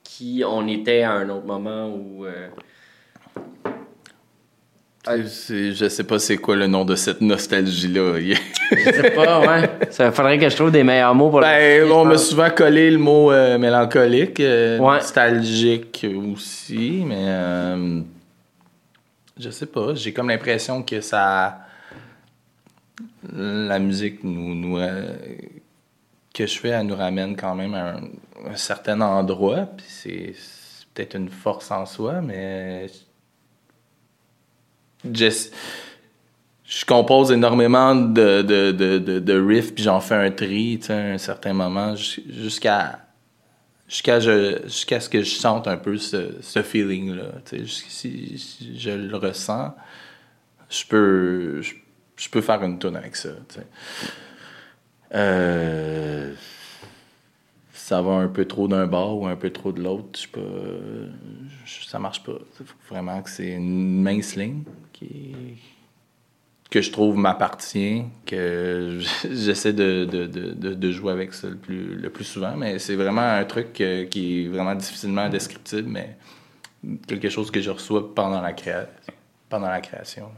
qui 0.03 0.43
on 0.47 0.67
était 0.67 1.03
à 1.03 1.11
un 1.11 1.29
autre 1.29 1.45
moment 1.45 1.87
où. 1.87 2.25
C'est- 5.27 5.71
Je 5.73 5.87
sais 5.89 6.03
pas 6.03 6.19
c'est 6.19 6.37
quoi 6.37 6.55
le 6.55 6.67
nom 6.67 6.83
de 6.85 6.95
cette 6.95 7.21
nostalgie-là. 7.21 8.19
Je 8.71 8.75
sais 8.91 9.11
pas, 9.11 9.39
ouais. 9.41 9.69
Ça 9.91 10.11
faudrait 10.11 10.37
que 10.39 10.49
je 10.49 10.55
trouve 10.55 10.71
des 10.71 10.83
meilleurs 10.83 11.13
mots 11.13 11.29
pour 11.29 11.41
Ben, 11.41 11.89
on 11.91 12.05
m'a 12.05 12.17
souvent 12.17 12.49
collé 12.49 12.89
le 12.91 12.97
mot 12.97 13.31
euh, 13.31 13.57
mélancolique, 13.57 14.39
euh, 14.39 14.79
Ouais. 14.79 14.95
nostalgique 14.95 16.05
aussi, 16.33 17.03
mais 17.05 17.15
euh, 17.27 18.01
je 19.39 19.49
sais 19.51 19.67
pas. 19.67 19.93
J'ai 19.95 20.11
comme 20.13 20.29
l'impression 20.29 20.81
que 20.83 21.01
ça. 21.01 21.59
La 23.33 23.79
musique 23.79 24.23
nous. 24.23 24.55
nous 24.55 24.77
euh, 24.79 25.03
que 26.33 26.45
je 26.45 26.59
fais, 26.59 26.69
elle 26.69 26.87
nous 26.87 26.95
ramène 26.95 27.35
quand 27.35 27.55
même 27.55 27.73
à 27.75 27.91
un, 27.93 28.51
un 28.51 28.55
certain 28.55 28.99
endroit, 29.01 29.67
puis 29.77 29.85
c'est 29.87 30.33
peut-être 30.93 31.15
une 31.15 31.29
force 31.29 31.71
en 31.71 31.85
soi, 31.85 32.21
mais. 32.21 32.87
Je, 35.13 36.85
compose 36.85 37.31
énormément 37.31 37.95
de, 37.95 38.41
de, 38.41 38.71
de, 38.71 39.19
de, 39.19 39.39
riffs, 39.39 39.73
puis 39.73 39.83
j'en 39.83 39.99
fais 39.99 40.15
un 40.15 40.31
tri, 40.31 40.77
tu 40.79 40.87
sais, 40.87 40.93
à 40.93 41.13
un 41.13 41.17
certain 41.17 41.53
moment, 41.53 41.95
jus- 41.95 42.23
jusqu'à 42.27 42.99
ce 43.87 44.01
que 45.09 45.21
je 45.21 45.29
sente 45.29 45.67
un 45.67 45.77
peu 45.77 45.97
ce, 45.97 46.33
ce 46.41 46.61
feeling-là. 46.61 47.33
tu 47.45 47.67
sais. 47.67 47.85
Si, 47.87 48.37
si 48.37 48.79
je 48.79 48.91
le 48.91 49.15
ressens, 49.15 49.75
je 50.69 50.85
peux, 50.85 51.61
je, 51.61 52.29
peux 52.29 52.41
faire 52.41 52.63
une 52.63 52.79
tune 52.79 52.95
avec 52.95 53.15
ça. 53.15 53.29
Euh, 55.13 55.84
ça 57.85 58.01
va 58.01 58.13
un 58.13 58.27
peu 58.27 58.45
trop 58.45 58.67
d'un 58.67 58.87
bord 58.87 59.21
ou 59.21 59.27
un 59.27 59.35
peu 59.35 59.51
trop 59.51 59.71
de 59.71 59.79
l'autre, 59.79 60.19
je 60.19 60.27
pas, 60.27 60.39
ça 61.87 61.99
marche 61.99 62.23
pas. 62.23 62.31
Faut 62.55 62.65
vraiment 62.89 63.21
que 63.21 63.29
c'est 63.29 63.51
une 63.51 64.01
mince 64.01 64.35
ligne 64.35 64.63
qui, 64.91 65.35
que 66.71 66.81
je 66.81 66.91
trouve 66.91 67.15
m'appartient, 67.15 68.05
que 68.25 68.97
j'essaie 69.31 69.71
de, 69.71 70.05
de, 70.05 70.25
de, 70.25 70.73
de, 70.73 70.91
jouer 70.91 71.11
avec 71.11 71.35
ça 71.35 71.47
le 71.47 71.57
plus, 71.57 71.93
le 71.93 72.09
plus 72.09 72.23
souvent, 72.23 72.55
mais 72.57 72.79
c'est 72.79 72.95
vraiment 72.95 73.21
un 73.21 73.45
truc 73.45 73.79
euh, 73.81 74.05
qui 74.07 74.45
est 74.45 74.47
vraiment 74.47 74.73
difficilement 74.73 75.29
descriptible, 75.29 75.87
mais 75.87 76.17
quelque 77.07 77.29
chose 77.29 77.51
que 77.51 77.61
je 77.61 77.69
reçois 77.69 78.15
pendant 78.15 78.41
la, 78.41 78.53
créa 78.53 78.87
pendant 79.47 79.69
la 79.69 79.81
création. 79.81 80.31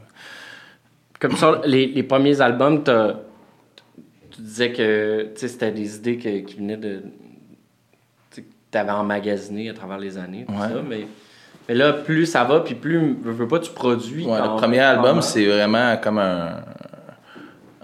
Comme 1.18 1.34
ça, 1.34 1.62
les, 1.64 1.86
les 1.86 2.02
premiers 2.02 2.42
albums, 2.42 2.84
tu 2.84 4.42
disais 4.42 4.70
que 4.70 5.30
c'était 5.34 5.72
des 5.72 5.96
idées 5.96 6.18
que- 6.18 6.40
qui 6.40 6.56
venaient 6.56 6.76
de. 6.76 7.04
Tu 8.70 8.78
avais 8.78 8.90
emmagasiné 8.90 9.70
à 9.70 9.74
travers 9.74 9.98
les 9.98 10.18
années, 10.18 10.44
tout 10.46 10.52
Ouais. 10.52 10.68
ça, 10.68 10.82
mais, 10.86 11.06
mais 11.68 11.74
là, 11.74 11.92
plus 11.92 12.26
ça 12.26 12.44
va, 12.44 12.60
puis 12.60 12.74
plus, 12.74 13.16
veux 13.22 13.48
pas, 13.48 13.58
tu 13.60 13.70
produis. 13.72 14.26
Ouais, 14.26 14.38
quand- 14.38 14.54
le 14.54 14.60
premier 14.60 14.80
album, 14.80 15.22
c'est 15.22 15.46
vraiment 15.46 15.96
comme 15.96 16.18
un, 16.18 16.60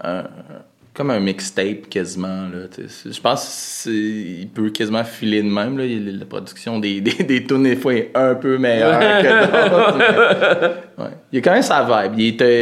un, 0.03 0.23
comme 0.93 1.11
un 1.11 1.19
mixtape 1.19 1.89
quasiment. 1.89 2.47
Là, 2.53 2.67
je 2.77 3.19
pense 3.19 3.81
qu'il 3.83 4.47
peut 4.53 4.69
quasiment 4.69 5.03
filer 5.03 5.41
de 5.43 5.49
même. 5.49 5.77
Là. 5.77 5.83
La 5.87 6.25
production 6.25 6.79
des, 6.79 7.01
des, 7.01 7.23
des 7.23 7.43
tunes, 7.43 7.63
des 7.63 7.75
fois, 7.75 7.95
est 7.95 8.11
un 8.15 8.35
peu 8.35 8.57
meilleure 8.57 8.97
que 8.99 9.69
d'autres. 9.69 10.77
ouais. 10.99 11.09
Il 11.31 11.35
y 11.35 11.39
a 11.39 11.41
quand 11.41 11.51
même 11.53 11.61
sa 11.63 11.83
vibe. 12.07 12.13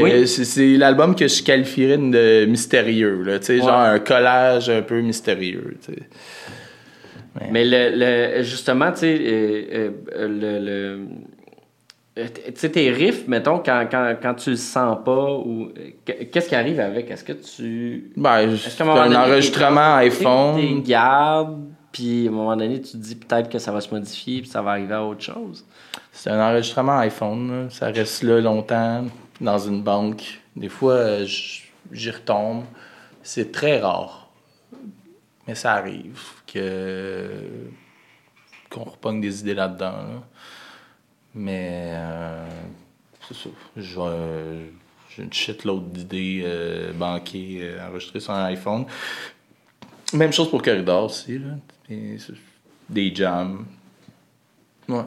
Oui. 0.02 0.28
c'est, 0.28 0.78
l'album 0.78 1.14
que 1.16 1.28
je 1.28 1.44
qualifierais 1.44 1.98
de 1.98 2.46
mystérieux. 2.46 3.22
Là, 3.24 3.40
Genre 3.40 3.70
un 3.70 4.00
collage 4.00 4.70
un 4.70 4.82
peu 4.82 5.00
mystérieux. 5.02 5.78
Mais 7.52 7.66
le, 7.66 7.90
le- 8.38 8.44
justement, 8.44 8.92
tu 8.92 9.00
sais, 9.00 9.18
euh, 9.22 9.90
euh, 10.16 10.28
le. 10.28 10.60
le 10.60 11.08
euh, 12.20 12.28
tu 12.56 12.72
tes 12.72 12.92
riffs, 12.92 13.28
mettons, 13.28 13.58
quand, 13.58 13.88
quand, 13.90 14.16
quand 14.22 14.36
tu 14.36 14.52
le 14.52 14.56
sens 14.56 15.00
pas, 15.04 15.32
ou 15.34 15.72
euh, 15.76 15.90
qu'est-ce 16.32 16.48
qui 16.48 16.54
arrive 16.56 16.80
avec? 16.80 17.10
Est-ce 17.10 17.24
que 17.24 17.34
tu. 17.34 18.12
Ben, 18.16 18.56
c'est 18.56 18.78
qu'à 18.78 18.86
un 18.86 19.16
enregistrement 19.16 19.96
iPhone. 19.96 20.56
T'es 20.58 20.82
garde, 20.92 21.58
puis 21.92 22.28
à 22.28 22.30
un 22.30 22.34
moment 22.34 22.56
donné, 22.56 22.80
tu 22.82 22.92
te 22.92 22.98
dis 22.98 23.16
peut-être 23.16 23.50
que 23.50 23.58
ça 23.58 23.72
va 23.72 23.82
se 23.82 23.92
modifier, 23.92 24.42
puis 24.42 24.50
ça 24.50 24.62
va 24.62 24.72
arriver 24.72 24.94
à 24.94 25.04
autre 25.04 25.22
chose? 25.24 25.66
C'est 26.12 26.30
un 26.30 26.40
enregistrement 26.40 27.00
iPhone. 27.00 27.50
là. 27.64 27.70
Ça 27.72 27.88
reste 27.88 28.22
là 28.22 28.40
longtemps, 28.42 29.06
dans 29.42 29.58
une 29.58 29.82
banque. 29.82 30.40
Des 30.56 30.70
fois, 30.70 30.94
euh, 30.94 31.26
j'y 31.26 32.12
retombe. 32.12 32.66
C'est 33.24 33.52
très 33.52 33.80
rare. 33.80 34.30
Mais 35.48 35.56
ça 35.56 35.74
arrive 35.74 36.20
qu'on 38.70 38.84
repogne 38.84 39.22
des 39.22 39.42
idées 39.42 39.54
là-dedans. 39.54 39.92
là. 39.92 40.24
Mais 41.36 41.92
euh, 41.94 42.48
c'est 43.28 43.36
ça. 43.36 43.50
J'ai 43.76 45.24
une 45.24 45.34
shitload 45.34 45.92
d'idées 45.92 46.42
euh, 46.44 46.94
banquées 46.94 47.60
euh, 47.62 47.88
enregistrées 47.88 48.20
sur 48.20 48.34
un 48.34 48.46
iPhone. 48.46 48.86
Même 50.14 50.32
chose 50.32 50.50
pour 50.50 50.62
Corridor 50.62 51.06
aussi. 51.06 51.40
Des 52.90 53.16
jams. 53.16 53.66
Ouais. 54.88 55.06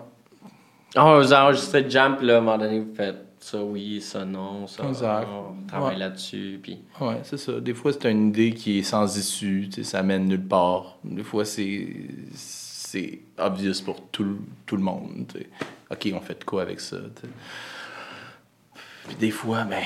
Ah, 0.94 1.18
vous 1.18 1.32
enregistrez 1.32 1.82
le 1.82 1.90
jam, 1.90 2.16
puis 2.16 2.26
là, 2.26 2.36
à 2.36 2.38
un 2.38 2.40
moment 2.40 2.58
donné, 2.58 2.80
vous 2.80 2.94
faites 2.94 3.25
ça 3.46 3.62
oui, 3.62 4.00
ça 4.00 4.24
non, 4.24 4.66
ça. 4.66 4.84
Exact. 4.88 5.26
On 5.30 5.66
travaille 5.68 5.94
Ouais. 5.94 5.98
là-dessus, 6.00 6.58
puis. 6.62 6.78
Ouais, 7.00 7.20
c'est 7.22 7.36
ça. 7.38 7.60
Des 7.60 7.74
fois, 7.74 7.92
c'est 7.92 8.10
une 8.10 8.28
idée 8.28 8.52
qui 8.52 8.78
est 8.80 8.82
sans 8.82 9.16
issue, 9.16 9.68
ça 9.82 10.02
mène 10.02 10.26
nulle 10.26 10.46
part. 10.46 10.98
Des 11.04 11.22
fois, 11.22 11.44
c'est 11.44 11.86
c'est 12.34 13.20
obvious 13.38 13.82
pour 13.84 14.00
tout, 14.10 14.24
le- 14.24 14.38
tout 14.64 14.76
le 14.76 14.82
monde. 14.82 15.32
OK, 15.90 16.08
on 16.14 16.20
fait 16.20 16.38
de 16.40 16.44
quoi 16.44 16.62
avec 16.62 16.80
ça? 16.80 16.96
Puis 19.06 19.16
des 19.16 19.30
fois, 19.30 19.64
ben, 19.64 19.82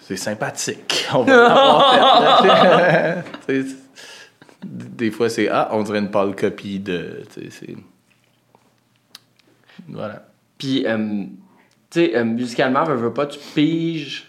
c'est 0.00 0.16
sympathique. 0.16 1.06
On 1.14 1.22
va 1.24 3.22
fait. 3.46 3.66
Des 4.64 5.10
fois, 5.10 5.28
c'est 5.28 5.48
Ah, 5.48 5.70
on 5.72 5.82
dirait 5.82 5.98
une 5.98 6.10
pâle 6.10 6.36
copie 6.36 6.78
de. 6.78 7.24
Voilà. 9.88 10.28
Puis, 10.58 10.86
euh, 10.86 11.24
tu 11.92 12.16
euh, 12.16 12.24
musicalement, 12.24 12.84
veux, 12.84 13.12
pas, 13.12 13.26
tu 13.26 13.38
piges. 13.54 14.26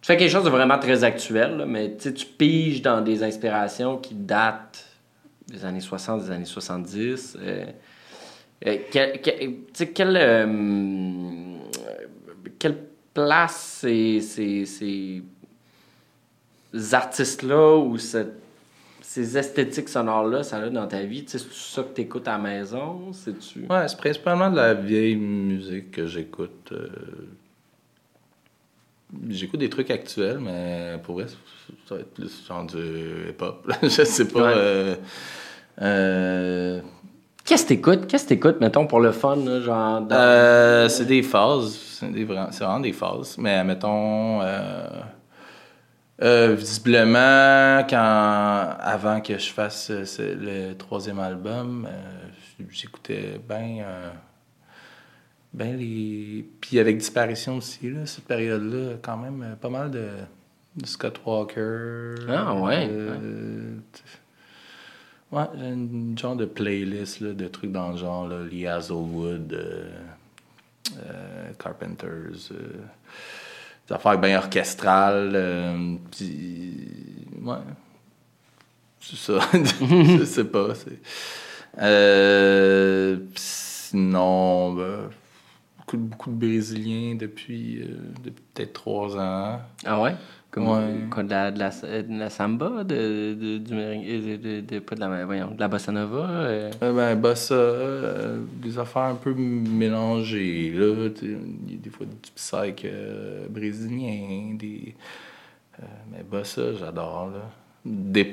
Tu 0.00 0.06
fais 0.06 0.16
quelque 0.16 0.30
chose 0.30 0.44
de 0.44 0.50
vraiment 0.50 0.78
très 0.78 1.04
actuel, 1.04 1.64
mais 1.68 1.96
tu 1.96 2.10
piges 2.26 2.82
dans 2.82 3.00
des 3.00 3.22
inspirations 3.22 3.98
qui 3.98 4.14
datent 4.14 4.84
des 5.46 5.64
années 5.64 5.80
60, 5.80 6.24
des 6.24 6.30
années 6.32 6.44
70. 6.44 7.38
euh, 7.40 7.64
euh, 8.66 8.78
quelle, 8.90 9.20
quelle 12.58 12.78
place 13.14 13.78
ces, 13.82 14.20
ces, 14.20 14.64
ces 14.66 15.22
artistes-là 16.94 17.76
ou 17.76 17.98
cette- 17.98 18.41
ces 19.14 19.36
esthétiques 19.36 19.90
sonores-là, 19.90 20.42
ça 20.42 20.56
a 20.56 20.70
dans 20.70 20.86
ta 20.86 21.02
vie? 21.02 21.24
Tu 21.24 21.32
sais, 21.32 21.38
C'est 21.38 21.52
ça 21.74 21.82
que 21.82 21.94
tu 21.94 22.00
écoutes 22.00 22.26
à 22.28 22.32
la 22.32 22.38
maison? 22.38 23.12
C'est-tu... 23.12 23.66
Ouais, 23.68 23.86
c'est 23.86 23.98
principalement 23.98 24.50
de 24.50 24.56
la 24.56 24.72
vieille 24.72 25.16
musique 25.16 25.90
que 25.90 26.06
j'écoute. 26.06 26.70
euh, 26.72 26.88
J'écoute 29.28 29.60
des 29.60 29.68
trucs 29.68 29.90
actuels, 29.90 30.38
mais 30.40 30.98
pour 31.02 31.16
vrai, 31.16 31.26
ça 31.86 31.94
va 31.96 32.00
être 32.00 32.14
plus 32.14 32.46
genre 32.48 32.64
du 32.64 33.28
hip-hop. 33.28 33.70
Je 33.82 33.88
sais 34.04 34.26
pas. 34.28 34.40
Ouais. 34.40 34.52
euh, 34.56 34.94
euh, 35.82 36.80
Qu'est-ce 37.44 37.64
que 37.64 37.68
t'écoutes? 37.68 38.06
Qu'est-ce 38.06 38.24
que 38.24 38.28
t'écoutes, 38.30 38.60
mettons, 38.62 38.86
pour 38.86 39.00
le 39.00 39.12
fun, 39.12 39.36
là, 39.36 39.60
genre... 39.60 40.00
dans- 40.00 40.16
euh, 40.16 40.88
c'est 40.88 41.04
des 41.04 41.22
phases. 41.22 41.74
C'est 41.74 42.10
des 42.10 42.26
c'est 42.52 42.64
vraiment 42.64 42.80
des 42.80 42.92
phases. 42.94 43.36
Mais 43.36 43.62
mettons. 43.64 44.40
Euh, 46.22 46.54
visiblement, 46.54 47.84
quand, 47.88 48.76
avant 48.80 49.20
que 49.20 49.38
je 49.38 49.50
fasse 49.50 49.90
euh, 49.90 50.04
le 50.18 50.74
troisième 50.74 51.18
album, 51.18 51.88
euh, 51.90 52.64
j'écoutais 52.70 53.40
bien 53.48 53.84
ben 55.52 55.76
les. 55.76 56.46
Puis 56.60 56.78
avec 56.78 56.98
Disparition 56.98 57.56
aussi, 57.56 57.90
là, 57.90 58.06
cette 58.06 58.24
période-là, 58.24 58.94
quand 59.02 59.16
même, 59.16 59.56
pas 59.60 59.68
mal 59.68 59.90
de, 59.90 60.08
de 60.76 60.86
Scott 60.86 61.20
Walker. 61.26 62.14
Ah, 62.28 62.54
ouais, 62.54 62.88
euh, 62.90 63.76
Ouais, 65.32 65.44
j'ai 65.56 65.68
une 65.68 66.16
genre 66.18 66.36
de 66.36 66.44
playlist 66.44 67.20
là, 67.20 67.32
de 67.32 67.48
trucs 67.48 67.72
dans 67.72 67.92
le 67.92 67.96
genre, 67.96 68.28
là, 68.28 68.44
Lee 68.44 68.66
Hazelwood, 68.66 69.50
euh, 69.54 69.90
euh, 70.98 71.52
Carpenters, 71.58 72.52
des 73.88 73.94
affaires 73.94 74.18
bien 74.18 74.38
orchestrales. 74.38 75.32
euh, 75.34 75.96
puis, 76.10 76.76
ouais. 77.42 77.56
C'est 79.00 79.16
ça. 79.16 79.38
Je 79.80 80.24
sais 80.24 80.44
pas. 80.44 80.68
Euh, 81.78 83.16
sinon, 83.34 84.74
ben, 84.74 85.10
beaucoup, 85.78 85.96
de- 85.96 86.02
beaucoup 86.02 86.30
de 86.30 86.36
Brésiliens 86.36 87.14
depuis, 87.16 87.82
euh, 87.82 87.96
depuis 88.22 88.42
peut-être 88.54 88.72
trois 88.74 89.16
ans. 89.16 89.60
Ah 89.84 90.00
ouais? 90.00 90.14
Comme 90.52 90.68
Ouais. 90.68 91.06
quoi, 91.10 91.22
de, 91.22 91.30
la, 91.30 91.50
de, 91.50 91.58
la, 91.58 91.70
de 91.70 92.18
la 92.18 92.28
samba, 92.28 92.84
de, 92.84 93.32
de, 93.34 93.56
du 93.56 93.74
merengue- 93.74 94.04
de, 94.04 94.36
de, 94.36 94.60
de- 94.60 94.78
pas 94.80 94.94
de 94.94 95.00
la, 95.00 95.24
voyons, 95.24 95.50
de 95.52 95.58
la 95.58 95.66
bossa 95.66 95.90
nova? 95.92 96.28
euh. 96.28 96.70
Euh, 96.82 96.92
ben, 96.92 97.18
bossa, 97.18 97.54
euh, 97.54 98.42
des 98.62 98.78
affaires 98.78 99.02
un 99.04 99.14
peu 99.14 99.32
mélangées, 99.34 100.70
là. 100.74 101.08
tu 101.08 101.20
sais, 101.26 101.36
Il 101.68 101.72
y 101.72 101.76
a 101.76 101.80
des 101.80 101.88
fois 101.88 102.04
du 102.04 102.16
psych 102.34 102.84
euh, 102.84 103.46
brésilien, 103.48 104.54
des... 104.58 104.94
euh, 105.80 105.86
mais 106.12 106.22
bossa, 106.22 106.74
j'adore, 106.74 107.30
là. 107.32 107.50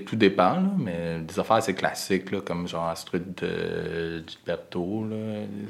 Tout 0.06 0.16
dépend, 0.18 0.56
là, 0.56 0.70
mais 0.78 1.22
des 1.22 1.40
affaires 1.40 1.56
assez 1.56 1.74
classiques, 1.74 2.32
là, 2.32 2.42
comme 2.42 2.68
genre 2.68 2.90
Astrid 2.90 3.24
de 3.42 4.24
Gilberto, 4.28 5.06
là. 5.10 5.16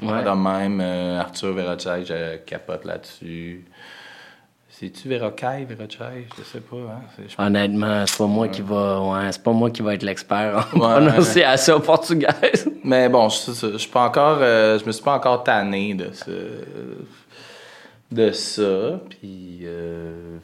Ouais. 0.02 0.24
de 0.24 0.30
même, 0.36 0.80
euh, 0.82 1.20
Arthur 1.20 1.52
Verocai, 1.54 2.04
je 2.04 2.36
capote 2.44 2.84
là-dessus. 2.84 3.64
C'est-tu 4.80 5.10
Verocai, 5.10 5.66
Verocai? 5.68 6.26
Je 6.38 6.42
sais 6.42 6.60
pas, 6.60 6.76
hein. 6.76 7.24
Honnêtement, 7.36 8.06
c'est 8.06 8.16
pas 8.16 8.26
moi 8.26 8.48
qui 8.48 8.62
va. 8.62 9.02
Ouais, 9.02 9.30
c'est 9.30 9.42
pas 9.42 9.52
moi 9.52 9.70
qui 9.70 9.82
va 9.82 9.92
être 9.92 10.02
l'expert 10.02 10.66
en 10.72 10.78
Ouais. 10.80 11.06
prononciation 11.06 11.80
portugaise. 11.82 12.66
Mais 12.84 13.10
bon, 13.10 13.28
je, 13.28 13.52
je, 13.52 13.72
je 13.72 13.76
suis 13.76 13.90
pas 13.90 14.06
encore, 14.06 14.38
euh, 14.40 14.78
je 14.78 14.86
me 14.86 14.92
suis 14.92 15.04
pas 15.04 15.16
encore 15.16 15.44
tanné 15.44 15.92
de 15.92 16.10
ce, 16.14 16.64
de 18.10 18.32
ça. 18.32 19.00
Puis 19.10 19.60
euh, 19.64 20.38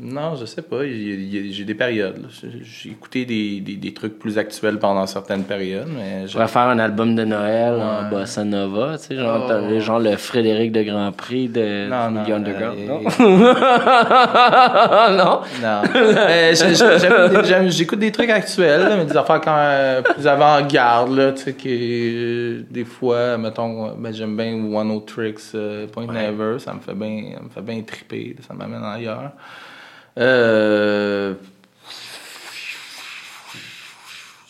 non, 0.00 0.34
je 0.36 0.44
sais 0.46 0.62
pas. 0.62 0.84
J'ai 0.84 1.64
des 1.64 1.74
périodes. 1.74 2.26
J'ai- 2.62 2.90
écouté 2.90 3.24
des, 3.24 3.60
des, 3.60 3.76
des 3.76 3.94
trucs 3.94 4.18
plus 4.18 4.38
actuels 4.38 4.78
pendant 4.78 5.06
certaines 5.06 5.44
périodes, 5.44 5.88
mais 5.94 6.26
Je 6.26 6.38
faire 6.46 6.62
un 6.62 6.78
album 6.78 7.14
de 7.14 7.24
Noël 7.24 7.74
en 7.80 8.08
bossa 8.08 8.44
nova, 8.44 8.96
tu 8.98 9.04
sais, 9.06 9.16
genre, 9.16 9.50
Oh. 9.50 9.80
genre 9.80 9.98
le 10.00 10.16
Frédéric 10.16 10.72
de 10.72 10.82
Grand 10.82 11.12
Prix 11.12 11.48
de 11.48 11.88
Non, 11.88 12.10
non, 12.10 12.24
The 12.24 12.30
Underground. 12.30 12.78
euh, 12.78 12.86
non? 12.86 13.02
non? 15.10 15.40
Non. 15.62 15.82
Euh, 15.94 17.70
J'écoute 17.70 17.98
des 17.98 18.12
trucs 18.12 18.30
actuels, 18.30 18.86
mais 18.98 19.04
des 19.04 19.16
affaires 19.16 19.40
quand 19.40 20.02
plus 20.14 20.26
avant-garde, 20.26 21.34
tu 21.36 21.42
sais, 21.42 21.54
qui, 21.54 21.68
euh, 21.70 22.62
des 22.70 22.84
fois, 22.84 23.36
mettons, 23.38 23.92
ben, 23.96 24.12
j'aime 24.12 24.36
bien 24.36 24.52
One 24.54 24.90
O 24.90 25.00
Tricks, 25.00 25.38
euh, 25.54 25.86
Point 25.88 26.06
Ouais. 26.06 26.30
Never, 26.30 26.58
ça 26.58 26.72
me 26.74 26.80
fait 26.80 26.94
bien, 26.94 27.38
me 27.42 27.48
fait 27.48 27.62
bien 27.62 27.80
triper, 27.82 28.36
ça 28.46 28.54
m'amène 28.54 28.84
ailleurs. 28.84 29.32
Euh, 30.18 31.34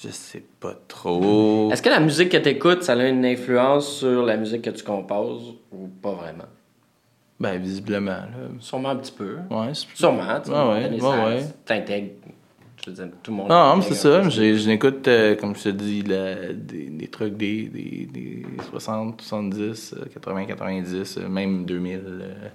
je 0.03 0.09
sais 0.11 0.43
pas 0.61 0.75
trop. 0.89 1.71
Est-ce 1.73 1.81
que 1.83 1.89
la 1.89 2.01
musique 2.01 2.29
que 2.31 2.37
t'écoutes, 2.37 2.83
ça 2.83 2.93
a 2.93 3.09
une 3.09 3.25
influence 3.25 3.99
sur 3.99 4.25
la 4.25 4.37
musique 4.37 4.63
que 4.63 4.71
tu 4.71 4.85
composes 4.85 5.55
ou 5.73 5.89
pas 6.03 6.13
vraiment? 6.13 6.45
Ben, 7.41 7.59
visiblement, 7.61 8.11
là. 8.13 8.29
Sûrement 8.61 8.91
un 8.91 8.97
petit 8.97 9.13
peu. 9.13 9.37
Ouais, 9.51 9.73
c'est- 9.75 9.87
Sûrement, 9.95 10.41
tu 10.41 10.51
sais, 10.51 10.57
Ouais, 10.57 10.89
ouais, 11.01 11.25
ouais. 11.25 11.45
T'intègres. 11.65 12.11
Je 12.85 12.91
veux 12.91 12.97
dire, 12.97 13.09
tout 13.23 13.31
le 13.31 13.37
monde. 13.39 13.49
Non, 13.49 13.77
mais 13.77 13.83
c'est 13.83 13.95
ça. 13.95 14.29
Je 14.29 14.69
n'écoute, 14.69 15.09
euh, 15.09 15.35
comme 15.37 15.57
je 15.57 15.63
te 15.65 15.69
dis, 15.71 16.03
la- 16.03 16.53
des, 16.53 16.85
des 16.91 17.09
trucs 17.09 17.37
des, 17.37 17.63
des, 17.69 18.07
des 18.13 18.47
60, 18.71 19.23
70, 19.23 19.95
euh, 19.99 20.05
80, 20.13 20.45
90, 20.45 21.17
euh, 21.19 21.29
même 21.29 21.65
2000. 21.65 22.01
euh, 22.05 22.35
j'ai- 22.43 22.51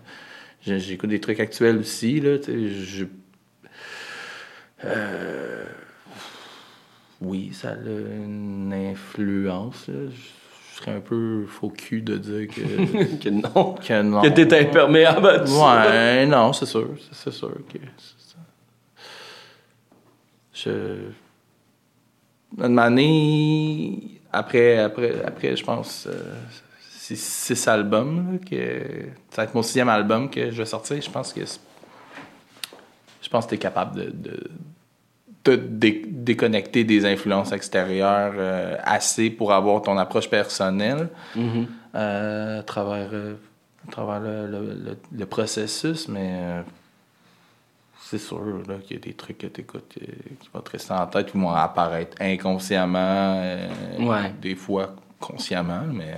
J'écoute 0.61 1.09
des 1.09 1.19
trucs 1.21 1.39
actuels 1.39 1.77
aussi. 1.77 2.19
Là, 2.19 2.37
je- 2.47 3.05
Euh, 4.85 5.65
oui, 7.21 7.51
ça 7.53 7.71
a 7.71 7.75
une 7.75 8.71
influence. 8.73 9.87
là. 9.87 10.09
Je 10.09 10.77
serais 10.85 10.95
un 10.95 11.01
peu 11.01 11.45
faux 11.47 11.69
cul 11.69 12.01
de 12.01 12.17
dire 12.17 12.47
que, 12.47 12.61
que 13.23 13.29
non. 13.29 13.73
que 13.73 14.01
non. 14.01 14.21
Que 14.21 14.29
t'es 14.29 14.57
imperméable 14.59 15.27
à 15.27 15.39
tout 15.39 15.47
ça. 15.47 15.89
Ouais, 15.89 16.25
non, 16.25 16.53
c'est 16.53 16.65
sûr. 16.65 16.89
c'est- 17.11 17.31
sûr 17.31 17.53
que. 17.71 17.79
Je. 20.53 20.71
Une 22.57 22.79
année, 22.79 24.21
après, 24.31 24.77
après, 24.79 25.21
après, 25.23 25.55
je 25.55 25.63
pense, 25.63 26.07
euh, 26.09 26.33
six, 27.15 27.55
six 27.55 27.67
albums, 27.67 28.33
là, 28.33 28.37
que 28.49 29.05
ça 29.31 29.41
va 29.41 29.43
être 29.43 29.55
mon 29.55 29.63
sixième 29.63 29.89
album 29.89 30.29
que 30.29 30.51
je 30.51 30.57
vais 30.57 30.65
sortir. 30.65 31.01
Je 31.01 31.09
pense 31.09 31.33
que 31.33 31.41
je 33.21 33.29
pense 33.29 33.45
que 33.45 33.49
tu 33.51 33.55
es 33.55 33.59
capable 33.59 33.95
de, 33.95 34.11
de, 34.11 34.49
de 35.45 35.55
dé- 35.55 36.05
déconnecter 36.07 36.83
des 36.83 37.05
influences 37.05 37.51
extérieures 37.51 38.33
euh, 38.37 38.75
assez 38.83 39.29
pour 39.29 39.53
avoir 39.53 39.81
ton 39.81 39.97
approche 39.97 40.29
personnelle 40.29 41.09
Mhm. 41.35 41.67
euh, 41.95 42.59
à 42.59 42.63
travers, 42.63 43.09
euh, 43.13 43.35
à 43.87 43.91
travers 43.91 44.19
le, 44.19 44.47
le- 44.47 44.73
le- 44.73 44.97
le 45.11 45.25
processus, 45.25 46.07
mais 46.07 46.63
c'est 48.01 48.17
sûr 48.17 48.41
qu'il 48.85 48.97
y 48.97 48.99
a 48.99 49.03
des 49.03 49.13
trucs 49.13 49.37
que 49.37 49.47
tu 49.47 49.61
écoutes 49.61 49.93
qui 50.39 50.49
vont 50.53 50.61
te 50.61 50.71
rester 50.71 50.93
en 50.93 51.05
tête 51.07 51.33
ou 51.35 51.39
vont 51.39 51.51
apparaître 51.51 52.17
inconsciemment, 52.21 53.39
Ouais. 53.99 54.33
des 54.41 54.55
fois 54.55 54.95
consciemment, 55.19 55.83
mais 55.91 56.15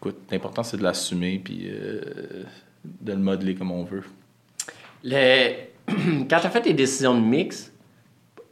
écoute, 0.00 0.16
l'important 0.30 0.62
c'est 0.62 0.76
de 0.76 0.82
l'assumer 0.82 1.40
puis 1.44 1.68
euh, 1.70 2.00
de 2.84 3.12
le 3.12 3.18
modeler 3.18 3.54
comme 3.54 3.70
on 3.72 3.84
veut. 3.84 4.04
Le... 5.04 5.50
Quand 6.28 6.38
t'as 6.40 6.50
fait 6.50 6.60
tes 6.62 6.74
décisions 6.74 7.14
de 7.14 7.20
mix, 7.24 7.72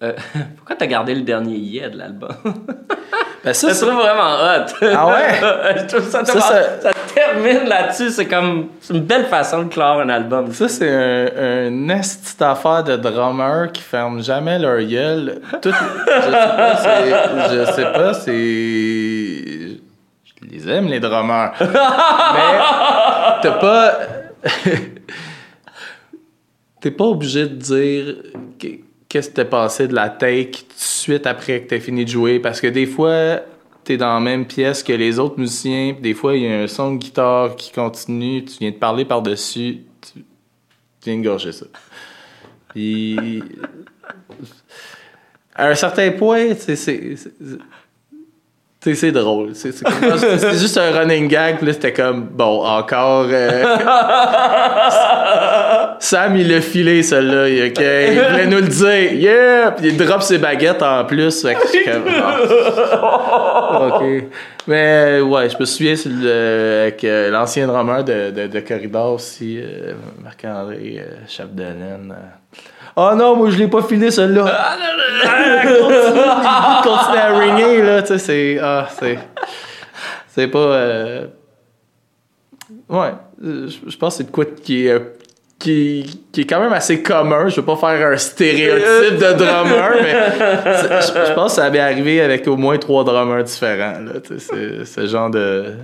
euh, 0.03 0.13
pourquoi 0.57 0.77
t'as 0.77 0.87
gardé 0.87 1.15
le 1.15 1.23
dernier 1.23 1.57
yeah 1.57 1.89
de 1.89 1.99
l'album? 1.99 2.35
Ben, 3.45 3.53
ça, 3.53 3.73
c'est- 3.73 3.85
vraiment 3.85 4.03
hot. 4.03 4.67
Ah 4.83 5.07
ouais? 5.07 5.77
Je 5.79 5.87
trouve 5.87 6.09
ça, 6.11 6.25
Ça, 6.25 6.33
tellement- 6.33 6.41
ça- 6.49 6.81
ça 6.81 6.91
termine 7.15 7.69
là-dessus. 7.69 8.11
C'est 8.11 8.27
comme 8.27 8.71
c'est 8.81 8.93
une 8.93 9.05
belle 9.05 9.27
façon 9.27 9.63
de 9.63 9.69
clore 9.69 10.01
un 10.01 10.09
album. 10.09 10.51
Ça, 10.53 10.69
c'est 10.69 10.91
un, 10.91 11.69
un 11.71 11.89
affaire 12.41 12.83
de 12.83 12.97
drummers 12.97 13.71
qui 13.73 13.83
ferment 13.83 14.21
jamais 14.21 14.59
leur 14.59 14.83
gueule. 14.83 15.41
Tout, 15.63 15.71
je 15.71 16.23
sais 16.25 16.31
pas, 16.33 16.77
c'est. 16.77 17.57
Je 17.57 17.73
sais 17.73 17.83
pas, 17.93 18.15
c'est. 18.15 18.33
Les 20.51 20.69
aime, 20.69 20.87
les 20.87 21.01
drummers. 21.01 21.53
Mais 21.61 22.59
t'as 23.43 23.59
pas. 23.61 23.99
T'es 26.81 26.91
pas 26.91 27.05
obligé 27.05 27.47
de 27.49 27.55
dire 27.55 28.17
que- 28.59 28.81
qu'est-ce 29.09 29.29
qui 29.29 29.35
t'est 29.35 29.45
passé 29.45 29.89
de 29.89 29.95
la 29.95 30.09
take 30.11 30.51
tout 30.53 30.75
de 30.75 30.81
suite 30.81 31.27
après 31.27 31.63
que 31.63 31.69
t'as 31.71 31.81
fini 31.81 32.05
de 32.05 32.11
jouer. 32.11 32.39
Parce 32.39 32.61
que 32.61 32.67
des 32.69 32.87
fois, 32.87 33.41
t'es 33.83 33.97
dans 33.97 34.13
la 34.15 34.21
même 34.21 34.47
pièce 34.47 34.83
que 34.83 34.93
les 34.93 35.19
autres 35.19 35.39
musiciens. 35.39 35.97
des 36.01 36.15
fois, 36.15 36.37
il 36.37 36.43
y 36.43 36.49
a 36.53 36.61
un 36.61 36.67
son 36.69 36.93
de 36.95 36.99
guitare 36.99 37.57
qui 37.57 37.73
continue. 37.73 38.45
Tu 38.45 38.59
viens 38.61 38.71
de 38.71 38.77
parler 38.77 39.05
par-dessus. 39.05 39.81
Tu, 40.01 40.21
tu 40.21 40.25
viens 41.11 41.19
de 41.19 41.25
gorger 41.25 41.53
ça. 41.53 41.67
Puis. 42.69 43.43
À 45.55 45.69
un 45.69 45.75
certain 45.75 46.11
point, 46.13 46.55
c'est. 46.55 47.15
C'est- 48.95 49.13
tu 49.13 49.19
sais, 49.73 49.73
c'est 49.73 49.83
drôle. 49.85 50.19
C'est 50.39 50.53
juste 50.59 50.79
un 50.79 50.91
running 50.99 51.29
gag, 51.29 51.59
puis 51.59 51.67
là, 51.67 51.73
c'était 51.73 51.93
comme, 51.93 52.27
bon, 52.31 52.65
encore. 52.65 53.27
euh, 53.31 53.65
Sam, 55.99 56.37
il 56.37 56.49
l'a 56.51 56.61
filé, 56.61 57.03
celle-là. 57.03 57.49
il- 57.49 57.69
OK, 57.71 57.81
il 57.81 58.21
voulait 58.21 58.47
nous 58.47 58.59
le 58.59 58.69
dire. 58.69 59.13
Yeah! 59.15 59.71
Puis 59.73 59.89
il 59.89 59.97
drop 59.97 60.23
ses 60.23 60.39
baguettes 60.39 60.83
en 60.83 61.05
plus. 61.05 61.43
Fait 61.43 61.55
que 61.55 61.61
je 61.65 61.69
suis 61.69 61.85
comme, 61.85 62.05
ah. 62.09 63.89
OK. 64.01 64.25
Mais 64.69 65.21
ouais, 65.21 65.49
je 65.49 65.57
me 65.59 65.65
souviens 65.65 65.95
le- 66.07 66.83
avec 66.83 67.03
euh, 67.05 67.31
l'ancien 67.31 67.67
drummer 67.67 68.05
de, 68.05 68.31
de, 68.31 68.47
de 68.49 68.61
Corridor 68.61 69.15
aussi, 69.15 69.59
euh, 69.61 69.95
Marc-André 70.23 71.03
Chapdelaine. 71.29 72.13
euh. 72.13 72.59
Oh 72.97 73.11
non, 73.15 73.37
moi 73.37 73.51
je 73.51 73.59
l'ai 73.59 73.69
pas 73.69 73.83
filé 73.83 74.11
celle-là. 74.11 74.45
Ah, 74.49 75.63
continue, 75.63 76.23
continue 76.83 77.19
à 77.19 77.29
ringuer, 77.33 77.83
là. 77.83 78.03
Tu 78.03 78.09
sais, 78.09 78.19
c'est. 78.19 78.59
Ah, 78.63 78.89
c'est. 78.99 79.19
C'est 80.29 80.49
pas. 80.49 80.59
euh, 80.59 81.27
Ouais, 82.89 83.13
je 83.43 83.97
pense 83.97 84.15
que 84.15 84.19
c'est 84.19 84.27
de 84.31 84.31
quoi 84.31 84.45
qui 84.45 84.87
est, 84.87 84.93
euh, 84.93 85.01
qui, 85.59 86.23
qui 86.33 86.43
est 86.43 86.45
quand 86.47 86.61
même 86.61 86.73
assez 86.73 87.03
commun. 87.03 87.49
Je 87.49 87.57
veux 87.57 87.67
pas 87.67 87.75
faire 87.77 88.13
un 88.13 88.17
stéréotype 88.17 89.19
de 89.19 89.33
drummer, 89.33 89.91
mais 90.03 90.15
je, 91.01 91.29
je 91.29 91.33
pense 91.35 91.53
que 91.53 91.57
ça 91.57 91.65
avait 91.65 91.81
arrivé 91.81 92.21
avec 92.21 92.47
au 92.47 92.57
moins 92.57 92.79
trois 92.79 93.03
drummers 93.03 93.43
différents. 93.43 93.99
Là, 94.01 94.21
tu 94.25 94.39
sais, 94.39 94.85
c'est 94.85 94.85
ce 94.85 95.07
genre 95.07 95.31
de. 95.31 95.75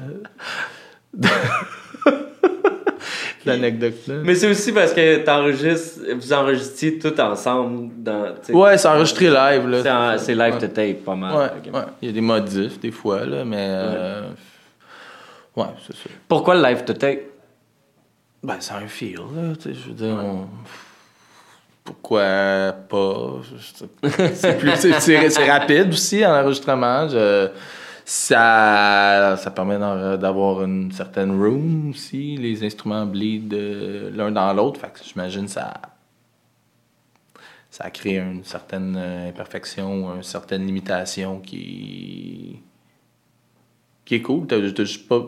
De- 3.45 3.51
d'anecdote-là. 3.51 4.14
Mais 4.24 4.34
c'est 4.34 4.49
aussi 4.51 4.72
parce 4.72 4.93
que 4.93 5.18
t'enregistres, 5.24 6.01
vous 6.16 6.32
enregistrez 6.32 6.99
tout 6.99 7.20
ensemble 7.20 7.90
dans. 8.03 8.34
Ouais, 8.51 8.78
c'est 8.78 8.88
enregistré 8.88 9.26
live. 9.30 9.68
Là. 9.68 10.18
C'est 10.18 10.34
live 10.34 10.59
to 10.59 10.66
tape, 10.68 11.05
pas 11.05 11.14
mal. 11.14 11.34
Ouais, 11.36 11.70
ouais. 11.72 11.84
Il 12.01 12.09
y 12.09 12.11
a 12.11 12.14
des 12.14 12.20
modifs 12.20 12.78
des 12.80 12.90
fois, 12.90 13.24
là, 13.24 13.45
mais. 13.45 13.57
euh, 13.68 14.22
ouais, 15.57 15.66
c'est 15.86 15.95
ça. 15.97 16.11
Pourquoi 16.28 16.55
le 16.55 16.62
live 16.62 16.84
to 16.84 16.93
tape? 16.93 17.20
Ben, 18.43 18.57
c'est 18.61 18.74
un 18.74 18.86
feel, 18.88 19.16
là. 19.16 19.55
Tu 19.61 19.72
sais, 19.72 19.78
je 19.80 19.88
veux 19.88 19.95
dire, 19.95 20.16
on- 20.20 20.47
pourquoi 21.84 22.72
pas? 22.88 23.40
C'est 24.34 25.51
rapide 25.51 25.93
aussi 25.93 26.24
en 26.24 26.30
enregistrement. 26.40 27.09
Je- 27.09 27.49
ça, 28.05 29.37
ça 29.39 29.51
permet 29.51 29.79
d'en- 29.79 30.17
d'avoir 30.17 30.63
une 30.65 30.91
certaine 30.93 31.31
room 31.31 31.91
aussi. 31.91 32.37
Les 32.37 32.65
instruments 32.65 33.07
bleed 33.07 33.53
euh, 33.55 34.11
l'un 34.15 34.31
dans 34.31 34.53
l'autre. 34.53 34.81
Fait 34.81 34.89
que 34.93 35.01
j'imagine 35.05 35.49
ça 35.49 35.73
ça 37.71 37.89
crée 37.89 38.19
une 38.19 38.45
certaine 38.45 38.95
euh, 38.99 39.29
imperfection, 39.31 40.17
une 40.17 40.23
certaine 40.23 40.67
limitation 40.67 41.39
qui 41.41 42.61
qui 44.05 44.17
est 44.17 44.21
cool. 44.23 44.47
T'as 44.47 44.61
juste 44.61 45.09
pas 45.09 45.21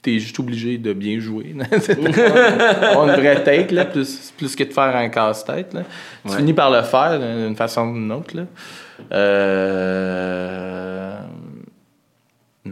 t'es 0.00 0.18
juste 0.20 0.38
obligé 0.38 0.78
de 0.78 0.92
bien 0.92 1.18
jouer. 1.18 1.54
On 1.58 1.60
une 3.08 3.16
vraie 3.20 3.42
take, 3.42 3.74
là, 3.74 3.84
plus, 3.84 4.32
plus 4.36 4.54
que 4.54 4.62
de 4.64 4.72
faire 4.72 4.94
un 4.96 5.08
casse-tête. 5.08 5.70
Tu 5.70 5.76
Ouais. 6.30 6.36
finis 6.36 6.54
par 6.54 6.70
le 6.70 6.82
faire 6.82 7.18
d'une 7.18 7.56
façon 7.56 7.88
ou 7.88 7.94
d'une 7.94 8.12
autre. 8.12 8.36
Là. 8.36 8.44
Euh, 9.12 10.87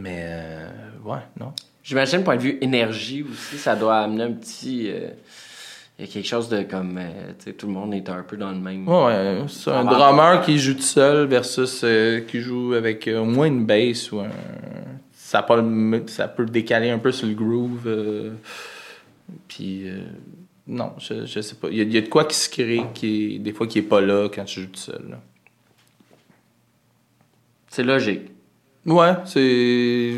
Mais, 0.01 0.23
euh, 0.27 0.67
ouais, 1.05 1.19
non. 1.39 1.53
J'imagine, 1.83 2.23
point 2.23 2.35
de 2.35 2.41
vue 2.41 2.57
énergie 2.61 3.23
aussi, 3.23 3.57
ça 3.57 3.75
doit 3.75 3.99
amener 3.99 4.23
un 4.23 4.31
petit. 4.33 4.89
euh, 4.91 5.09
Il 5.97 6.05
y 6.05 6.09
a 6.09 6.11
quelque 6.11 6.27
chose 6.27 6.49
de 6.49 6.63
comme. 6.63 6.97
euh, 6.97 7.31
tu 7.39 7.45
sais, 7.45 7.53
tout 7.53 7.67
le 7.67 7.73
monde 7.73 7.93
est 7.93 8.09
un 8.09 8.21
peu 8.23 8.35
dans 8.37 8.51
le 8.51 8.57
même. 8.57 8.87
Ouais, 8.87 9.43
c'est 9.47 9.71
un 9.71 9.83
drummer 9.97 10.41
qui 10.45 10.59
joue 10.59 10.73
tout 10.75 10.81
seul 10.81 11.27
versus 11.27 11.81
euh, 11.83 12.21
qui 12.21 12.41
joue 12.41 12.73
avec 12.73 13.07
au 13.07 13.23
moins 13.25 13.47
une 13.47 13.65
bass 13.65 14.11
ou 14.11 14.19
un. 14.19 14.29
Ça, 15.13 15.45
le- 15.49 16.03
ça 16.07 16.27
peut 16.27 16.45
décaler 16.45 16.89
un 16.89 16.99
peu 16.99 17.11
sur 17.11 17.27
le 17.27 17.33
groove. 17.33 17.83
euh, 17.87 18.31
Puis, 19.47 19.85
non, 20.67 20.91
je, 20.99 21.25
je 21.25 21.39
sais 21.41 21.55
pas. 21.55 21.69
Il 21.69 21.77
y, 21.77 21.81
a, 21.81 21.83
il 21.83 21.93
y 21.93 21.97
a 21.97 22.01
de 22.01 22.07
quoi 22.09 22.25
qui 22.25 22.35
se 22.35 22.49
crée 22.49 22.81
qui 22.93 23.35
est, 23.35 23.39
des 23.39 23.53
fois 23.53 23.65
qui 23.67 23.79
est 23.79 23.81
pas 23.83 24.01
là 24.01 24.29
quand 24.33 24.43
tu 24.45 24.61
joues 24.61 24.67
tout 24.67 24.79
seul. 24.79 25.17
C'est 27.69 27.83
logique. 27.83 28.31
Ouais, 28.87 29.13
c'est 29.25 30.17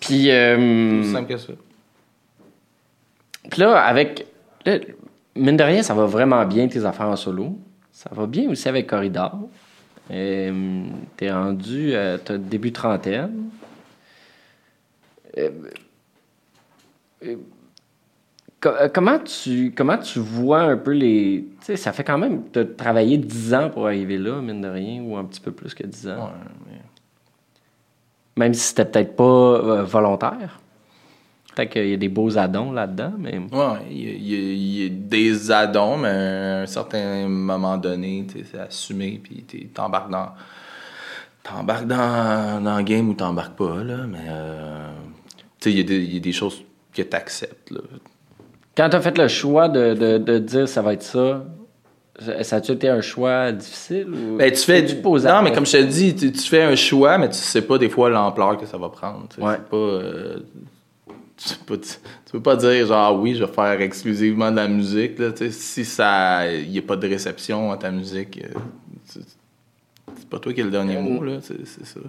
Puis, 0.00 0.30
euh, 0.30 1.00
aussi 1.00 1.12
simple 1.12 1.28
que 1.28 1.36
ça. 1.38 1.52
puis 3.50 3.60
là, 3.60 3.80
avec. 3.82 4.26
là, 4.66 4.78
mine 5.36 5.56
de 5.56 5.62
rien, 5.62 5.82
ça 5.82 5.94
va 5.94 6.06
vraiment 6.06 6.44
bien 6.44 6.66
tes 6.68 6.84
affaires 6.84 7.06
en 7.08 7.16
solo. 7.16 7.56
Ça 7.92 8.10
va 8.12 8.26
bien 8.26 8.48
aussi 8.50 8.68
avec 8.68 8.86
Corridor. 8.88 9.38
Euh, 10.10 10.82
T'es 11.16 11.30
rendu. 11.30 11.90
euh, 11.94 12.18
T'as 12.24 12.36
début 12.38 12.72
trentaine. 12.72 13.50
Euh, 15.36 15.50
euh, 17.24 17.36
co- 18.60 18.70
comment, 18.92 19.18
tu, 19.20 19.72
comment 19.76 19.98
tu 19.98 20.18
vois 20.18 20.62
un 20.62 20.76
peu 20.76 20.92
les. 20.92 21.44
Tu 21.60 21.66
sais, 21.66 21.76
ça 21.76 21.92
fait 21.92 22.04
quand 22.04 22.18
même. 22.18 22.42
T'as 22.50 22.64
travaillé 22.64 23.18
10 23.18 23.54
ans 23.54 23.70
pour 23.70 23.86
arriver 23.86 24.18
là, 24.18 24.40
mine 24.40 24.60
de 24.62 24.68
rien, 24.68 25.02
ou 25.02 25.16
un 25.16 25.24
petit 25.24 25.40
peu 25.40 25.52
plus 25.52 25.74
que 25.74 25.86
10 25.86 26.08
ans? 26.08 26.26
Ouais, 26.26 26.67
Même 28.38 28.54
si 28.54 28.60
c'était 28.68 28.84
peut-être 28.84 29.16
pas 29.16 29.24
euh, 29.24 29.82
volontaire. 29.82 30.60
Peut-être 31.54 31.70
qu'il 31.72 31.88
y 31.88 31.94
a 31.94 31.96
des 31.96 32.08
beaux 32.08 32.38
addons 32.38 32.70
là-dedans, 32.70 33.12
mais. 33.18 33.36
Ouais, 33.38 33.80
il 33.90 33.98
y, 34.00 34.34
a- 34.36 34.82
y 34.82 34.84
y 34.86 34.90
des 34.90 35.50
addons, 35.50 35.96
mais 35.96 36.08
à 36.08 36.60
un 36.62 36.66
certain 36.66 37.26
moment 37.26 37.76
donné, 37.76 38.24
c'est 38.48 38.58
assumé, 38.60 39.20
puis 39.22 39.42
t'embarques 39.74 40.10
dans. 40.10 40.28
T'embarques 41.42 41.86
dans, 41.86 42.62
dans 42.62 42.76
le 42.76 42.82
game 42.84 43.08
ou 43.08 43.14
t'embarques 43.14 43.56
pas, 43.56 43.82
là, 43.82 44.06
mais. 44.06 44.26
euh, 44.28 44.88
tu 45.60 45.70
sais, 45.70 45.72
il 45.72 45.78
y, 45.78 45.80
a 45.80 45.84
des- 45.84 46.04
il 46.04 46.14
y 46.14 46.16
a 46.18 46.20
des 46.20 46.32
choses 46.32 46.62
que 46.94 47.02
t'acceptes, 47.02 47.72
là. 47.72 47.80
Quand 48.76 48.88
t'as 48.90 49.00
fait 49.00 49.18
le 49.18 49.26
choix 49.26 49.68
de, 49.68 49.94
de, 49.94 50.18
de 50.18 50.38
dire 50.38 50.68
ça 50.68 50.82
va 50.82 50.92
être 50.92 51.02
ça, 51.02 51.44
Ça 52.40 52.56
a-tu 52.56 52.72
été 52.72 52.88
un 52.88 53.00
choix 53.00 53.52
difficile 53.52 54.08
ou 54.10 54.36
Ben, 54.36 54.50
tu 54.50 54.58
fais 54.58 54.82
du. 54.82 54.94
Non, 54.96 55.42
mais 55.42 55.52
comme 55.52 55.64
je 55.66 55.72
te 55.72 55.82
dis, 55.82 56.14
tu, 56.16 56.32
tu 56.32 56.40
fais 56.48 56.62
un 56.62 56.74
choix, 56.74 57.16
mais 57.18 57.28
tu 57.28 57.36
sais 57.36 57.62
pas 57.62 57.78
des 57.78 57.88
fois 57.88 58.10
l'ampleur 58.10 58.56
que 58.58 58.66
ça 58.66 58.76
va 58.76 58.88
prendre. 58.88 59.26
Ouais. 59.38 59.54
C'est 59.56 59.68
pas. 59.68 59.76
euh, 59.76 60.38
tu, 61.36 61.54
peux 61.64 61.78
tu 61.78 61.88
peux 62.32 62.42
pas 62.42 62.56
dire 62.56 62.86
genre 62.86 63.20
oui, 63.20 63.36
je 63.36 63.44
vais 63.44 63.52
faire 63.52 63.80
exclusivement 63.80 64.50
de 64.50 64.56
la 64.56 64.66
musique. 64.66 65.18
Là, 65.20 65.28
si 65.50 65.84
ça 65.84 66.50
il 66.52 66.70
y 66.72 66.78
a 66.78 66.82
pas 66.82 66.96
de 66.96 67.06
réception 67.06 67.70
à 67.70 67.76
ta 67.76 67.92
musique, 67.92 68.40
euh, 68.44 68.58
c'est 69.06 70.28
pas 70.28 70.40
toi 70.40 70.52
qui 70.52 70.60
as 70.60 70.64
le 70.64 70.70
dernier 70.72 70.96
Euh, 70.96 71.02
mot, 71.02 71.22
là. 71.22 71.38
C'est 71.40 71.64
c'est 71.66 71.86
ça. 71.86 72.00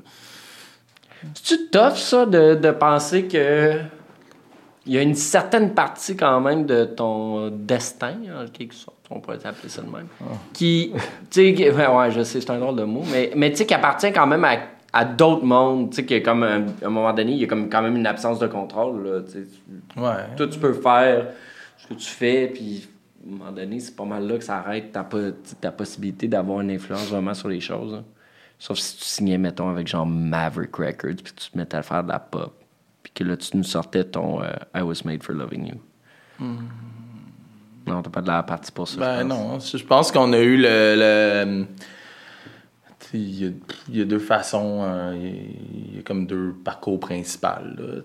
C'est-tu 1.36 1.68
tough, 1.70 1.96
ça, 1.98 2.26
de, 2.26 2.56
de 2.56 2.72
penser 2.72 3.26
que 3.28 3.74
il 4.86 4.94
y 4.94 4.98
a 4.98 5.02
une 5.04 5.14
certaine 5.16 5.74
partie 5.76 6.16
quand 6.16 6.40
même 6.42 6.66
de 6.66 6.86
ton 6.86 7.50
destin, 7.52 8.16
en 8.36 8.48
quelque 8.48 8.74
sorte, 8.74 8.99
on 9.10 9.20
pourrait 9.20 9.46
appeler 9.46 9.70
ça 9.70 9.82
de 9.82 9.90
même, 9.90 10.08
qui, 10.54 10.92
tu 11.32 11.56
sais, 11.56 11.72
ouais, 11.88 12.12
je 12.12 12.24
sais, 12.24 12.42
c'est 12.42 12.50
un 12.52 12.60
drôle 12.60 12.76
de 12.76 12.84
mot, 12.84 13.04
mais, 13.12 13.32
mais 13.36 13.50
tu 13.52 13.58
sais, 13.58 13.66
qui 13.66 13.74
appartient 13.74 14.12
quand 14.12 14.28
même 14.28 14.44
à, 14.46 14.58
à 14.94 15.06
d'autres 15.06 15.44
mondes, 15.46 15.90
tu 15.92 15.98
sais, 15.98 16.06
que 16.06 16.20
comme, 16.24 16.44
euh, 16.44 16.60
à 16.84 16.88
un 16.88 16.90
moment 16.90 17.12
donné, 17.14 17.32
il 17.32 17.38
y 17.40 17.44
a 17.44 17.48
comme 17.48 17.70
quand 17.70 17.82
même 17.82 17.96
une 17.96 18.08
absence 18.08 18.40
de 18.40 18.48
contrôle, 18.48 19.04
là, 19.08 19.22
tu 19.22 19.32
sais. 19.32 19.44
Ouais. 20.00 20.36
Toi, 20.38 20.48
tu 20.48 20.60
peux 20.60 20.74
faire 20.74 21.28
ce 21.78 21.88
que 21.88 21.94
tu 21.96 22.08
fais, 22.08 22.48
puis 22.54 22.88
à 23.24 23.28
un 23.28 23.38
moment 23.38 23.52
donné, 23.52 23.80
c'est 23.80 23.96
pas 23.96 24.06
mal 24.06 24.28
là 24.28 24.38
que 24.38 24.44
ça 24.44 24.58
arrête 24.58 24.92
ta, 24.92 25.08
ta 25.60 25.72
possibilité 25.72 26.28
d'avoir 26.28 26.62
une 26.62 26.72
influence 26.72 27.08
vraiment 27.10 27.34
sur 27.34 27.50
les 27.50 27.60
choses. 27.60 27.94
hein. 27.96 28.04
Sauf 28.62 28.78
si 28.78 28.98
tu 28.98 29.04
signais, 29.06 29.38
mettons, 29.38 29.70
avec 29.70 29.88
genre 29.88 30.06
Maverick 30.06 30.76
Records, 30.76 31.16
puis 31.24 31.34
tu 31.36 31.50
te 31.52 31.58
mettais 31.58 31.78
à 31.78 31.82
faire 31.82 32.04
de 32.04 32.10
la 32.10 32.20
pop, 32.20 32.54
puis 33.02 33.12
que 33.14 33.24
là, 33.24 33.38
tu 33.38 33.56
nous 33.58 33.64
sortais 33.64 34.04
ton 34.04 34.44
euh, 34.44 34.52
I 34.76 34.82
Was 34.82 35.02
Made 35.06 35.24
for 35.24 35.34
Loving 35.34 35.68
You. 35.68 36.46
Non, 37.90 38.02
t'as 38.02 38.10
pas 38.10 38.22
de 38.22 38.28
la 38.28 38.44
partie 38.44 38.72
pour 38.72 38.88
ça. 38.88 39.00
Ben 39.00 39.24
non, 39.24 39.60
je 39.60 39.84
pense 39.84 40.12
qu'on 40.12 40.32
a 40.34 40.40
eu 40.40 40.58
le. 40.58 41.66
Il 43.14 43.44
y, 43.44 43.48
a, 43.48 43.50
il 43.90 43.98
y 43.98 44.02
a 44.02 44.06
deux 44.06 44.20
façons, 44.20 44.84
hein, 44.84 45.16
il 45.16 45.96
y 45.96 46.00
a- 46.00 46.04
comme 46.04 46.28
deux 46.28 46.54
parcours 46.64 47.00
principaux. 47.00 47.48
Là, 47.48 48.02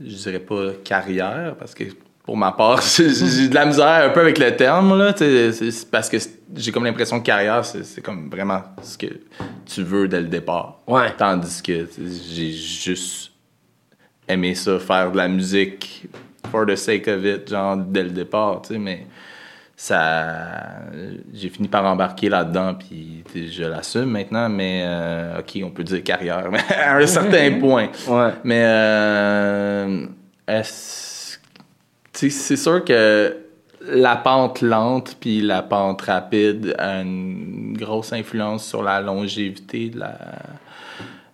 je 0.00 0.14
dirais 0.16 0.38
pas 0.40 0.72
carrière, 0.84 1.54
parce 1.58 1.74
que 1.74 1.84
pour 2.22 2.36
ma 2.36 2.52
part, 2.52 2.82
j'ai 2.96 3.48
de 3.48 3.54
la 3.54 3.64
misère 3.64 4.04
un 4.04 4.10
peu 4.10 4.20
avec 4.20 4.38
le 4.38 4.54
terme. 4.54 4.98
Là, 4.98 5.14
c'est- 5.16 5.90
parce 5.90 6.10
que 6.10 6.18
j'ai 6.56 6.72
comme 6.72 6.84
l'impression 6.84 7.20
que 7.20 7.24
carrière, 7.24 7.64
c'est 7.64 8.02
comme 8.02 8.28
vraiment 8.28 8.62
ce 8.82 8.98
que 8.98 9.06
tu 9.64 9.82
veux 9.82 10.08
dès 10.08 10.20
le 10.20 10.28
départ. 10.28 10.80
Ouais. 10.86 11.14
Tandis 11.16 11.62
que 11.62 11.88
j'ai 11.98 12.52
juste 12.52 13.32
aimé 14.28 14.54
ça, 14.54 14.78
faire 14.78 15.10
de 15.10 15.16
la 15.16 15.28
musique 15.28 16.06
for 16.50 16.66
the 16.66 16.76
sake 16.76 17.08
of 17.08 17.24
it, 17.24 17.48
genre 17.48 17.76
dès 17.76 18.02
le 18.04 18.10
départ, 18.10 18.62
tu 18.62 18.74
sais, 18.74 18.78
mais 18.78 19.06
ça. 19.76 20.80
J'ai 21.32 21.48
fini 21.48 21.68
par 21.68 21.84
embarquer 21.86 22.28
là-dedans, 22.28 22.74
puis 22.74 23.22
je 23.50 23.64
l'assume 23.64 24.10
maintenant, 24.10 24.48
mais 24.48 24.82
euh, 24.84 25.38
ok, 25.40 25.58
on 25.64 25.70
peut 25.70 25.84
dire 25.84 26.02
carrière, 26.02 26.48
mais 26.50 26.60
à 26.74 26.96
un 26.96 27.06
certain 27.06 27.52
point. 27.60 27.88
Ouais. 28.08 28.30
Mais 28.44 28.62
euh, 28.64 30.06
est-ce- 30.46 31.38
tu 32.12 32.28
sais, 32.28 32.30
c'est 32.30 32.56
sûr 32.56 32.84
que 32.84 33.36
la 33.82 34.16
pente 34.16 34.60
lente 34.60 35.16
puis 35.18 35.40
la 35.40 35.62
pente 35.62 36.02
rapide 36.02 36.74
a 36.78 37.00
une 37.00 37.74
grosse 37.78 38.12
influence 38.12 38.66
sur 38.66 38.82
la 38.82 39.00
longévité 39.00 39.88
de 39.88 40.00
la 40.00 40.18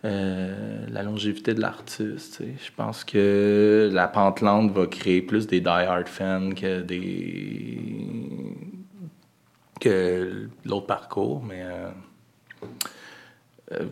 euh, 0.07 0.86
la 0.90 1.02
longévité 1.02 1.52
de 1.52 1.61
l'artiste. 1.61 2.40
Je 2.42 2.70
pense 2.76 3.02
que 3.04 3.90
la 3.92 4.07
pente 4.09 4.40
lente 4.40 4.70
va 4.70 4.86
créer 4.86 5.20
plus 5.20 5.46
des 5.46 5.61
die-hard 5.61 6.09
fans 6.09 6.50
que 6.50 6.80
des 6.82 7.98
que 9.80 10.48
l'autre 10.64 10.86
parcours, 10.86 11.42
mais 11.44 11.62
euh, 11.62 11.88
euh, 13.72 13.86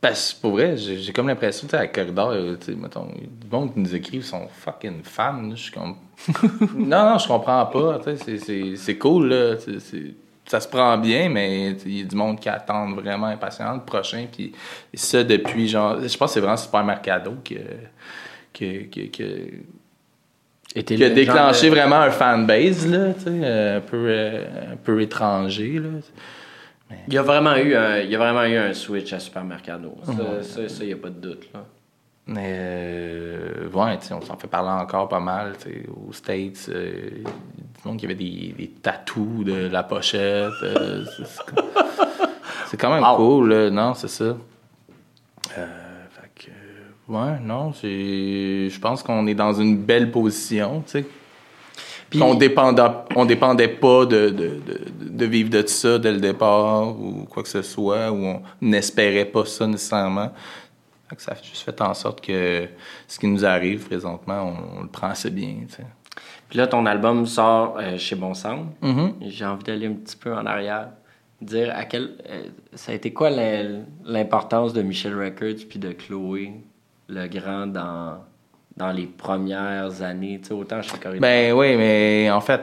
parce 0.00 0.32
que 0.32 0.40
pour 0.40 0.52
vrai, 0.52 0.76
j'ai 0.76 1.12
comme 1.12 1.28
l'impression, 1.28 1.66
sais, 1.68 1.76
à 1.76 1.86
Corridor, 1.88 2.32
mettons, 2.76 3.08
du 3.08 3.48
monde 3.50 3.74
qui 3.74 3.80
nous 3.80 3.94
écrit, 3.94 4.18
ils 4.18 4.22
sont 4.24 4.48
fucking 4.48 5.02
fans. 5.02 5.54
Je 5.54 5.72
non, 6.76 7.10
non, 7.10 7.18
je 7.18 7.26
comprends 7.26 7.66
pas. 7.66 8.00
c'est- 8.16 8.98
cool, 8.98 9.28
là. 9.28 9.56
Ça 10.50 10.58
se 10.58 10.66
prend 10.66 10.98
bien, 10.98 11.28
mais 11.28 11.70
il 11.86 11.98
y 11.98 12.02
a 12.02 12.04
du 12.04 12.16
monde 12.16 12.40
qui 12.40 12.48
attend 12.48 12.90
vraiment 12.90 13.28
impatient 13.28 13.72
le 13.72 13.82
prochain. 13.82 14.26
Puis 14.32 14.52
et 14.92 14.96
ça, 14.96 15.22
depuis, 15.22 15.68
genre. 15.68 16.00
Je 16.00 16.16
pense 16.16 16.30
que 16.30 16.34
c'est 16.34 16.40
vraiment 16.40 16.56
Super 16.56 16.82
Mercado 16.82 17.36
que. 17.44 17.54
que, 18.52 18.82
que, 18.86 19.06
que 19.16 19.22
Et 20.74 20.82
t'es 20.82 20.96
qui 20.96 21.04
a 21.04 21.08
le 21.08 21.14
déclenché 21.14 21.70
de- 21.70 21.74
vraiment 21.76 22.00
un 22.00 22.10
fanbase, 22.10 22.84
là, 22.90 23.14
tu 23.14 23.20
sais, 23.20 23.30
euh, 23.30 23.76
un 23.78 23.80
peu, 23.80 24.06
euh, 24.08 24.72
un 24.72 24.76
peu 24.76 25.00
étranger, 25.00 25.78
là. 25.78 25.88
Il 27.06 27.14
y 27.14 27.18
a 27.18 27.22
vraiment 27.22 27.54
eu 27.54 27.76
un, 27.76 27.98
il 28.00 28.10
y 28.10 28.16
a 28.16 28.18
vraiment 28.18 28.42
eu 28.42 28.56
un 28.56 28.72
switch 28.74 29.12
à 29.12 29.20
Supermercado. 29.20 29.94
Ça, 30.04 30.42
ça, 30.42 30.68
ça, 30.68 30.84
y 30.84 30.92
a 30.92 30.96
pas 30.96 31.10
de 31.10 31.20
doute, 31.20 31.48
là. 31.54 31.64
Mais, 32.26 32.52
euh, 32.54 33.68
ouais, 33.72 33.98
on 34.12 34.20
s'en 34.20 34.36
fait 34.36 34.46
parler 34.46 34.68
encore 34.82 35.08
pas 35.08 35.20
mal, 35.20 35.54
aux 36.08 36.12
States. 36.12 36.66
euh, 36.68 37.10
Il 37.16 37.22
y 37.22 37.26
a 37.26 37.30
du 37.82 37.88
monde 37.88 37.96
qui 37.98 38.04
avait 38.04 38.14
des, 38.14 38.54
des 38.56 38.68
tatous 38.82 39.44
de 39.44 39.68
la 39.68 39.82
pochette. 39.82 40.52
euh, 40.62 41.04
c'est- 42.68 42.76
quand 42.76 42.90
même 42.92 43.02
Wow. 43.02 43.16
cool, 43.16 43.48
là. 43.52 43.70
Non, 43.70 43.94
c'est 43.94 44.08
ça. 44.08 44.24
Euh, 44.24 44.36
fait 46.10 46.30
que, 46.46 47.12
ouais, 47.12 47.38
non, 47.42 47.72
je 47.82 48.78
pense 48.78 49.02
qu'on 49.02 49.26
est 49.26 49.34
dans 49.34 49.52
une 49.54 49.76
belle 49.78 50.10
position, 50.12 50.82
tu 50.86 50.90
sais. 50.92 51.06
Puis- 52.10 52.18
Qu'on 52.18 52.34
dépendait, 52.34 52.82
on 53.14 53.24
dépendait 53.24 53.68
pas 53.68 54.04
de, 54.04 54.30
de, 54.30 54.60
de, 54.66 54.80
de 55.08 55.24
vivre 55.26 55.48
de 55.50 55.64
ça 55.66 55.96
dès 55.98 56.10
le 56.12 56.18
départ 56.18 56.88
ou 57.00 57.24
quoi 57.30 57.42
que 57.44 57.48
ce 57.48 57.62
soit, 57.62 58.10
ou 58.10 58.24
on 58.24 58.42
n'espérait 58.60 59.24
pas 59.26 59.44
ça 59.44 59.66
nécessairement. 59.66 60.32
Que 61.14 61.22
ça 61.22 61.32
a 61.32 61.42
juste 61.42 61.62
fait 61.62 61.80
en 61.80 61.94
sorte 61.94 62.20
que 62.20 62.68
ce 63.08 63.18
qui 63.18 63.26
nous 63.26 63.44
arrive 63.44 63.86
présentement, 63.86 64.54
on, 64.74 64.78
on 64.78 64.82
le 64.82 64.88
prend 64.88 65.08
assez 65.08 65.30
bien. 65.30 65.54
Puis 66.48 66.58
là, 66.58 66.66
ton 66.66 66.84
album 66.86 67.26
sort 67.26 67.76
euh, 67.78 67.96
chez 67.98 68.16
Bon 68.16 68.34
Sound. 68.34 68.66
Mhm. 68.82 69.14
J'ai 69.28 69.44
envie 69.44 69.64
d'aller 69.64 69.86
un 69.86 69.92
petit 69.94 70.16
peu 70.16 70.32
en 70.34 70.44
arrière. 70.46 70.88
Dire 71.40 71.72
à 71.74 71.84
quel. 71.84 72.16
euh, 72.28 72.42
ça 72.74 72.92
a 72.92 72.94
été 72.94 73.12
quoi 73.12 73.30
l'im- 73.30 73.84
l'importance 74.04 74.72
de 74.72 74.82
Michel 74.82 75.14
Records 75.18 75.66
puis 75.68 75.78
de 75.78 75.92
Chloé 75.92 76.52
le 77.08 77.26
Grand 77.28 77.66
dans, 77.66 78.18
dans 78.76 78.92
les 78.92 79.06
premières 79.06 80.02
années, 80.02 80.38
tu 80.42 80.48
sais, 80.48 80.54
autant 80.54 80.82
chez 80.82 80.98
Corridor? 80.98 81.20
Ben 81.22 81.52
oui, 81.54 81.76
mais 81.76 82.30
en 82.30 82.40
fait, 82.40 82.60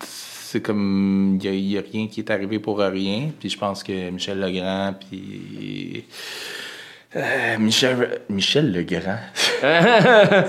c'est 0.00 0.62
comme. 0.62 1.38
Il 1.42 1.50
n'y 1.66 1.76
a, 1.76 1.80
rien 1.80 2.06
qui 2.06 2.20
est 2.20 2.30
arrivé 2.30 2.58
pour 2.60 2.78
rien. 2.78 3.30
Puis 3.38 3.48
je 3.50 3.58
pense 3.58 3.82
que 3.82 4.10
Michel 4.10 4.38
Legrand, 4.40 4.94
puis. 4.98 6.04
Euh, 7.14 7.56
Michel, 7.58 8.20
Michel 8.28 8.72
Legrand. 8.72 9.18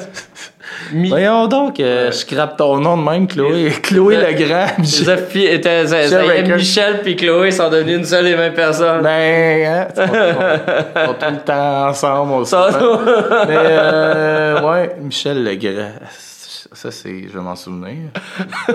Mi- 0.91 1.08
Voyons 1.10 1.47
donc, 1.47 1.80
euh, 1.80 2.08
je 2.12 2.18
scrape 2.18 2.58
ton 2.58 2.78
nom 2.80 2.97
de 2.97 3.10
même, 3.10 3.28
Chloé. 3.28 3.72
Chloé 3.84 4.18
Legrand. 4.18 4.68
Michel- 4.80 6.41
Records. 6.41 6.58
Michel 6.58 6.99
puis 7.03 7.16
Chloé 7.16 7.51
sont 7.51 7.70
devenus 7.70 7.97
une 7.99 8.05
seule 8.05 8.28
et 8.28 8.36
même 8.36 8.53
personne. 8.53 9.01
Ben, 9.01 9.66
hein, 9.66 9.88
on, 9.97 11.10
on- 11.10 11.14
tout 11.14 11.32
le 11.32 11.39
temps 11.39 11.88
ensemble, 11.88 12.45
pas. 12.49 13.45
Mais, 13.47 13.55
euh, 13.58 14.62
ouais, 14.70 14.95
Michel 15.01 15.43
Legrand. 15.43 15.91
Ça, 16.74 16.91
c'est. 16.91 17.24
Je 17.24 17.34
vais 17.38 17.41
m'en 17.41 17.55
souvenir. 17.55 18.11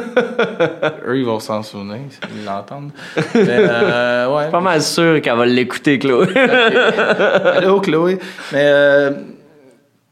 Eux, 1.06 1.18
ils 1.18 1.24
vont 1.24 1.40
s'en 1.40 1.62
souvenir, 1.62 2.00
ils 2.34 2.44
l'entendent. 2.44 2.92
Mais, 3.34 3.46
euh, 3.48 4.34
ouais. 4.34 4.50
pas 4.50 4.60
mal 4.60 4.82
sûr 4.82 5.20
qu'elle 5.20 5.36
va 5.36 5.46
l'écouter, 5.46 5.98
Chloé. 5.98 6.28
Allô, 6.36 7.80
Chloé. 7.80 8.18
Mais, 8.52 8.64
euh, 8.64 9.10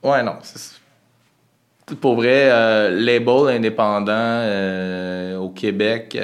ouais, 0.03 0.23
non. 0.23 0.37
Pour 2.01 2.17
vrai, 2.17 2.51
euh, 2.51 2.91
label 2.91 3.57
indépendant 3.57 4.13
euh, 4.15 5.37
au 5.37 5.49
Québec, 5.49 6.19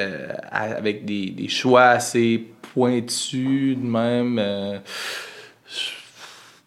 avec 0.53 1.05
des, 1.05 1.31
des 1.31 1.49
choix 1.49 1.85
assez 1.85 2.45
pointus, 2.75 3.77
de 3.77 3.87
même. 3.87 4.81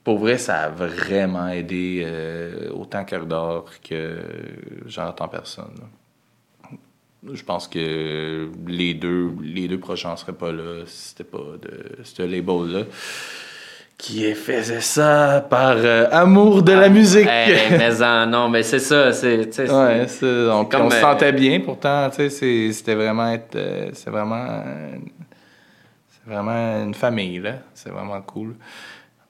Pour 0.09 0.17
vrai, 0.17 0.39
ça 0.39 0.61
a 0.63 0.69
vraiment 0.69 1.49
aidé 1.49 2.01
euh, 2.03 2.71
autant 2.71 3.05
Corridor 3.05 3.65
que 3.87 4.17
j'entends 4.87 5.27
personne. 5.27 5.75
là. 5.77 6.71
Je 7.31 7.43
pense 7.43 7.67
que 7.67 8.49
les 8.65 8.95
deux, 8.95 9.29
les 9.43 9.67
deux 9.67 9.77
prochains 9.77 10.13
ne 10.13 10.15
seraient 10.15 10.33
pas 10.33 10.51
là 10.51 10.81
si 10.87 11.09
c'était 11.09 11.25
pas 11.25 11.37
de 11.61 12.03
ce 12.03 12.23
label-là 12.23 12.85
qui 13.99 14.33
faisait 14.33 14.81
ça 14.81 15.45
par 15.47 15.75
euh, 15.77 16.07
amour 16.11 16.63
de 16.63 16.71
la 16.71 16.89
musique. 16.89 17.29
Eh, 17.29 17.69
mais 17.77 18.01
en- 18.01 18.25
non, 18.25 18.49
mais 18.49 18.63
c'est 18.63 18.79
ça. 18.79 19.13
C'est, 19.13 19.47
Ouais, 19.59 20.07
on, 20.51 20.65
comme, 20.65 20.87
on 20.87 20.89
se 20.89 20.95
euh, 20.95 21.01
sentait 21.01 21.33
bien 21.33 21.59
pourtant, 21.59 22.09
c'était 22.11 22.95
vraiment 22.95 23.31
être, 23.31 23.55
euh, 23.55 23.91
c'est 23.93 24.09
vraiment, 24.09 24.47
euh, 24.65 24.95
c'est 26.09 26.33
vraiment 26.33 26.83
une 26.83 26.95
famille 26.95 27.37
là, 27.37 27.57
c'est 27.75 27.91
vraiment 27.91 28.21
cool. 28.23 28.55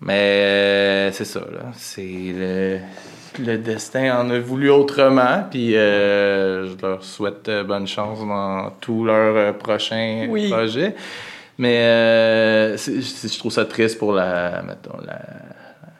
Mais 0.01 0.13
euh, 0.45 1.11
c'est 1.11 1.25
ça 1.25 1.41
là, 1.41 1.71
c'est 1.73 2.01
le, 2.33 2.79
le 3.39 3.57
destin 3.57 4.17
en 4.19 4.29
a 4.29 4.39
voulu 4.39 4.69
autrement, 4.69 5.43
puis 5.51 5.75
euh, 5.75 6.67
je 6.69 6.81
leur 6.81 7.03
souhaite 7.03 7.49
euh, 7.49 7.63
bonne 7.65 7.85
chance 7.87 8.19
dans 8.19 8.71
tous 8.79 9.03
leurs 9.03 9.35
euh, 9.35 9.51
prochains 9.53 10.27
Oui. 10.29 10.49
projets. 10.49 10.95
Mais 11.57 11.79
euh, 11.79 12.77
je 12.77 13.37
trouve 13.37 13.51
ça 13.51 13.65
triste 13.65 13.97
pour 13.99 14.13
la, 14.13 14.61
mettons, 14.61 14.97
la, 15.05 15.19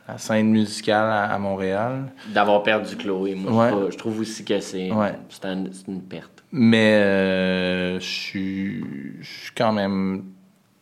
la 0.08 0.18
scène 0.18 0.48
musicale 0.50 1.10
à, 1.12 1.26
à 1.34 1.38
Montréal. 1.38 2.04
D'avoir 2.34 2.64
perdu 2.64 2.96
Chloé, 2.96 3.36
moi, 3.36 3.52
Ouais. 3.52 3.70
je, 3.70 3.74
trouve, 3.76 3.92
je 3.92 3.98
trouve 3.98 4.20
aussi 4.22 4.46
que 4.46 4.60
c'est 4.62 4.90
Ouais. 4.94 5.12
un- 5.44 5.66
une 5.90 6.02
perte. 6.04 6.32
Mais 6.54 6.94
euh, 7.04 8.00
je 8.00 8.06
suis 8.06 8.84
quand 9.58 9.74
même 9.74 10.24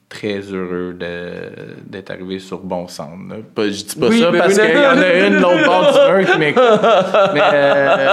très 0.10 0.40
heureux 0.40 0.96
de- 0.98 1.76
d'être 1.86 2.12
arrivé 2.12 2.40
sur 2.40 2.60
Bon. 2.60 2.86
Pas, 3.56 3.66
je 3.66 3.84
dis 3.84 3.96
pas 4.00 4.08
Oui, 4.08 4.20
ça 4.22 4.32
parce 4.32 4.58
qu'il 4.58 4.70
y 4.72 4.78
en 4.78 4.98
a 5.02 5.14
une 5.28 5.34
de 5.36 5.40
l'autre 5.42 5.66
bord 5.66 5.92
du 5.92 6.24
mur, 6.26 6.36
mais... 6.40 6.54
mais 7.34 7.42
euh, 7.54 8.08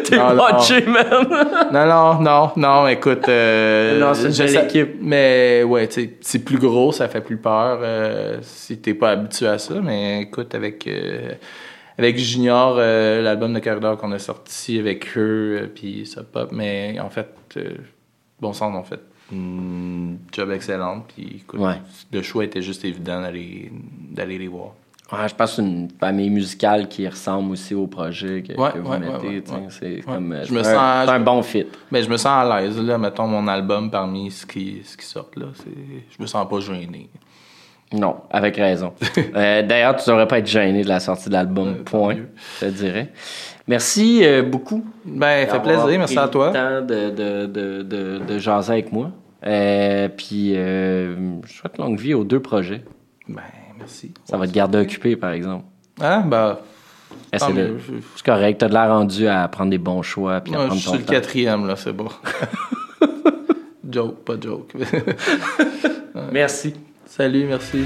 T'es 0.04 0.18
watché, 0.18 0.84
man! 0.86 1.28
non, 1.72 1.86
non, 1.86 2.20
non, 2.20 2.50
non, 2.56 2.88
écoute... 2.88 3.28
euh, 3.28 4.00
Non, 4.00 4.14
c'est 4.14 4.26
une 4.26 4.32
je 4.32 4.38
belle 4.42 4.48
sais- 4.50 4.64
équipe. 4.64 4.96
Mais 5.00 5.62
ouais, 5.64 5.86
tu 5.88 6.02
sais, 6.02 6.10
c'est 6.20 6.44
plus 6.44 6.58
gros, 6.58 6.90
ça 6.92 7.08
fait 7.08 7.20
plus 7.20 7.36
peur 7.38 7.78
euh, 7.82 8.38
si 8.42 8.78
t'es 8.78 8.94
pas 8.94 9.10
habitué 9.10 9.46
à 9.46 9.58
ça. 9.58 9.74
Mais 9.82 10.22
écoute, 10.22 10.54
avec... 10.54 10.86
euh, 10.86 11.32
avec 11.98 12.16
Junior, 12.18 12.76
euh, 12.78 13.20
l'album 13.20 13.52
de 13.52 13.58
Corridor 13.60 13.96
qu'on 13.98 14.10
a 14.12 14.18
sorti 14.18 14.78
avec 14.78 15.06
eux, 15.18 15.60
euh, 15.62 15.66
puis 15.72 16.06
ça 16.06 16.22
pop, 16.22 16.48
mais 16.50 16.98
en 16.98 17.10
fait, 17.10 17.28
euh, 17.58 17.74
Bon 18.40 18.54
Sang 18.54 18.74
ont 18.74 18.82
fait 18.84 19.00
une 19.32 20.18
job 20.32 20.50
excellente, 20.50 21.04
puis 21.14 21.40
écoute, 21.42 21.60
Ouais. 21.60 21.76
le 22.12 22.22
choix 22.22 22.44
était 22.44 22.62
juste 22.62 22.84
évident 22.84 23.20
d'aller 23.22 23.70
d'aller 24.10 24.38
les 24.38 24.48
voir. 24.48 24.72
Ouais, 25.12 25.28
je 25.28 25.34
pense 25.34 25.50
que 25.50 25.56
c'est 25.56 25.62
une 25.62 25.88
famille 25.98 26.30
musicale 26.30 26.86
qui 26.88 27.08
ressemble 27.08 27.50
aussi 27.52 27.74
au 27.74 27.88
projet 27.88 28.42
que, 28.46 28.52
Ouais, 28.60 28.70
que 28.72 28.78
vous 28.78 28.96
mettez. 28.96 29.42
C'est 29.70 30.00
comme 30.04 30.36
Je 30.44 30.52
me 30.54 30.60
un, 30.60 30.64
sens- 30.64 31.08
un 31.08 31.18
bon 31.20 31.42
fit. 31.42 31.66
Mais 31.90 32.02
je 32.04 32.08
me 32.08 32.16
sens 32.16 32.26
à 32.48 32.60
l'aise, 32.60 32.80
là, 32.80 32.96
mettons 32.96 33.26
mon 33.26 33.48
album 33.48 33.90
parmi 33.90 34.30
ce 34.30 34.46
qui, 34.46 34.82
ce 34.84 34.96
qui 34.96 35.04
sort, 35.04 35.30
là, 35.36 35.46
je 35.56 36.22
me 36.22 36.26
sens 36.28 36.48
pas 36.48 36.60
gêné. 36.60 37.10
Non, 37.92 38.18
avec 38.30 38.56
raison. 38.56 38.92
Euh, 39.34 39.62
D'ailleurs, 39.62 39.96
tu 39.96 40.08
devrais 40.08 40.28
pas 40.28 40.38
être 40.38 40.46
gêné 40.46 40.82
de 40.84 40.88
la 40.88 41.00
sortie 41.00 41.28
de 41.28 41.34
l'album, 41.34 41.68
Euh, 41.80 41.82
point, 41.82 42.16
je 42.60 42.66
te 42.66 42.70
dirais. 42.70 43.12
Merci 43.70 44.24
euh, 44.24 44.42
beaucoup. 44.42 44.84
Ben, 45.04 45.46
fait 45.48 45.60
plaisir, 45.62 45.86
merci 45.86 46.18
à 46.18 46.26
toi. 46.26 46.50
temps 46.50 46.80
de, 46.82 47.10
de, 47.10 47.46
de, 47.46 47.82
de, 47.82 48.18
de 48.26 48.38
jaser 48.40 48.72
avec 48.72 48.90
moi. 48.90 49.12
Euh, 49.46 50.08
puis, 50.08 50.54
euh, 50.56 51.14
je 51.46 51.52
souhaite 51.52 51.78
longue 51.78 51.96
vie 51.96 52.12
aux 52.14 52.24
deux 52.24 52.40
projets. 52.40 52.82
Ben, 53.28 53.42
merci. 53.78 54.12
Ça 54.24 54.36
va 54.36 54.48
te 54.48 54.52
garder 54.52 54.78
occupé, 54.78 55.14
par 55.14 55.30
exemple. 55.30 55.64
Hein? 56.00 56.24
Ben, 56.26 56.58
Eh, 57.32 57.38
c'est 57.38 57.52
le-. 57.52 57.78
Je- 57.78 58.22
correct, 58.24 58.58
t'as 58.58 58.68
de 58.68 58.72
l'air 58.74 58.88
rendu 58.88 59.28
à 59.28 59.46
prendre 59.46 59.70
des 59.70 59.78
bons 59.78 60.02
choix 60.02 60.40
puis 60.40 60.52
à 60.52 60.58
Ouais, 60.58 60.62
je 60.64 60.66
prendre 60.66 60.80
suis 60.80 60.90
ton 60.90 60.96
le 60.96 61.02
temps. 61.04 61.12
quatrième, 61.12 61.66
là, 61.68 61.76
c'est 61.76 61.92
bon. 61.92 62.08
joke, 63.88 64.16
pas 64.24 64.34
joke. 64.40 64.72
Merci. 66.32 66.74
Salut, 67.06 67.44
merci. 67.48 67.84